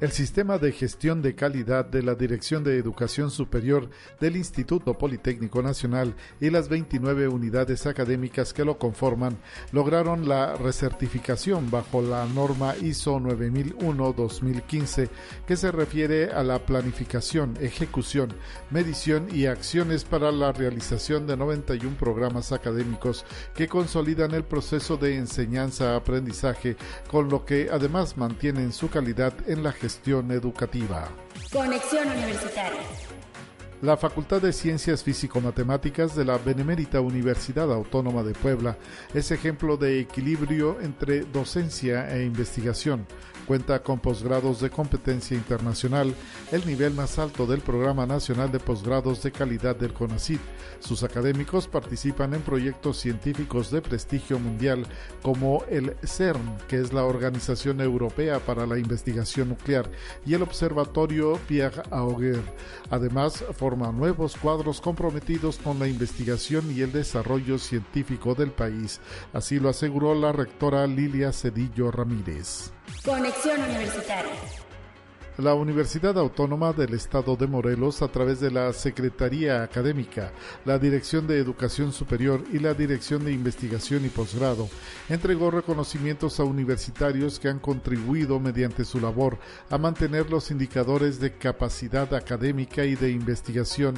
El 0.00 0.10
sistema 0.10 0.58
de 0.58 0.72
gestión 0.72 1.22
de 1.22 1.36
calidad 1.36 1.84
de 1.84 2.02
la 2.02 2.16
Dirección 2.16 2.64
de 2.64 2.76
Educación 2.78 3.30
Superior 3.30 3.88
del 4.20 4.36
Instituto 4.36 4.94
Politécnico 4.94 5.62
Nacional 5.62 6.16
y 6.40 6.50
las 6.50 6.68
29 6.68 7.28
unidades 7.28 7.86
académicas 7.86 8.52
que 8.52 8.64
lo 8.64 8.76
conforman 8.76 9.38
lograron 9.70 10.28
la 10.28 10.56
recertificación 10.56 11.70
bajo 11.70 12.02
la 12.02 12.26
norma 12.26 12.74
ISO 12.76 13.20
9001-2015 13.20 15.08
que 15.46 15.56
se 15.56 15.70
refiere 15.70 16.32
a 16.32 16.42
la 16.42 16.58
planificación, 16.66 17.56
ejecución, 17.60 18.32
medición 18.70 19.28
y 19.32 19.46
acciones 19.46 20.02
para 20.04 20.32
la 20.32 20.50
realización 20.50 21.28
de 21.28 21.36
91 21.36 21.96
programas 21.96 22.50
académicos 22.50 23.24
que 23.54 23.68
consolidan 23.68 24.32
el 24.32 24.42
proceso 24.42 24.96
de 24.96 25.16
enseñanza-aprendizaje, 25.18 26.76
con 27.08 27.28
lo 27.28 27.44
que 27.44 27.68
además 27.72 28.16
mantienen 28.16 28.72
su 28.72 28.90
calidad 28.90 29.32
en 29.46 29.62
la 29.62 29.70
gestión 29.70 29.83
educativa. 30.34 31.08
Conexión 31.52 32.08
Universitaria. 32.08 32.80
La 33.84 33.98
Facultad 33.98 34.40
de 34.40 34.54
Ciencias 34.54 35.02
Físico-Matemáticas 35.02 36.16
de 36.16 36.24
la 36.24 36.38
Benemérita 36.38 37.02
Universidad 37.02 37.70
Autónoma 37.70 38.22
de 38.22 38.32
Puebla 38.32 38.78
es 39.12 39.30
ejemplo 39.30 39.76
de 39.76 40.00
equilibrio 40.00 40.80
entre 40.80 41.26
docencia 41.26 42.10
e 42.16 42.24
investigación, 42.24 43.06
Cuenta 43.46 43.82
con 43.82 43.98
posgrados 43.98 44.60
de 44.60 44.70
competencia 44.70 45.36
internacional, 45.36 46.14
el 46.50 46.66
nivel 46.66 46.94
más 46.94 47.18
alto 47.18 47.46
del 47.46 47.60
Programa 47.60 48.06
Nacional 48.06 48.50
de 48.50 48.58
Posgrados 48.58 49.22
de 49.22 49.32
Calidad 49.32 49.76
del 49.76 49.92
CONACYT. 49.92 50.40
Sus 50.80 51.02
académicos 51.02 51.68
participan 51.68 52.32
en 52.32 52.40
proyectos 52.40 52.98
científicos 52.98 53.70
de 53.70 53.82
prestigio 53.82 54.38
mundial 54.38 54.86
como 55.22 55.62
el 55.68 55.94
CERN, 56.02 56.56
que 56.68 56.80
es 56.80 56.94
la 56.94 57.04
Organización 57.04 57.82
Europea 57.82 58.38
para 58.38 58.66
la 58.66 58.78
Investigación 58.78 59.50
Nuclear, 59.50 59.90
y 60.24 60.32
el 60.32 60.42
Observatorio 60.42 61.38
Pierre 61.46 61.82
Auger. 61.90 62.42
Además, 62.88 63.44
nuevos 63.74 64.36
cuadros 64.36 64.80
comprometidos 64.80 65.58
con 65.58 65.78
la 65.78 65.88
investigación 65.88 66.74
y 66.74 66.80
el 66.80 66.92
desarrollo 66.92 67.58
científico 67.58 68.34
del 68.34 68.50
país. 68.50 69.00
Así 69.32 69.58
lo 69.58 69.68
aseguró 69.68 70.14
la 70.14 70.32
rectora 70.32 70.86
Lilia 70.86 71.32
Cedillo 71.32 71.90
Ramírez. 71.90 72.72
Conexión 73.04 73.60
Universitaria. 73.62 74.63
La 75.38 75.54
Universidad 75.54 76.16
Autónoma 76.16 76.72
del 76.72 76.94
Estado 76.94 77.34
de 77.34 77.48
Morelos, 77.48 78.02
a 78.02 78.08
través 78.08 78.38
de 78.38 78.52
la 78.52 78.72
Secretaría 78.72 79.64
Académica, 79.64 80.30
la 80.64 80.78
Dirección 80.78 81.26
de 81.26 81.40
Educación 81.40 81.92
Superior 81.92 82.44
y 82.52 82.60
la 82.60 82.72
Dirección 82.72 83.24
de 83.24 83.32
Investigación 83.32 84.04
y 84.04 84.10
Posgrado, 84.10 84.68
entregó 85.08 85.50
reconocimientos 85.50 86.38
a 86.38 86.44
universitarios 86.44 87.40
que 87.40 87.48
han 87.48 87.58
contribuido 87.58 88.38
mediante 88.38 88.84
su 88.84 89.00
labor 89.00 89.36
a 89.70 89.76
mantener 89.76 90.30
los 90.30 90.52
indicadores 90.52 91.18
de 91.18 91.32
capacidad 91.32 92.14
académica 92.14 92.84
y 92.84 92.94
de 92.94 93.10
investigación 93.10 93.96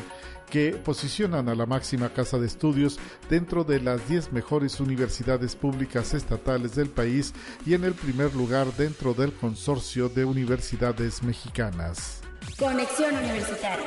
que 0.50 0.72
posicionan 0.72 1.48
a 1.48 1.54
la 1.54 1.66
máxima 1.66 2.10
casa 2.10 2.38
de 2.38 2.46
estudios 2.46 2.98
dentro 3.28 3.64
de 3.64 3.80
las 3.80 4.08
10 4.08 4.32
mejores 4.32 4.80
universidades 4.80 5.56
públicas 5.56 6.14
estatales 6.14 6.74
del 6.74 6.88
país 6.88 7.34
y 7.64 7.74
en 7.74 7.84
el 7.84 7.94
primer 7.94 8.34
lugar 8.34 8.66
dentro 8.76 9.14
del 9.14 9.32
consorcio 9.32 10.08
de 10.08 10.24
universidades 10.24 11.22
mexicanas. 11.22 12.20
Conexión 12.58 13.14
Universitaria 13.16 13.86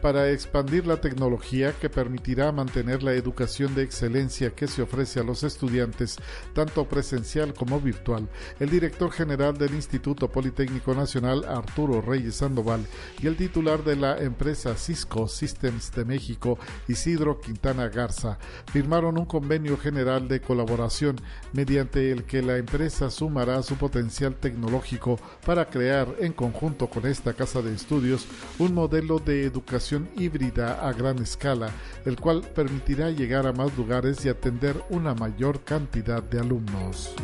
para 0.00 0.30
expandir 0.30 0.86
la 0.86 1.00
tecnología 1.00 1.72
que 1.72 1.90
permitirá 1.90 2.52
mantener 2.52 3.02
la 3.02 3.12
educación 3.12 3.74
de 3.74 3.82
excelencia 3.82 4.50
que 4.50 4.66
se 4.66 4.82
ofrece 4.82 5.20
a 5.20 5.24
los 5.24 5.42
estudiantes, 5.42 6.16
tanto 6.54 6.88
presencial 6.88 7.54
como 7.54 7.80
virtual. 7.80 8.28
El 8.60 8.70
director 8.70 9.10
general 9.10 9.56
del 9.58 9.74
Instituto 9.74 10.30
Politécnico 10.30 10.94
Nacional, 10.94 11.44
Arturo 11.44 12.00
Reyes 12.00 12.36
Sandoval, 12.36 12.86
y 13.20 13.26
el 13.26 13.36
titular 13.36 13.82
de 13.84 13.96
la 13.96 14.18
empresa 14.18 14.76
Cisco 14.76 15.28
Systems 15.28 15.92
de 15.92 16.04
México, 16.04 16.58
Isidro 16.86 17.40
Quintana 17.40 17.88
Garza, 17.88 18.38
firmaron 18.72 19.18
un 19.18 19.26
convenio 19.26 19.76
general 19.76 20.28
de 20.28 20.40
colaboración 20.40 21.16
mediante 21.52 22.12
el 22.12 22.24
que 22.24 22.42
la 22.42 22.56
empresa 22.56 23.10
sumará 23.10 23.62
su 23.62 23.76
potencial 23.76 24.36
tecnológico 24.36 25.18
para 25.44 25.66
crear, 25.66 26.14
en 26.20 26.32
conjunto 26.32 26.88
con 26.88 27.06
esta 27.06 27.32
casa 27.32 27.62
de 27.62 27.74
estudios, 27.74 28.26
un 28.58 28.74
modelo 28.74 29.18
de 29.18 29.44
educación 29.44 29.87
híbrida 30.16 30.86
a 30.86 30.92
gran 30.92 31.18
escala, 31.18 31.70
el 32.04 32.20
cual 32.20 32.42
permitirá 32.42 33.10
llegar 33.10 33.46
a 33.46 33.52
más 33.52 33.76
lugares 33.76 34.24
y 34.24 34.28
atender 34.28 34.76
una 34.90 35.14
mayor 35.14 35.64
cantidad 35.64 36.22
de 36.22 36.40
alumnos. 36.40 37.14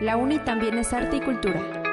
La 0.00 0.16
UNI 0.16 0.38
también 0.40 0.78
es 0.78 0.92
arte 0.92 1.16
y 1.16 1.20
cultura. 1.20 1.83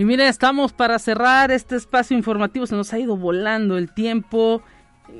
Y 0.00 0.06
mira, 0.06 0.26
estamos 0.30 0.72
para 0.72 0.98
cerrar 0.98 1.50
este 1.50 1.76
espacio 1.76 2.16
informativo, 2.16 2.66
se 2.66 2.74
nos 2.74 2.90
ha 2.94 2.98
ido 2.98 3.18
volando 3.18 3.76
el 3.76 3.92
tiempo. 3.92 4.62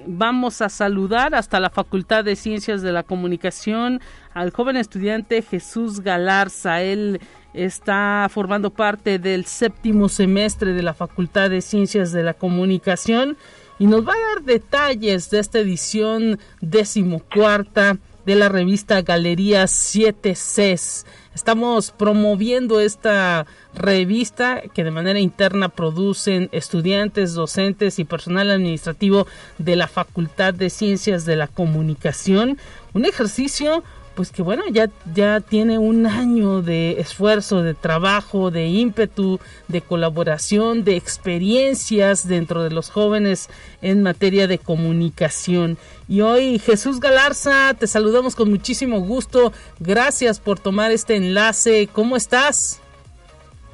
Vamos 0.07 0.63
a 0.63 0.71
saludar 0.71 1.35
hasta 1.35 1.61
la 1.61 1.69
Facultad 1.69 2.25
de 2.25 2.35
Ciencias 2.35 2.81
de 2.81 2.91
la 2.91 3.03
Comunicación 3.03 4.01
al 4.33 4.53
joven 4.53 4.79
estudiante 4.79 5.43
Jesús 5.43 6.01
Galarza. 6.01 6.81
Él 6.81 7.21
está 7.53 8.27
formando 8.31 8.71
parte 8.71 9.19
del 9.19 9.45
séptimo 9.45 10.09
semestre 10.09 10.73
de 10.73 10.83
la 10.83 10.95
Facultad 10.95 11.51
de 11.51 11.61
Ciencias 11.61 12.11
de 12.13 12.23
la 12.23 12.33
Comunicación 12.33 13.37
y 13.79 13.87
nos 13.87 14.09
va 14.09 14.15
a 14.15 14.35
dar 14.35 14.45
detalles 14.45 15.29
de 15.29 15.41
esta 15.41 15.59
edición 15.59 16.39
decimocuarta 16.63 17.99
de 18.25 18.35
la 18.35 18.49
revista 18.49 19.03
Galería 19.03 19.67
7 19.67 20.33
Cs. 20.33 21.05
Estamos 21.41 21.91
promoviendo 21.91 22.81
esta 22.81 23.47
revista 23.73 24.61
que 24.75 24.85
de 24.85 24.91
manera 24.91 25.21
interna 25.21 25.71
producen 25.71 26.51
estudiantes, 26.53 27.33
docentes 27.33 27.99
y 27.99 28.05
personal 28.05 28.51
administrativo 28.51 29.27
de 29.57 29.75
la 29.75 29.89
Facultad 29.89 30.53
de 30.53 30.69
Ciencias 30.69 31.25
de 31.25 31.37
la 31.37 31.47
Comunicación. 31.47 32.59
Un 32.93 33.07
ejercicio 33.07 33.83
pues 34.21 34.33
que 34.33 34.43
bueno, 34.43 34.65
ya, 34.71 34.91
ya 35.15 35.41
tiene 35.41 35.79
un 35.79 36.07
año 36.07 36.61
de 36.61 37.01
esfuerzo, 37.01 37.63
de 37.63 37.73
trabajo, 37.73 38.51
de 38.51 38.67
ímpetu, 38.67 39.41
de 39.69 39.81
colaboración, 39.81 40.85
de 40.85 40.95
experiencias 40.95 42.29
dentro 42.29 42.63
de 42.63 42.69
los 42.69 42.91
jóvenes 42.91 43.49
en 43.81 44.03
materia 44.03 44.47
de 44.47 44.59
comunicación. 44.59 45.79
Y 46.07 46.21
hoy 46.21 46.59
Jesús 46.59 47.01
Galarza, 47.01 47.73
te 47.73 47.87
saludamos 47.87 48.37
con 48.37 48.51
muchísimo 48.51 49.01
gusto. 49.01 49.55
Gracias 49.79 50.39
por 50.39 50.59
tomar 50.61 50.91
este 50.91 51.17
enlace. 51.17 51.89
¿Cómo 51.91 52.15
estás? 52.15 52.79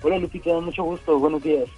Hola 0.00 0.16
Lupita, 0.16 0.60
mucho 0.60 0.84
gusto. 0.84 1.18
Buenos 1.18 1.42
días. 1.42 1.68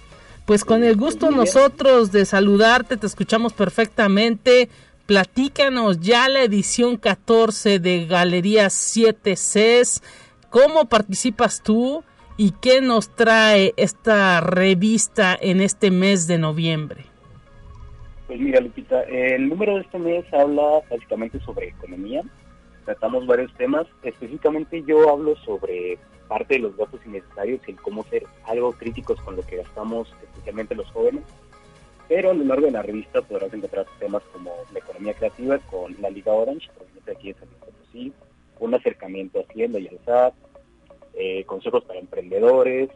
Pues 0.45 0.63
con 0.63 0.83
el 0.83 0.95
gusto 0.95 1.31
nosotros 1.31 2.11
de 2.11 2.23
saludarte, 2.23 2.97
te 2.97 3.07
escuchamos 3.07 3.51
perfectamente 3.53 4.69
platícanos 5.09 6.01
ya 6.01 6.29
la 6.29 6.43
edición 6.43 6.95
14 6.95 7.79
de 7.79 8.05
Galería 8.05 8.69
7 8.69 9.33
Cs, 9.33 10.03
cómo 10.51 10.85
participas 10.85 11.63
tú 11.63 12.03
y 12.37 12.51
qué 12.51 12.79
nos 12.79 13.09
trae 13.15 13.73
esta 13.75 14.39
revista 14.39 15.35
en 15.41 15.61
este 15.61 15.89
mes 15.89 16.27
de 16.27 16.37
noviembre. 16.37 17.05
Pues 18.27 18.39
mira, 18.39 18.61
Lupita, 18.61 19.01
el 19.01 19.49
número 19.49 19.77
de 19.77 19.81
este 19.81 19.97
mes 19.97 20.31
habla 20.31 20.81
básicamente 20.91 21.39
sobre 21.39 21.69
economía. 21.69 22.21
Tratamos 22.85 23.25
varios 23.25 23.51
temas. 23.55 23.87
Específicamente 24.03 24.83
yo 24.85 25.09
hablo 25.09 25.35
sobre 25.37 25.97
parte 26.27 26.53
de 26.53 26.59
los 26.59 26.77
gastos 26.77 27.03
innecesarios 27.07 27.61
y 27.65 27.73
cómo 27.73 28.03
ser 28.11 28.27
algo 28.45 28.73
críticos 28.73 29.19
con 29.21 29.35
lo 29.35 29.41
que 29.41 29.57
gastamos, 29.57 30.07
especialmente 30.21 30.75
los 30.75 30.85
jóvenes. 30.91 31.23
Pero 32.09 32.31
a 32.31 32.33
lo 32.33 32.43
largo 32.43 32.65
de 32.65 32.71
la 32.71 32.81
revista 32.81 33.21
podrás 33.21 33.53
encontrar 33.53 33.85
temas 33.99 34.23
como 34.33 34.51
la 34.73 34.79
economía 34.79 35.13
creativa 35.13 35.59
con 35.59 35.95
la 36.01 36.09
Liga 36.09 36.33
Orange, 36.33 36.67
de 37.05 37.11
aquí 37.11 37.29
en 37.29 37.35
San 37.35 37.47
Luis 37.93 38.13
un 38.59 38.73
acercamiento 38.73 39.39
a 39.39 39.43
Hacienda 39.43 39.79
y 39.79 39.87
al 39.87 39.99
SAT, 40.03 40.33
eh, 41.13 41.43
consejos 41.45 41.83
para 41.85 41.99
emprendedores, 41.99 42.89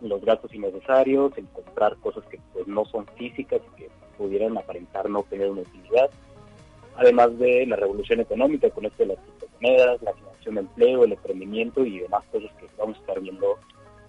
los 0.00 0.24
gastos 0.24 0.52
innecesarios, 0.54 1.36
el 1.36 1.46
comprar 1.48 1.96
cosas 1.98 2.24
que 2.24 2.40
pues 2.52 2.66
no 2.66 2.84
son 2.86 3.06
físicas 3.16 3.60
y 3.72 3.76
que 3.76 3.90
pudieran 4.18 4.56
aparentar 4.58 5.08
no 5.08 5.22
tener 5.24 5.50
una 5.50 5.60
utilidad, 5.60 6.10
además 6.96 7.38
de 7.38 7.66
la 7.66 7.76
revolución 7.76 8.20
económica 8.20 8.70
con 8.70 8.86
esto 8.86 9.04
de 9.04 9.14
las 9.14 9.18
criptomonedas, 9.18 10.02
la 10.02 10.12
creación 10.12 10.54
de 10.56 10.60
empleo, 10.62 11.04
el 11.04 11.12
emprendimiento 11.12 11.84
y 11.84 12.00
demás 12.00 12.24
cosas 12.32 12.50
que 12.58 12.66
vamos 12.76 12.96
a 12.96 13.00
estar 13.00 13.20
viendo 13.20 13.58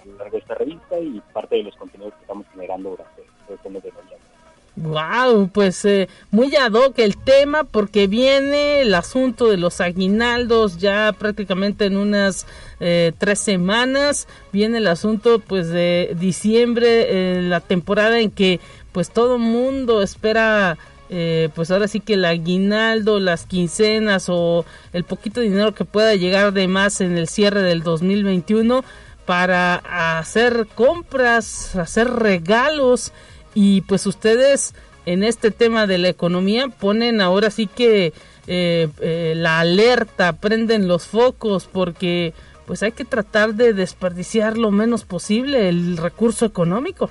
a 0.01 0.05
lo 0.05 0.17
largo 0.17 0.37
de 0.37 0.41
esta 0.41 0.55
revista 0.55 0.99
y 0.99 1.21
parte 1.33 1.55
de 1.55 1.63
los 1.63 1.75
contenidos 1.75 2.13
que 2.15 2.21
estamos 2.21 2.47
generando 2.51 2.91
durante 2.91 3.23
este 3.49 3.69
mes 3.69 3.83
de 3.83 3.91
noviembre. 3.91 4.34
Wow, 4.77 5.49
pues 5.53 5.85
eh, 5.85 6.09
muy 6.31 6.53
ad 6.55 6.73
hoc 6.73 6.99
el 6.99 7.15
tema 7.15 7.63
porque 7.63 8.07
viene 8.07 8.81
el 8.81 8.93
asunto 8.93 9.47
de 9.49 9.55
los 9.55 9.79
aguinaldos 9.79 10.77
ya 10.77 11.15
prácticamente 11.17 11.85
en 11.85 11.95
unas 11.95 12.45
eh, 12.81 13.13
tres 13.17 13.39
semanas. 13.39 14.27
Viene 14.51 14.79
el 14.79 14.87
asunto 14.87 15.39
pues 15.39 15.69
de 15.69 16.15
diciembre, 16.19 17.37
eh, 17.37 17.41
la 17.41 17.61
temporada 17.61 18.19
en 18.19 18.31
que 18.31 18.59
pues 18.91 19.11
todo 19.11 19.37
mundo 19.37 20.01
espera 20.01 20.77
eh, 21.09 21.49
pues 21.53 21.69
ahora 21.69 21.87
sí 21.87 21.99
que 21.99 22.15
el 22.15 22.25
aguinaldo, 22.25 23.19
las 23.19 23.45
quincenas 23.45 24.25
o 24.27 24.65
el 24.91 25.03
poquito 25.03 25.41
dinero 25.41 25.73
que 25.73 25.85
pueda 25.85 26.15
llegar 26.15 26.51
de 26.51 26.67
más 26.67 26.99
en 26.99 27.17
el 27.17 27.27
cierre 27.27 27.61
del 27.61 27.83
2021 27.83 28.83
para 29.25 29.75
hacer 30.17 30.67
compras, 30.73 31.75
hacer 31.75 32.09
regalos 32.09 33.11
y 33.55 33.81
pues 33.81 34.05
ustedes 34.05 34.75
en 35.07 35.23
este 35.23 35.49
tema 35.49 35.87
de 35.87 35.97
la 35.97 36.09
economía 36.09 36.67
ponen 36.67 37.21
ahora 37.21 37.49
sí 37.49 37.65
que 37.65 38.13
eh, 38.47 38.89
eh, 38.99 39.33
la 39.35 39.61
alerta, 39.61 40.33
prenden 40.33 40.87
los 40.87 41.07
focos 41.07 41.65
porque 41.65 42.33
pues 42.67 42.83
hay 42.83 42.91
que 42.91 43.05
tratar 43.05 43.53
de 43.53 43.73
desperdiciar 43.73 44.57
lo 44.57 44.71
menos 44.71 45.05
posible 45.05 45.69
el 45.69 45.97
recurso 45.97 46.45
económico. 46.45 47.09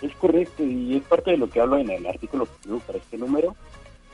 Es 0.00 0.14
correcto 0.16 0.62
y 0.62 0.96
es 0.96 1.02
parte 1.02 1.32
de 1.32 1.36
lo 1.36 1.50
que 1.50 1.60
hablo 1.60 1.78
en 1.78 1.90
el 1.90 2.06
artículo 2.06 2.46
que 2.46 2.70
para 2.86 2.98
este 2.98 3.18
número, 3.18 3.54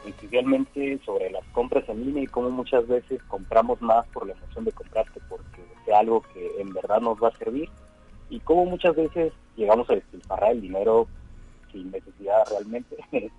especialmente 0.07 1.01
sobre 1.05 1.31
las 1.31 1.45
compras 1.53 1.89
en 1.89 2.05
línea 2.05 2.23
y 2.23 2.27
cómo 2.27 2.51
muchas 2.51 2.87
veces 2.87 3.21
compramos 3.29 3.81
más 3.83 4.07
por 4.09 4.27
la 4.27 4.35
emoción 4.35 4.65
de 4.65 4.73
comprar 4.73 5.11
que 5.13 5.21
porque 5.29 5.63
sea 5.85 5.99
algo 6.01 6.23
que 6.33 6.61
en 6.61 6.73
verdad 6.73 7.01
nos 7.01 7.23
va 7.23 7.29
a 7.29 7.39
servir 7.39 7.69
y 8.31 8.41
cómo 8.41 8.67
muchas 8.67 8.95
veces 8.95 9.33
llegamos 9.57 9.89
a 9.91 9.95
despilfarrar 9.95 10.53
el 10.53 10.61
dinero 10.61 11.07
sin 11.73 11.91
necesidad 11.91 12.45
realmente. 12.51 12.97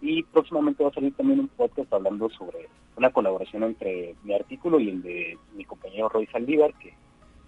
y 0.00 0.22
próximamente 0.24 0.84
va 0.84 0.90
a 0.90 0.94
salir 0.94 1.14
también 1.14 1.40
un 1.40 1.48
podcast 1.48 1.92
hablando 1.92 2.28
sobre 2.30 2.68
una 2.96 3.10
colaboración 3.10 3.62
entre 3.64 4.14
mi 4.22 4.34
artículo 4.34 4.80
y 4.80 4.90
el 4.90 5.02
de 5.02 5.38
mi 5.54 5.64
compañero 5.64 6.08
Roy 6.08 6.26
Saldívar, 6.26 6.72
que 6.74 6.94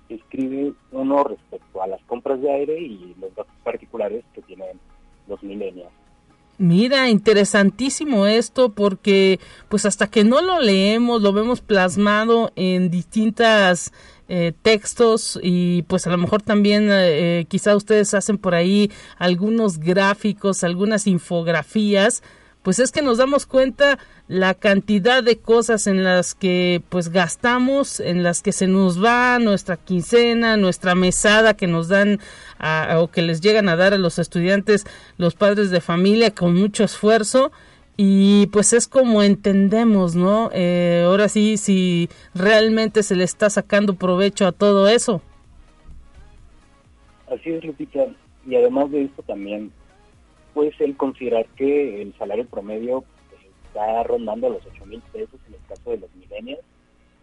escribe 0.08 0.72
uno 0.92 1.24
respecto 1.24 1.82
a 1.82 1.86
las 1.86 2.02
compras 2.04 2.40
de 2.40 2.50
aire 2.50 2.78
y 2.80 3.14
los 3.20 3.34
datos 3.34 3.54
particulares 3.62 4.24
que 4.34 4.42
tienen 4.42 4.78
los 5.26 5.42
millennials. 5.42 5.92
Mira, 6.58 7.08
interesantísimo 7.08 8.26
esto 8.26 8.70
porque 8.70 9.38
pues 9.68 9.86
hasta 9.86 10.08
que 10.08 10.24
no 10.24 10.42
lo 10.42 10.60
leemos, 10.60 11.22
lo 11.22 11.32
vemos 11.32 11.60
plasmado 11.60 12.52
en 12.56 12.90
distintas 12.90 13.92
eh, 14.28 14.52
textos 14.60 15.38
y 15.40 15.82
pues 15.82 16.08
a 16.08 16.10
lo 16.10 16.18
mejor 16.18 16.42
también 16.42 16.88
eh, 16.90 17.46
quizá 17.48 17.76
ustedes 17.76 18.12
hacen 18.12 18.38
por 18.38 18.56
ahí 18.56 18.90
algunos 19.18 19.78
gráficos, 19.78 20.64
algunas 20.64 21.06
infografías, 21.06 22.24
pues 22.68 22.80
es 22.80 22.92
que 22.92 23.00
nos 23.00 23.16
damos 23.16 23.46
cuenta 23.46 23.98
la 24.26 24.52
cantidad 24.52 25.24
de 25.24 25.38
cosas 25.38 25.86
en 25.86 26.04
las 26.04 26.34
que 26.34 26.82
pues 26.90 27.08
gastamos, 27.08 27.98
en 27.98 28.22
las 28.22 28.42
que 28.42 28.52
se 28.52 28.66
nos 28.66 29.02
va 29.02 29.38
nuestra 29.38 29.78
quincena, 29.78 30.58
nuestra 30.58 30.94
mesada 30.94 31.56
que 31.56 31.66
nos 31.66 31.88
dan 31.88 32.20
o 32.98 33.08
que 33.08 33.22
les 33.22 33.40
llegan 33.40 33.70
a 33.70 33.76
dar 33.76 33.94
a 33.94 33.96
los 33.96 34.18
estudiantes 34.18 34.84
los 35.16 35.34
padres 35.34 35.70
de 35.70 35.80
familia 35.80 36.34
con 36.34 36.56
mucho 36.56 36.84
esfuerzo 36.84 37.52
y 37.96 38.48
pues 38.48 38.74
es 38.74 38.86
como 38.86 39.22
entendemos, 39.22 40.14
¿no? 40.14 40.50
Eh, 40.52 41.04
ahora 41.06 41.30
sí, 41.30 41.56
si 41.56 42.10
realmente 42.34 43.02
se 43.02 43.16
le 43.16 43.24
está 43.24 43.48
sacando 43.48 43.94
provecho 43.94 44.46
a 44.46 44.52
todo 44.52 44.88
eso. 44.88 45.22
Así 47.34 47.48
es, 47.48 47.64
Lupita. 47.64 48.04
Y 48.46 48.56
además 48.56 48.90
de 48.90 49.04
esto 49.04 49.22
también, 49.22 49.72
pues 50.58 50.74
el 50.80 50.96
considerar 50.96 51.46
que 51.54 52.02
el 52.02 52.12
salario 52.18 52.44
promedio 52.44 53.04
está 53.62 54.02
rondando 54.02 54.50
los 54.50 54.66
8 54.66 54.86
mil 54.86 55.00
pesos 55.12 55.38
en 55.46 55.54
el 55.54 55.60
caso 55.68 55.90
de 55.90 55.98
los 55.98 56.12
millennials 56.16 56.64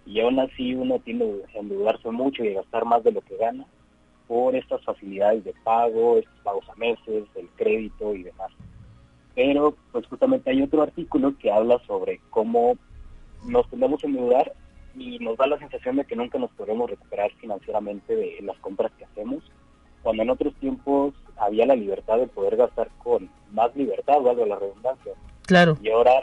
y 0.05 0.21
aún 0.21 0.39
así 0.39 0.73
uno 0.73 0.99
tiene 0.99 1.25
que 1.51 1.59
endeudarse 1.59 2.09
mucho 2.11 2.45
y 2.45 2.53
gastar 2.53 2.86
más 2.86 3.03
de 3.03 3.11
lo 3.11 3.19
que 3.19 3.36
gana 3.36 3.65
por 4.29 4.55
estas 4.55 4.81
facilidades 4.86 5.43
de 5.43 5.53
pago, 5.65 6.17
estos 6.17 6.39
pagos 6.45 6.63
a 6.69 6.75
meses, 6.75 7.25
el 7.36 7.49
crédito 7.57 8.15
y 8.15 8.23
demás. 8.23 8.53
Pero 9.36 9.75
pues 9.91 10.07
justamente 10.07 10.51
hay 10.51 10.61
otro 10.61 10.83
artículo 10.83 11.38
que 11.38 11.51
habla 11.51 11.77
sobre 11.86 12.21
cómo 12.29 12.77
nos 13.45 13.69
tendemos 13.69 14.01
a 14.01 14.07
endeudar 14.07 14.53
y 14.95 15.19
nos 15.19 15.36
da 15.36 15.45
la 15.47 15.59
sensación 15.59 15.97
de 15.97 16.05
que 16.05 16.15
nunca 16.15 16.39
nos 16.39 16.51
podemos 16.51 16.89
recuperar 16.89 17.33
financieramente 17.33 18.15
de 18.15 18.38
las 18.43 18.57
compras 18.59 18.93
que 18.97 19.03
hacemos, 19.03 19.43
cuando 20.05 20.21
en 20.21 20.29
otros 20.29 20.53
tiempos 20.57 21.15
había 21.35 21.65
la 21.65 21.75
libertad 21.75 22.19
de 22.19 22.27
poder 22.27 22.57
gastar 22.57 22.89
con 23.03 23.27
más 23.51 23.75
libertad, 23.75 24.21
valga 24.21 24.45
la 24.45 24.59
redundancia. 24.59 25.13
Claro. 25.47 25.79
Y 25.81 25.89
ahora 25.89 26.13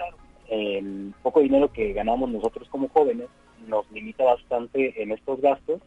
el 0.49 1.13
poco 1.21 1.41
dinero 1.41 1.73
que 1.73 1.93
ganamos 1.93 2.31
nosotros 2.31 2.69
como 2.69 2.89
jóvenes 2.91 3.27
nos 3.67 3.91
limita 3.91 4.23
bastante 4.23 5.03
en 5.03 5.11
estos 5.11 5.41
gastos, 5.41 5.81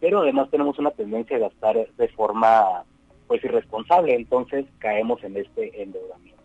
pero 0.00 0.20
además 0.20 0.48
tenemos 0.50 0.78
una 0.78 0.92
tendencia 0.92 1.36
a 1.36 1.40
gastar 1.40 1.76
de 1.98 2.08
forma 2.08 2.84
pues 3.26 3.44
irresponsable, 3.44 4.14
entonces 4.14 4.64
caemos 4.78 5.22
en 5.22 5.36
este 5.36 5.82
endeudamiento 5.82 6.36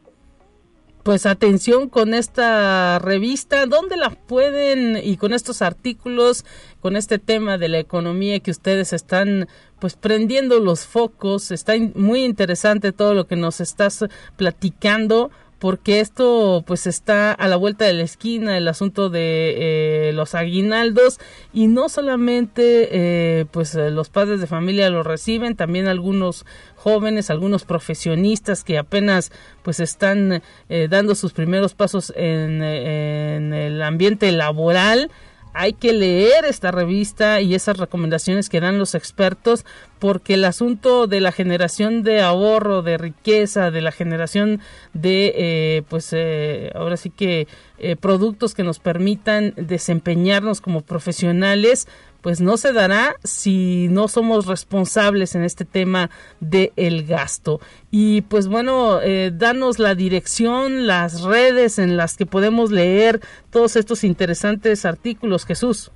pues 1.03 1.25
atención 1.25 1.89
con 1.89 2.13
esta 2.13 2.99
revista, 2.99 3.65
¿dónde 3.65 3.97
la 3.97 4.11
pueden 4.11 4.97
y 5.03 5.17
con 5.17 5.33
estos 5.33 5.61
artículos, 5.61 6.45
con 6.79 6.95
este 6.95 7.17
tema 7.17 7.57
de 7.57 7.69
la 7.69 7.79
economía 7.79 8.39
que 8.39 8.51
ustedes 8.51 8.93
están 8.93 9.47
pues 9.81 9.95
prendiendo 9.95 10.59
los 10.59 10.85
focos, 10.85 11.49
está 11.49 11.73
muy 11.95 12.23
interesante 12.23 12.91
todo 12.91 13.15
lo 13.15 13.25
que 13.25 13.35
nos 13.35 13.59
estás 13.59 14.05
platicando 14.37 15.31
porque 15.57 15.99
esto 15.99 16.63
pues 16.67 16.85
está 16.85 17.31
a 17.31 17.47
la 17.47 17.55
vuelta 17.55 17.85
de 17.85 17.93
la 17.93 18.03
esquina 18.03 18.57
el 18.57 18.67
asunto 18.67 19.09
de 19.09 20.09
eh, 20.09 20.13
los 20.13 20.35
aguinaldos. 20.35 21.19
Y 21.51 21.67
no 21.67 21.89
solamente 21.89 22.89
eh, 22.91 23.45
pues 23.49 23.73
los 23.75 24.09
padres 24.09 24.39
de 24.39 24.47
familia 24.47 24.89
lo 24.91 25.01
reciben 25.01 25.55
también 25.55 25.87
algunos 25.87 26.45
jóvenes 26.75 27.29
algunos 27.29 27.63
profesionistas 27.63 28.63
que 28.63 28.79
apenas 28.79 29.31
pues 29.61 29.79
están 29.79 30.41
eh, 30.69 30.87
dando 30.89 31.13
sus 31.13 31.33
primeros 31.33 31.75
pasos 31.75 32.11
en 32.15 32.63
el 32.63 33.81
ambiente 33.83 34.31
laboral 34.31 35.11
hay 35.53 35.73
que 35.73 35.93
leer 35.93 36.45
esta 36.45 36.71
revista 36.71 37.41
y 37.41 37.55
esas 37.55 37.77
recomendaciones 37.77 38.49
que 38.49 38.59
dan 38.59 38.77
los 38.77 38.95
expertos 38.95 39.65
porque 39.99 40.33
el 40.33 40.45
asunto 40.45 41.07
de 41.07 41.21
la 41.21 41.31
generación 41.31 42.03
de 42.03 42.21
ahorro, 42.21 42.81
de 42.81 42.97
riqueza, 42.97 43.69
de 43.69 43.81
la 43.81 43.91
generación 43.91 44.59
de, 44.93 45.33
eh, 45.35 45.83
pues 45.89 46.09
eh, 46.13 46.71
ahora 46.73 46.97
sí 46.97 47.09
que 47.09 47.47
eh, 47.77 47.95
productos 47.95 48.53
que 48.53 48.63
nos 48.63 48.79
permitan 48.79 49.53
desempeñarnos 49.57 50.61
como 50.61 50.81
profesionales, 50.81 51.87
pues 52.21 52.41
no 52.41 52.57
se 52.57 52.73
dará 52.73 53.15
si 53.23 53.87
no 53.89 54.07
somos 54.07 54.45
responsables 54.45 55.35
en 55.35 55.43
este 55.43 55.65
tema 55.65 56.09
del 56.39 56.71
el 56.75 57.05
gasto. 57.05 57.59
Y 57.89 58.21
pues 58.21 58.47
bueno, 58.47 59.01
eh, 59.01 59.31
danos 59.33 59.79
la 59.79 59.95
dirección, 59.95 60.87
las 60.87 61.23
redes 61.23 61.79
en 61.79 61.97
las 61.97 62.17
que 62.17 62.25
podemos 62.25 62.71
leer 62.71 63.19
todos 63.49 63.75
estos 63.75 64.03
interesantes 64.03 64.85
artículos, 64.85 65.45
Jesús. 65.45 65.91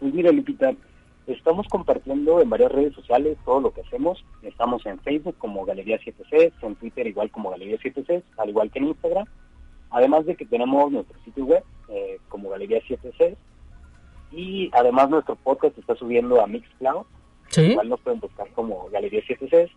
Pues 0.00 0.12
mira, 0.12 0.32
Lupita, 0.32 0.74
estamos 1.26 1.66
compartiendo 1.68 2.40
en 2.40 2.50
varias 2.50 2.72
redes 2.72 2.94
sociales 2.94 3.38
todo 3.44 3.60
lo 3.60 3.72
que 3.72 3.80
hacemos. 3.80 4.24
Estamos 4.42 4.84
en 4.86 4.98
Facebook 5.00 5.36
como 5.38 5.64
Galería 5.64 5.98
7C, 5.98 6.52
en 6.60 6.74
Twitter 6.76 7.06
igual 7.06 7.30
como 7.30 7.50
Galería 7.50 7.78
7C, 7.78 8.22
al 8.36 8.48
igual 8.48 8.70
que 8.70 8.80
en 8.80 8.88
Instagram. 8.88 9.26
Además 9.90 10.26
de 10.26 10.34
que 10.34 10.44
tenemos 10.44 10.90
nuestro 10.90 11.16
sitio 11.24 11.44
web 11.44 11.62
eh, 11.88 12.18
como 12.28 12.50
Galería 12.50 12.80
7C 12.80 13.36
y 14.34 14.70
además 14.72 15.10
nuestro 15.10 15.36
podcast 15.36 15.78
está 15.78 15.94
subiendo 15.94 16.40
a 16.40 16.46
Mixcloud. 16.46 17.06
¿Sí? 17.50 17.62
Igual 17.62 17.88
nos 17.88 18.00
pueden 18.00 18.20
buscar 18.20 18.48
como 18.50 18.88
Galería 18.90 19.22
7 19.26 19.70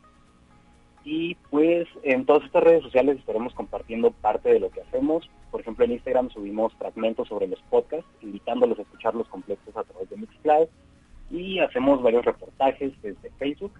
Y 1.04 1.36
pues 1.52 1.88
en 2.04 2.26
todas 2.26 2.44
estas 2.44 2.64
redes 2.64 2.82
sociales 2.82 3.20
estaremos 3.20 3.54
compartiendo 3.54 4.12
parte 4.12 4.50
de 4.50 4.60
lo 4.60 4.72
que 4.72 4.82
hacemos. 4.82 5.30
Por 5.52 5.62
ejemplo, 5.62 5.86
en 5.86 5.92
Instagram 5.92 6.30
subimos 6.32 6.74
fragmentos 6.76 7.28
sobre 7.28 7.48
los 7.48 7.62
podcasts, 7.70 8.10
invitándolos 8.22 8.80
a 8.80 8.82
escucharlos 8.82 9.28
completos 9.28 9.76
a 9.78 9.84
través 9.84 10.10
de 10.10 10.18
Mixcloud. 10.18 10.68
Y 11.30 11.60
hacemos 11.60 12.02
varios 12.02 12.26
reportajes 12.26 12.94
desde 13.04 13.30
Facebook. 13.38 13.74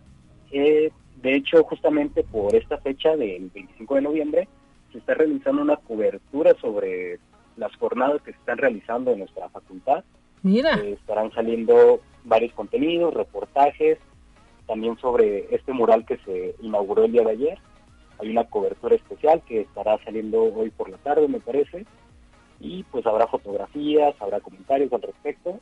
Eh, 0.52 0.92
de 1.22 1.36
hecho, 1.36 1.64
justamente 1.64 2.24
por 2.24 2.54
esta 2.54 2.78
fecha 2.78 3.16
del 3.16 3.50
25 3.50 3.96
de 3.96 4.02
noviembre, 4.02 4.48
se 4.92 5.00
está 5.00 5.16
realizando 5.16 5.62
una 5.64 5.78
cobertura 5.78 6.54
sobre 6.62 7.20
las 7.56 7.76
jornadas 7.78 8.22
que 8.22 8.32
se 8.34 8.38
están 8.38 8.60
realizando 8.60 9.12
en 9.12 9.20
nuestra 9.20 9.50
facultad 9.50 10.04
Mira. 10.44 10.76
Eh, 10.76 10.94
estarán 10.94 11.32
saliendo 11.32 12.02
varios 12.24 12.54
contenidos, 12.54 13.14
reportajes, 13.14 13.98
también 14.66 14.98
sobre 14.98 15.54
este 15.56 15.74
mural 15.74 16.06
que 16.06 16.18
se 16.18 16.56
inauguró 16.62 17.06
el 17.06 17.12
día 17.12 17.24
de 17.24 17.32
ayer. 17.32 17.60
Hay 18.20 18.30
una 18.30 18.44
cobertura 18.46 18.96
especial 18.96 19.42
que 19.48 19.62
estará 19.62 19.98
saliendo 20.04 20.44
hoy 20.44 20.70
por 20.72 20.90
la 20.90 20.98
tarde, 20.98 21.28
me 21.28 21.40
parece. 21.40 21.86
Y 22.60 22.84
pues 22.84 23.06
habrá 23.06 23.28
fotografías, 23.28 24.16
habrá 24.20 24.40
comentarios 24.40 24.92
al 24.92 25.02
respecto. 25.02 25.60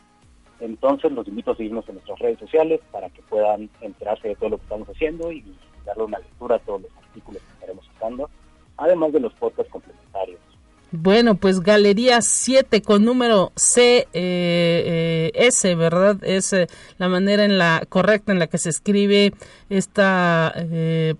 Entonces 0.59 1.11
los 1.11 1.27
invito 1.27 1.51
a 1.51 1.55
seguirnos 1.55 1.87
en 1.89 1.95
nuestras 1.95 2.17
redes 2.19 2.39
sociales 2.39 2.79
para 2.91 3.09
que 3.09 3.21
puedan 3.23 3.69
enterarse 3.81 4.29
de 4.29 4.35
todo 4.35 4.49
lo 4.49 4.57
que 4.57 4.63
estamos 4.63 4.87
haciendo 4.87 5.31
y 5.31 5.43
darle 5.85 6.03
una 6.03 6.19
lectura 6.19 6.55
a 6.55 6.59
todos 6.59 6.83
los 6.83 6.91
artículos 6.97 7.41
que 7.41 7.53
estaremos 7.53 7.85
trabajando, 7.85 8.29
además 8.77 9.11
de 9.11 9.19
los 9.19 9.33
podcasts 9.33 9.71
complementarios. 9.71 9.84
Bueno, 10.97 11.35
pues 11.35 11.61
Galería 11.61 12.21
7 12.21 12.81
con 12.81 13.05
número 13.05 13.51
C, 13.55 14.07
eh, 14.13 15.31
S, 15.33 15.75
¿verdad? 15.75 16.17
Es 16.23 16.55
la 16.97 17.09
manera 17.09 17.45
en 17.45 17.57
la 17.57 17.83
correcta 17.87 18.31
en 18.31 18.39
la 18.39 18.47
que 18.47 18.57
se 18.57 18.69
escribe 18.69 19.33
esta, 19.69 20.53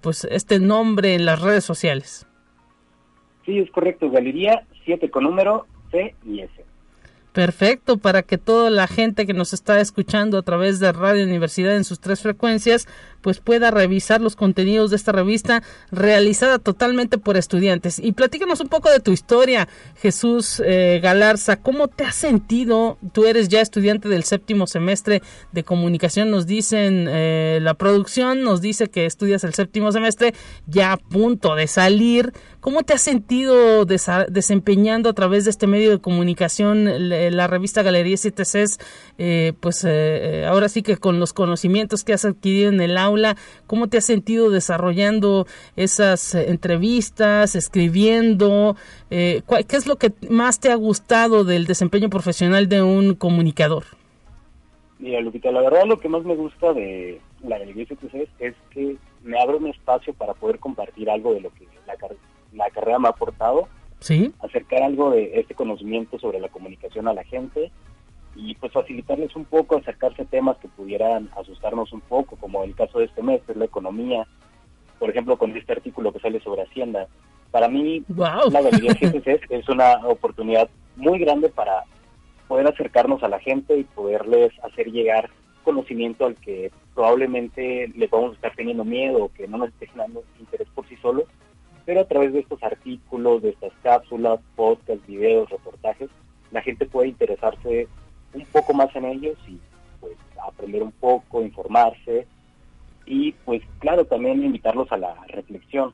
pues 0.02 0.26
este 0.30 0.60
nombre 0.60 1.14
en 1.14 1.26
las 1.26 1.42
redes 1.42 1.64
sociales. 1.64 2.28
Sí, 3.46 3.60
es 3.60 3.70
correcto, 3.72 4.10
Galería 4.10 4.66
7 4.86 5.10
con 5.10 5.24
número 5.24 5.68
C 5.92 6.16
y 6.26 6.42
S. 6.42 6.66
Perfecto, 7.36 7.98
para 7.98 8.24
que 8.24 8.38
toda 8.38 8.70
la 8.70 8.88
gente 8.88 9.26
que 9.26 9.34
nos 9.34 9.52
está 9.52 9.82
escuchando 9.82 10.38
a 10.38 10.42
través 10.42 10.80
de 10.80 10.94
Radio 10.94 11.26
Universidad 11.26 11.76
en 11.76 11.84
sus 11.84 12.00
tres 12.00 12.22
frecuencias, 12.22 12.88
pues 13.26 13.40
pueda 13.40 13.72
revisar 13.72 14.22
los 14.22 14.36
contenidos 14.36 14.92
de 14.92 14.98
esta 14.98 15.12
revista 15.12 15.64
realizada 15.90 16.60
totalmente 16.60 17.18
por 17.18 17.38
estudiantes. 17.38 17.98
Y 17.98 18.12
platícanos 18.12 18.60
un 18.60 18.68
poco 18.68 18.92
de 18.92 19.00
tu 19.00 19.12
historia, 19.12 19.68
Jesús 19.96 20.62
eh, 20.64 21.00
Galarza. 21.02 21.56
¿Cómo 21.56 21.88
te 21.88 22.04
has 22.04 22.14
sentido? 22.14 23.00
Tú 23.14 23.26
eres 23.26 23.48
ya 23.50 23.62
estudiante 23.62 24.10
del 24.10 24.26
séptimo 24.26 24.68
semestre 24.68 25.24
de 25.54 25.64
comunicación, 25.64 26.30
nos 26.30 26.46
dicen 26.46 27.08
eh, 27.10 27.58
la 27.64 27.74
producción, 27.74 28.44
nos 28.44 28.62
dice 28.62 28.90
que 28.90 29.08
estudias 29.08 29.44
el 29.44 29.56
séptimo 29.56 29.92
semestre, 29.92 30.36
ya 30.68 30.92
a 30.92 30.98
punto 30.98 31.56
de 31.56 31.66
salir. 31.66 32.32
¿Cómo 32.60 32.82
te 32.82 32.94
has 32.94 33.02
sentido 33.02 33.86
desempeñando 33.86 35.10
a 35.10 35.14
través 35.14 35.46
de 35.46 35.52
este 35.52 35.68
medio 35.68 35.92
de 35.92 36.00
comunicación 36.00 37.10
la, 37.10 37.46
revista 37.46 37.84
Galería 37.84 38.18
7 38.18 38.44
eh, 39.20 39.54
pues 39.60 39.86
eh, 39.88 40.46
ahora 40.48 40.68
sí 40.68 40.82
que 40.82 40.98
con 40.98 41.20
los 41.20 41.32
conocimientos 41.32 42.04
que 42.04 42.14
has 42.14 42.26
adquirido 42.26 42.70
en 42.70 42.82
el 42.82 42.98
aula, 42.98 43.15
¿cómo 43.68 43.88
te 43.88 43.98
has 43.98 44.06
sentido 44.06 44.50
desarrollando 44.50 45.48
esas 45.76 46.36
eh, 46.36 46.50
entrevistas, 46.50 47.56
escribiendo? 47.56 48.76
¿Qué 49.10 49.44
es 49.70 49.88
lo 49.88 49.98
que 49.98 50.12
más 50.30 50.60
te 50.60 50.72
ha 50.72 50.76
gustado 50.76 51.44
del 51.44 51.66
desempeño 51.66 52.10
profesional 52.10 52.68
de 52.68 52.82
un 52.82 53.16
comunicador? 53.16 53.84
Mira, 55.00 55.22
Lupita, 55.22 55.52
la 55.52 55.62
verdad 55.62 55.86
lo 55.86 56.00
que 56.00 56.10
más 56.10 56.24
me 56.24 56.36
gusta 56.36 56.74
de 56.74 57.20
la 57.44 57.60
Galería 57.60 57.86
7 57.88 58.30
es 58.40 58.56
que 58.72 58.98
me 59.24 59.40
abre 59.40 59.58
un 59.58 59.68
espacio 59.68 60.14
para 60.14 60.34
poder 60.34 60.60
compartir 60.60 61.10
algo 61.10 61.34
de 61.34 61.42
lo 61.42 61.54
que 61.54 61.68
la, 61.86 61.96
la 62.54 62.70
carrera 62.70 63.00
me 63.00 63.08
ha 63.08 63.12
aportado. 63.12 63.68
Sí. 64.00 64.32
Acercar 64.40 64.84
algo 64.84 65.12
de 65.12 65.40
este 65.40 65.56
conocimiento 65.56 66.20
sobre 66.20 66.40
la 66.40 66.50
comunicación 66.50 67.08
a 67.08 67.14
la 67.14 67.24
gente 67.24 67.72
y 68.36 68.56
pues 68.56 68.72
facilitarles 68.72 69.36
un 69.36 69.46
poco, 69.46 69.78
acercarse 69.78 70.24
a 70.24 70.26
temas 70.26 70.58
que 70.58 70.68
pudieran 70.68 71.30
asustarnos 71.38 71.92
un 71.94 72.02
poco, 72.02 72.36
como 72.36 72.64
el 72.64 72.76
caso 72.76 73.00
de 73.00 73.06
este 73.06 73.24
mes, 73.24 73.42
es 73.48 73.56
la 73.56 73.66
economía. 73.66 74.28
Por 75.00 75.10
ejemplo, 75.10 75.38
con 75.38 75.56
este 75.56 75.74
artículo 75.74 76.12
que 76.12 76.20
sale 76.20 76.40
sobre 76.42 76.64
Hacienda. 76.64 77.08
Para 77.52 77.68
mí, 77.68 78.04
la 78.08 78.62
Galería 78.62 78.92
es, 79.02 79.42
es 79.50 79.70
una 79.70 79.96
oportunidad 80.08 80.70
muy 80.96 81.20
grande 81.20 81.50
para 81.50 81.84
poder 82.48 82.68
acercarnos 82.68 83.24
a 83.24 83.30
la 83.30 83.40
gente 83.40 83.78
y 83.78 83.84
poderles 83.84 84.52
hacer 84.64 84.92
llegar 84.92 85.30
conocimiento 85.64 86.26
al 86.26 86.36
que 86.36 86.72
probablemente 86.94 87.92
le 87.96 88.08
vamos 88.08 88.32
a 88.32 88.36
estar 88.36 88.56
teniendo 88.56 88.86
miedo 88.86 89.24
o 89.24 89.34
que 89.34 89.48
no 89.48 89.58
nos 89.58 89.70
esté 89.70 89.88
generando 89.88 90.24
interés 90.40 90.68
por 90.76 90.88
sí 90.88 90.96
solo 90.98 91.26
pero 91.86 92.02
a 92.02 92.06
través 92.06 92.34
de 92.34 92.40
estos 92.40 92.62
artículos, 92.64 93.44
de 93.44 93.50
estas 93.50 93.72
cápsulas, 93.84 94.40
podcasts, 94.56 95.06
videos, 95.08 95.50
reportajes, 95.50 96.10
la 96.52 96.62
gente 96.62 96.86
puede 96.86 97.10
interesarse 97.10 97.88
poco 98.56 98.74
más 98.74 98.96
en 98.96 99.06
ellos 99.06 99.38
y 99.48 99.60
pues 100.00 100.16
aprender 100.48 100.82
un 100.82 100.94
poco, 100.94 101.42
informarse 101.42 102.26
y 103.06 103.34
pues 103.44 103.62
claro, 103.80 104.06
también 104.06 104.44
invitarlos 104.44 104.90
a 104.92 104.98
la 104.98 105.14
reflexión. 105.28 105.94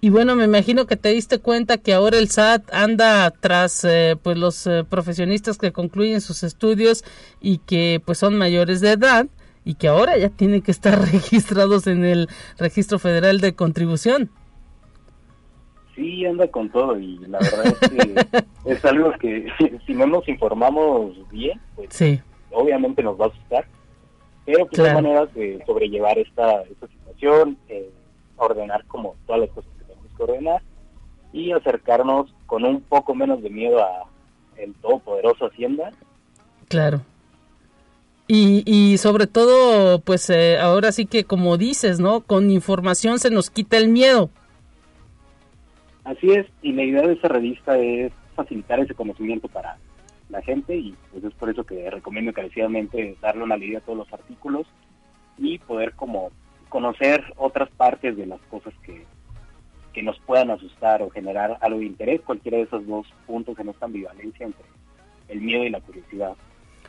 Y 0.00 0.10
bueno, 0.10 0.34
me 0.36 0.44
imagino 0.44 0.86
que 0.86 0.96
te 0.96 1.10
diste 1.10 1.38
cuenta 1.38 1.78
que 1.78 1.92
ahora 1.92 2.18
el 2.18 2.28
SAT 2.28 2.72
anda 2.72 3.30
tras 3.30 3.84
eh, 3.84 4.16
pues 4.20 4.36
los 4.36 4.66
eh, 4.66 4.84
profesionistas 4.88 5.58
que 5.58 5.72
concluyen 5.72 6.20
sus 6.20 6.42
estudios 6.42 7.04
y 7.40 7.58
que 7.58 8.00
pues 8.04 8.18
son 8.18 8.36
mayores 8.36 8.80
de 8.80 8.92
edad 8.92 9.26
y 9.64 9.74
que 9.74 9.88
ahora 9.88 10.16
ya 10.16 10.28
tienen 10.28 10.62
que 10.62 10.70
estar 10.72 11.00
registrados 11.12 11.86
en 11.86 12.04
el 12.04 12.28
Registro 12.58 12.98
Federal 12.98 13.40
de 13.40 13.54
Contribución 13.54 14.30
sí 15.98 16.24
anda 16.24 16.46
con 16.48 16.70
todo 16.70 16.98
y 16.98 17.18
la 17.26 17.38
verdad 17.38 17.66
es 17.66 17.90
que 17.90 18.42
es 18.72 18.84
algo 18.84 19.12
que 19.18 19.48
si 19.86 19.94
no 19.94 20.06
nos 20.06 20.28
informamos 20.28 21.16
bien, 21.30 21.60
pues 21.74 22.20
obviamente 22.52 23.02
nos 23.02 23.20
va 23.20 23.26
a 23.26 23.28
asustar, 23.28 23.66
pero 24.46 24.66
pues 24.66 24.80
hay 24.80 24.94
maneras 24.94 25.34
de 25.34 25.62
sobrellevar 25.66 26.18
esta, 26.18 26.62
esta 26.62 26.86
situación, 26.86 27.58
eh, 27.68 27.90
ordenar 28.36 28.84
como 28.86 29.16
todas 29.26 29.42
las 29.42 29.50
cosas 29.50 29.70
que 29.78 29.84
tenemos 29.84 30.16
que 30.16 30.22
ordenar 30.22 30.62
y 31.32 31.52
acercarnos 31.52 32.32
con 32.46 32.64
un 32.64 32.80
poco 32.80 33.14
menos 33.14 33.42
de 33.42 33.50
miedo 33.50 33.80
a 33.80 34.04
el 34.56 34.74
todopoderoso 34.74 35.46
Hacienda. 35.46 35.90
Claro. 36.68 37.02
Y, 38.26 38.62
y 38.66 38.98
sobre 38.98 39.26
todo, 39.26 40.00
pues 40.00 40.28
eh, 40.30 40.58
ahora 40.58 40.92
sí 40.92 41.06
que 41.06 41.24
como 41.24 41.56
dices, 41.56 41.98
¿no? 41.98 42.20
Con 42.20 42.50
información 42.50 43.18
se 43.18 43.30
nos 43.30 43.50
quita 43.50 43.78
el 43.78 43.88
miedo. 43.88 44.30
Así 46.08 46.30
es, 46.30 46.46
y 46.62 46.72
la 46.72 46.84
idea 46.84 47.02
de 47.02 47.12
esta 47.12 47.28
revista 47.28 47.76
es 47.76 48.14
facilitar 48.34 48.80
ese 48.80 48.94
conocimiento 48.94 49.46
para 49.46 49.76
la 50.30 50.40
gente 50.40 50.74
y 50.74 50.96
pues 51.12 51.22
es 51.22 51.34
por 51.34 51.50
eso 51.50 51.64
que 51.64 51.90
recomiendo 51.90 52.30
encarecidamente 52.30 53.14
darle 53.20 53.44
una 53.44 53.58
leída 53.58 53.80
a 53.80 53.82
todos 53.82 53.98
los 53.98 54.12
artículos 54.14 54.66
y 55.36 55.58
poder 55.58 55.92
como 55.92 56.30
conocer 56.70 57.22
otras 57.36 57.68
partes 57.72 58.16
de 58.16 58.24
las 58.24 58.40
cosas 58.50 58.72
que, 58.86 59.04
que 59.92 60.02
nos 60.02 60.18
puedan 60.20 60.50
asustar 60.50 61.02
o 61.02 61.10
generar 61.10 61.58
algo 61.60 61.80
de 61.80 61.84
interés, 61.84 62.22
cualquiera 62.22 62.56
de 62.56 62.64
esos 62.64 62.86
dos 62.86 63.06
puntos 63.26 63.58
en 63.58 63.68
esta 63.68 63.84
ambivalencia 63.84 64.46
entre 64.46 64.64
el 65.28 65.42
miedo 65.42 65.64
y 65.64 65.68
la 65.68 65.82
curiosidad. 65.82 66.32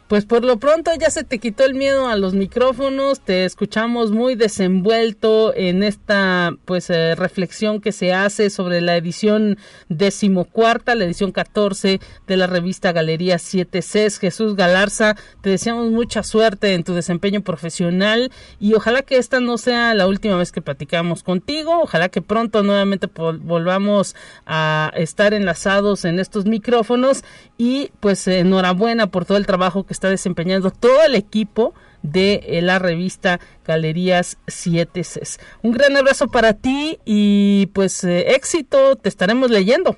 Pues 0.09 0.25
por 0.25 0.43
lo 0.43 0.57
pronto 0.57 0.89
ya 0.99 1.11
se 1.11 1.23
te 1.23 1.37
quitó 1.37 1.63
el 1.65 1.75
miedo 1.75 2.07
a 2.07 2.15
los 2.15 2.33
micrófonos, 2.33 3.19
te 3.19 3.45
escuchamos 3.45 4.09
muy 4.09 4.33
desenvuelto 4.33 5.53
en 5.55 5.83
esta 5.83 6.51
pues 6.65 6.89
eh, 6.89 7.13
reflexión 7.13 7.79
que 7.79 7.91
se 7.91 8.11
hace 8.11 8.49
sobre 8.49 8.81
la 8.81 8.97
edición 8.97 9.59
decimocuarta, 9.87 10.95
la 10.95 11.05
edición 11.05 11.31
14 11.31 11.99
de 12.25 12.37
la 12.37 12.47
revista 12.47 12.91
Galería 12.91 13.37
7 13.37 13.83
c 13.83 14.09
Jesús 14.09 14.55
Galarza, 14.55 15.15
te 15.41 15.51
deseamos 15.51 15.91
mucha 15.91 16.23
suerte 16.23 16.73
en 16.73 16.83
tu 16.83 16.95
desempeño 16.95 17.41
profesional 17.41 18.31
y 18.59 18.73
ojalá 18.73 19.03
que 19.03 19.17
esta 19.17 19.39
no 19.39 19.59
sea 19.59 19.93
la 19.93 20.07
última 20.07 20.37
vez 20.37 20.51
que 20.51 20.63
platicamos 20.63 21.21
contigo, 21.21 21.81
ojalá 21.83 22.09
que 22.09 22.23
pronto 22.23 22.63
nuevamente 22.63 23.07
volvamos 23.15 24.15
a 24.47 24.91
estar 24.95 25.35
enlazados 25.35 26.03
en 26.03 26.17
estos 26.17 26.45
micrófonos 26.45 27.23
y 27.59 27.91
pues 27.99 28.27
enhorabuena 28.27 29.05
por 29.05 29.25
todo 29.25 29.37
el 29.37 29.45
trabajo 29.45 29.85
que 29.85 29.98
está 29.99 30.09
desempeñando 30.09 30.71
todo 30.71 31.03
el 31.05 31.15
equipo 31.15 31.73
de 32.03 32.35
eh, 32.47 32.61
la 32.61 32.79
revista 32.79 33.41
Galerías 33.65 34.39
7 34.47 35.01
Cs. 35.01 35.39
Un 35.61 35.73
gran 35.73 35.97
abrazo 35.97 36.29
para 36.29 36.53
ti 36.53 36.99
y 37.03 37.67
pues 37.73 38.05
eh, 38.05 38.31
éxito, 38.33 38.95
te 38.95 39.09
estaremos 39.09 39.51
leyendo. 39.51 39.97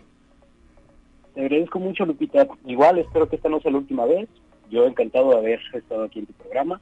Te 1.35 1.41
agradezco 1.41 1.77
mucho, 1.77 2.03
Lupita. 2.05 2.47
Igual 2.65 2.97
espero 2.97 3.29
que 3.29 3.35
esta 3.35 3.47
no 3.47 3.61
sea 3.61 3.71
la 3.71 3.77
última 3.77 4.05
vez. 4.05 4.27
Yo 4.71 4.87
encantado 4.87 5.29
de 5.29 5.37
haber 5.37 5.59
estado 5.71 6.05
aquí 6.05 6.19
en 6.19 6.25
tu 6.25 6.33
programa. 6.33 6.81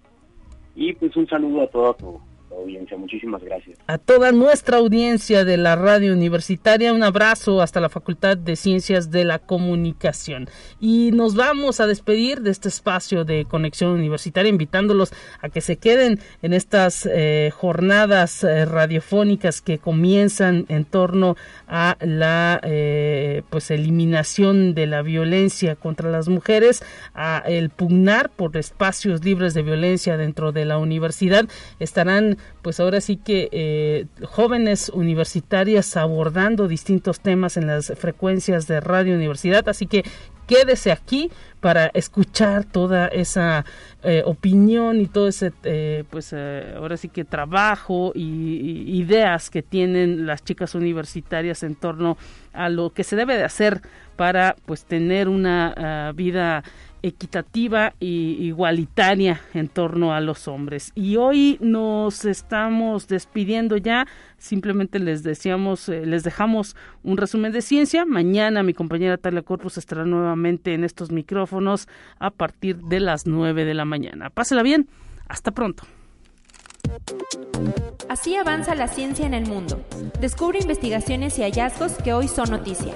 Y 0.75 0.93
pues 0.93 1.13
un 1.17 1.27
saludo 1.27 1.63
a 1.63 1.67
toda 1.67 1.93
tu 1.95 2.21
audiencia. 2.59 2.97
Muchísimas 2.97 3.43
gracias. 3.43 3.77
A 3.87 3.97
toda 3.97 4.31
nuestra 4.31 4.77
audiencia 4.77 5.45
de 5.45 5.57
la 5.57 5.75
radio 5.75 6.13
universitaria, 6.13 6.93
un 6.93 7.03
abrazo 7.03 7.61
hasta 7.61 7.79
la 7.79 7.89
Facultad 7.89 8.37
de 8.37 8.55
Ciencias 8.55 9.11
de 9.11 9.25
la 9.25 9.39
Comunicación. 9.39 10.47
Y 10.79 11.11
nos 11.13 11.35
vamos 11.35 11.79
a 11.79 11.87
despedir 11.87 12.41
de 12.41 12.51
este 12.51 12.69
espacio 12.69 13.25
de 13.25 13.45
conexión 13.45 13.91
universitaria, 13.91 14.49
invitándolos 14.49 15.11
a 15.41 15.49
que 15.49 15.61
se 15.61 15.77
queden 15.77 16.19
en 16.41 16.53
estas 16.53 17.07
eh, 17.11 17.51
jornadas 17.55 18.43
eh, 18.43 18.65
radiofónicas 18.65 19.61
que 19.61 19.77
comienzan 19.77 20.65
en 20.69 20.85
torno 20.85 21.35
a 21.67 21.97
la 22.01 22.59
eh, 22.63 23.43
pues 23.49 23.71
eliminación 23.71 24.73
de 24.73 24.87
la 24.87 25.01
violencia 25.01 25.75
contra 25.75 26.09
las 26.09 26.27
mujeres, 26.27 26.83
a 27.13 27.43
el 27.45 27.69
pugnar 27.69 28.29
por 28.29 28.55
espacios 28.57 29.23
libres 29.23 29.53
de 29.53 29.61
violencia 29.61 30.17
dentro 30.17 30.51
de 30.51 30.65
la 30.65 30.77
universidad. 30.77 31.45
Estarán 31.79 32.37
pues 32.61 32.79
ahora 32.79 33.01
sí 33.01 33.17
que 33.17 33.49
eh, 33.51 34.05
jóvenes 34.25 34.89
universitarias 34.89 35.95
abordando 35.97 36.67
distintos 36.67 37.19
temas 37.19 37.57
en 37.57 37.67
las 37.67 37.93
frecuencias 37.97 38.67
de 38.67 38.79
Radio 38.81 39.15
Universidad, 39.15 39.67
así 39.69 39.87
que 39.87 40.03
quédese 40.47 40.91
aquí 40.91 41.29
para 41.59 41.87
escuchar 41.93 42.65
toda 42.65 43.07
esa 43.07 43.65
eh, 44.03 44.23
opinión 44.25 44.99
y 44.99 45.07
todo 45.07 45.27
ese, 45.27 45.53
eh, 45.63 46.03
pues 46.09 46.33
ahora 46.33 46.97
sí 46.97 47.07
que 47.07 47.23
trabajo 47.23 48.11
y, 48.15 48.99
ideas 48.99 49.49
que 49.49 49.61
tienen 49.61 50.25
las 50.25 50.43
chicas 50.43 50.73
universitarias 50.73 51.63
en 51.63 51.75
torno 51.75 52.17
a 52.53 52.69
lo 52.69 52.91
que 52.91 53.03
se 53.03 53.15
debe 53.15 53.37
de 53.37 53.43
hacer 53.43 53.81
para 54.15 54.55
pues 54.65 54.85
tener 54.85 55.29
una 55.29 55.73
ah, 55.77 56.11
vida 56.13 56.63
equitativa 57.01 57.93
y 57.99 58.37
igualitaria 58.45 59.41
en 59.53 59.67
torno 59.67 60.13
a 60.13 60.21
los 60.21 60.47
hombres. 60.47 60.91
Y 60.95 61.17
hoy 61.17 61.57
nos 61.61 62.25
estamos 62.25 63.07
despidiendo 63.07 63.77
ya, 63.77 64.07
simplemente 64.37 64.99
les 64.99 65.23
decíamos, 65.23 65.89
eh, 65.89 66.05
les 66.05 66.23
dejamos 66.23 66.75
un 67.03 67.17
resumen 67.17 67.51
de 67.51 67.61
ciencia. 67.61 68.05
Mañana 68.05 68.63
mi 68.63 68.73
compañera 68.73 69.17
Talia 69.17 69.41
Corpus 69.41 69.77
estará 69.77 70.05
nuevamente 70.05 70.73
en 70.73 70.83
estos 70.83 71.11
micrófonos 71.11 71.87
a 72.19 72.31
partir 72.31 72.77
de 72.77 72.99
las 72.99 73.25
9 73.25 73.65
de 73.65 73.73
la 73.73 73.85
mañana. 73.85 74.29
Pásela 74.29 74.63
bien, 74.63 74.87
hasta 75.27 75.51
pronto. 75.51 75.83
Así 78.09 78.35
avanza 78.35 78.73
la 78.73 78.87
ciencia 78.87 79.25
en 79.25 79.33
el 79.33 79.45
mundo. 79.45 79.85
Descubre 80.19 80.59
investigaciones 80.59 81.37
y 81.37 81.43
hallazgos 81.43 81.93
que 81.93 82.13
hoy 82.13 82.27
son 82.27 82.49
noticia. 82.49 82.95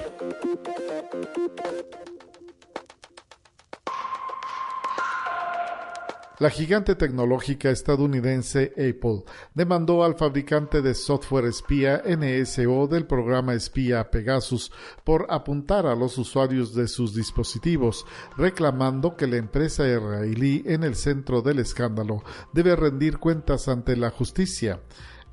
La 6.44 6.50
gigante 6.50 6.96
tecnológica 6.96 7.70
estadounidense 7.70 8.74
Apple 8.74 9.24
demandó 9.54 10.04
al 10.04 10.16
fabricante 10.16 10.82
de 10.82 10.94
software 10.94 11.46
espía 11.46 12.04
NSO 12.06 12.88
del 12.88 13.06
programa 13.06 13.54
espía 13.54 14.12
Pegasus 14.12 14.70
por 15.06 15.26
apuntar 15.30 15.86
a 15.86 15.96
los 15.96 16.18
usuarios 16.18 16.76
de 16.76 16.90
sus 16.90 17.16
dispositivos, 17.16 18.06
reclamando 18.36 19.16
que 19.16 19.26
la 19.26 19.38
empresa 19.38 19.88
israelí 19.88 20.64
en 20.66 20.84
el 20.84 20.96
centro 20.96 21.42
del 21.42 21.60
escándalo 21.60 22.26
debe 22.52 22.76
rendir 22.76 23.20
cuentas 23.20 23.70
ante 23.70 23.96
la 23.96 24.10
justicia. 24.10 24.82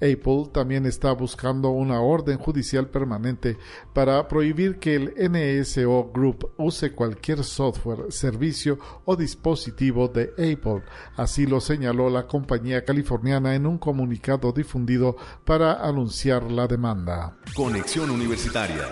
Apple 0.00 0.50
también 0.52 0.86
está 0.86 1.12
buscando 1.12 1.70
una 1.70 2.00
orden 2.00 2.38
judicial 2.38 2.88
permanente 2.88 3.58
para 3.92 4.26
prohibir 4.28 4.78
que 4.78 4.96
el 4.96 5.14
NSO 5.30 6.10
Group 6.12 6.52
use 6.56 6.92
cualquier 6.92 7.44
software, 7.44 8.10
servicio 8.10 8.78
o 9.04 9.16
dispositivo 9.16 10.08
de 10.08 10.32
Apple. 10.32 10.82
Así 11.16 11.46
lo 11.46 11.60
señaló 11.60 12.10
la 12.10 12.26
compañía 12.26 12.84
californiana 12.84 13.54
en 13.54 13.66
un 13.66 13.78
comunicado 13.78 14.52
difundido 14.52 15.16
para 15.44 15.86
anunciar 15.86 16.50
la 16.50 16.66
demanda. 16.66 17.36
Conexión 17.54 18.10
Universitaria. 18.10 18.88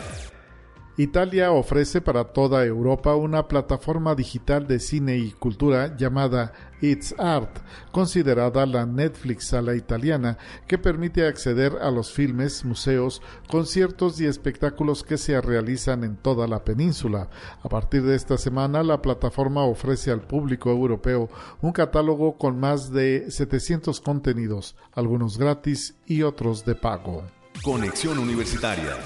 Italia 0.99 1.53
ofrece 1.53 2.01
para 2.01 2.25
toda 2.25 2.67
Europa 2.67 3.15
una 3.15 3.47
plataforma 3.47 4.17
digital 4.17 4.67
de 4.67 4.81
cine 4.81 5.17
y 5.17 5.31
cultura 5.31 5.97
llamada 5.97 6.53
It's 6.81 7.15
Art, 7.17 7.61
considerada 7.93 8.67
la 8.67 8.85
Netflix 8.85 9.55
a 9.55 9.63
la 9.63 9.77
italiana, 9.77 10.39
que 10.67 10.77
permite 10.77 11.25
acceder 11.25 11.79
a 11.81 11.93
los 11.93 12.13
filmes, 12.13 12.65
museos, 12.65 13.23
conciertos 13.49 14.21
y 14.21 14.27
espectáculos 14.27 15.05
que 15.05 15.19
se 15.19 15.41
realizan 15.41 16.03
en 16.03 16.17
toda 16.17 16.49
la 16.49 16.65
península. 16.65 17.31
A 17.63 17.69
partir 17.69 18.03
de 18.03 18.17
esta 18.17 18.37
semana, 18.37 18.83
la 18.83 19.01
plataforma 19.01 19.63
ofrece 19.63 20.11
al 20.11 20.23
público 20.23 20.69
europeo 20.71 21.29
un 21.63 21.71
catálogo 21.71 22.37
con 22.39 22.59
más 22.59 22.91
de 22.91 23.31
700 23.31 24.01
contenidos, 24.01 24.75
algunos 24.95 25.39
gratis 25.39 25.95
y 26.07 26.23
otros 26.23 26.65
de 26.65 26.75
pago. 26.75 27.23
Conexión 27.63 28.19
Universitaria. 28.19 28.97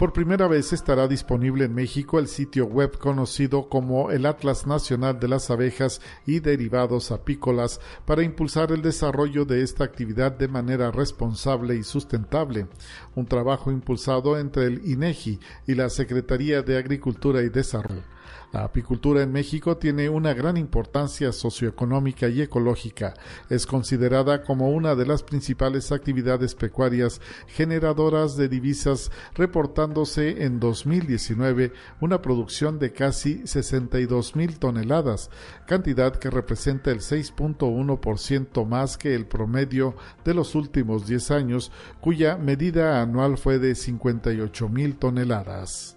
Por 0.00 0.14
primera 0.14 0.48
vez 0.48 0.72
estará 0.72 1.06
disponible 1.06 1.66
en 1.66 1.74
México 1.74 2.18
el 2.18 2.26
sitio 2.26 2.64
web 2.64 2.96
conocido 2.96 3.68
como 3.68 4.10
el 4.10 4.24
Atlas 4.24 4.66
Nacional 4.66 5.20
de 5.20 5.28
las 5.28 5.50
Abejas 5.50 6.00
y 6.24 6.40
Derivados 6.40 7.10
Apícolas 7.10 7.82
para 8.06 8.22
impulsar 8.22 8.72
el 8.72 8.80
desarrollo 8.80 9.44
de 9.44 9.62
esta 9.62 9.84
actividad 9.84 10.32
de 10.32 10.48
manera 10.48 10.90
responsable 10.90 11.76
y 11.76 11.82
sustentable. 11.82 12.66
Un 13.14 13.26
trabajo 13.26 13.70
impulsado 13.70 14.38
entre 14.38 14.64
el 14.64 14.88
INEGI 14.88 15.38
y 15.66 15.74
la 15.74 15.90
Secretaría 15.90 16.62
de 16.62 16.78
Agricultura 16.78 17.42
y 17.42 17.50
Desarrollo. 17.50 18.00
La 18.52 18.64
apicultura 18.64 19.22
en 19.22 19.30
México 19.30 19.76
tiene 19.76 20.08
una 20.08 20.34
gran 20.34 20.56
importancia 20.56 21.30
socioeconómica 21.30 22.28
y 22.28 22.42
ecológica. 22.42 23.14
Es 23.48 23.64
considerada 23.64 24.42
como 24.42 24.70
una 24.70 24.94
de 24.96 25.06
las 25.06 25.22
principales 25.22 25.92
actividades 25.92 26.54
pecuarias 26.56 27.20
generadoras 27.46 28.36
de 28.36 28.48
divisas, 28.48 29.12
reportándose 29.34 30.44
en 30.44 30.58
2019 30.58 31.72
una 32.00 32.20
producción 32.22 32.78
de 32.78 32.92
casi 32.92 33.46
62 33.46 34.34
mil 34.34 34.58
toneladas, 34.58 35.30
cantidad 35.66 36.16
que 36.16 36.30
representa 36.30 36.90
el 36.90 36.98
6.1% 36.98 38.66
más 38.66 38.98
que 38.98 39.14
el 39.14 39.26
promedio 39.26 39.94
de 40.24 40.34
los 40.34 40.54
últimos 40.54 41.06
10 41.06 41.30
años, 41.30 41.70
cuya 42.00 42.36
medida 42.36 43.00
anual 43.00 43.38
fue 43.38 43.58
de 43.58 43.74
58 43.74 44.68
mil 44.68 44.96
toneladas. 44.96 45.96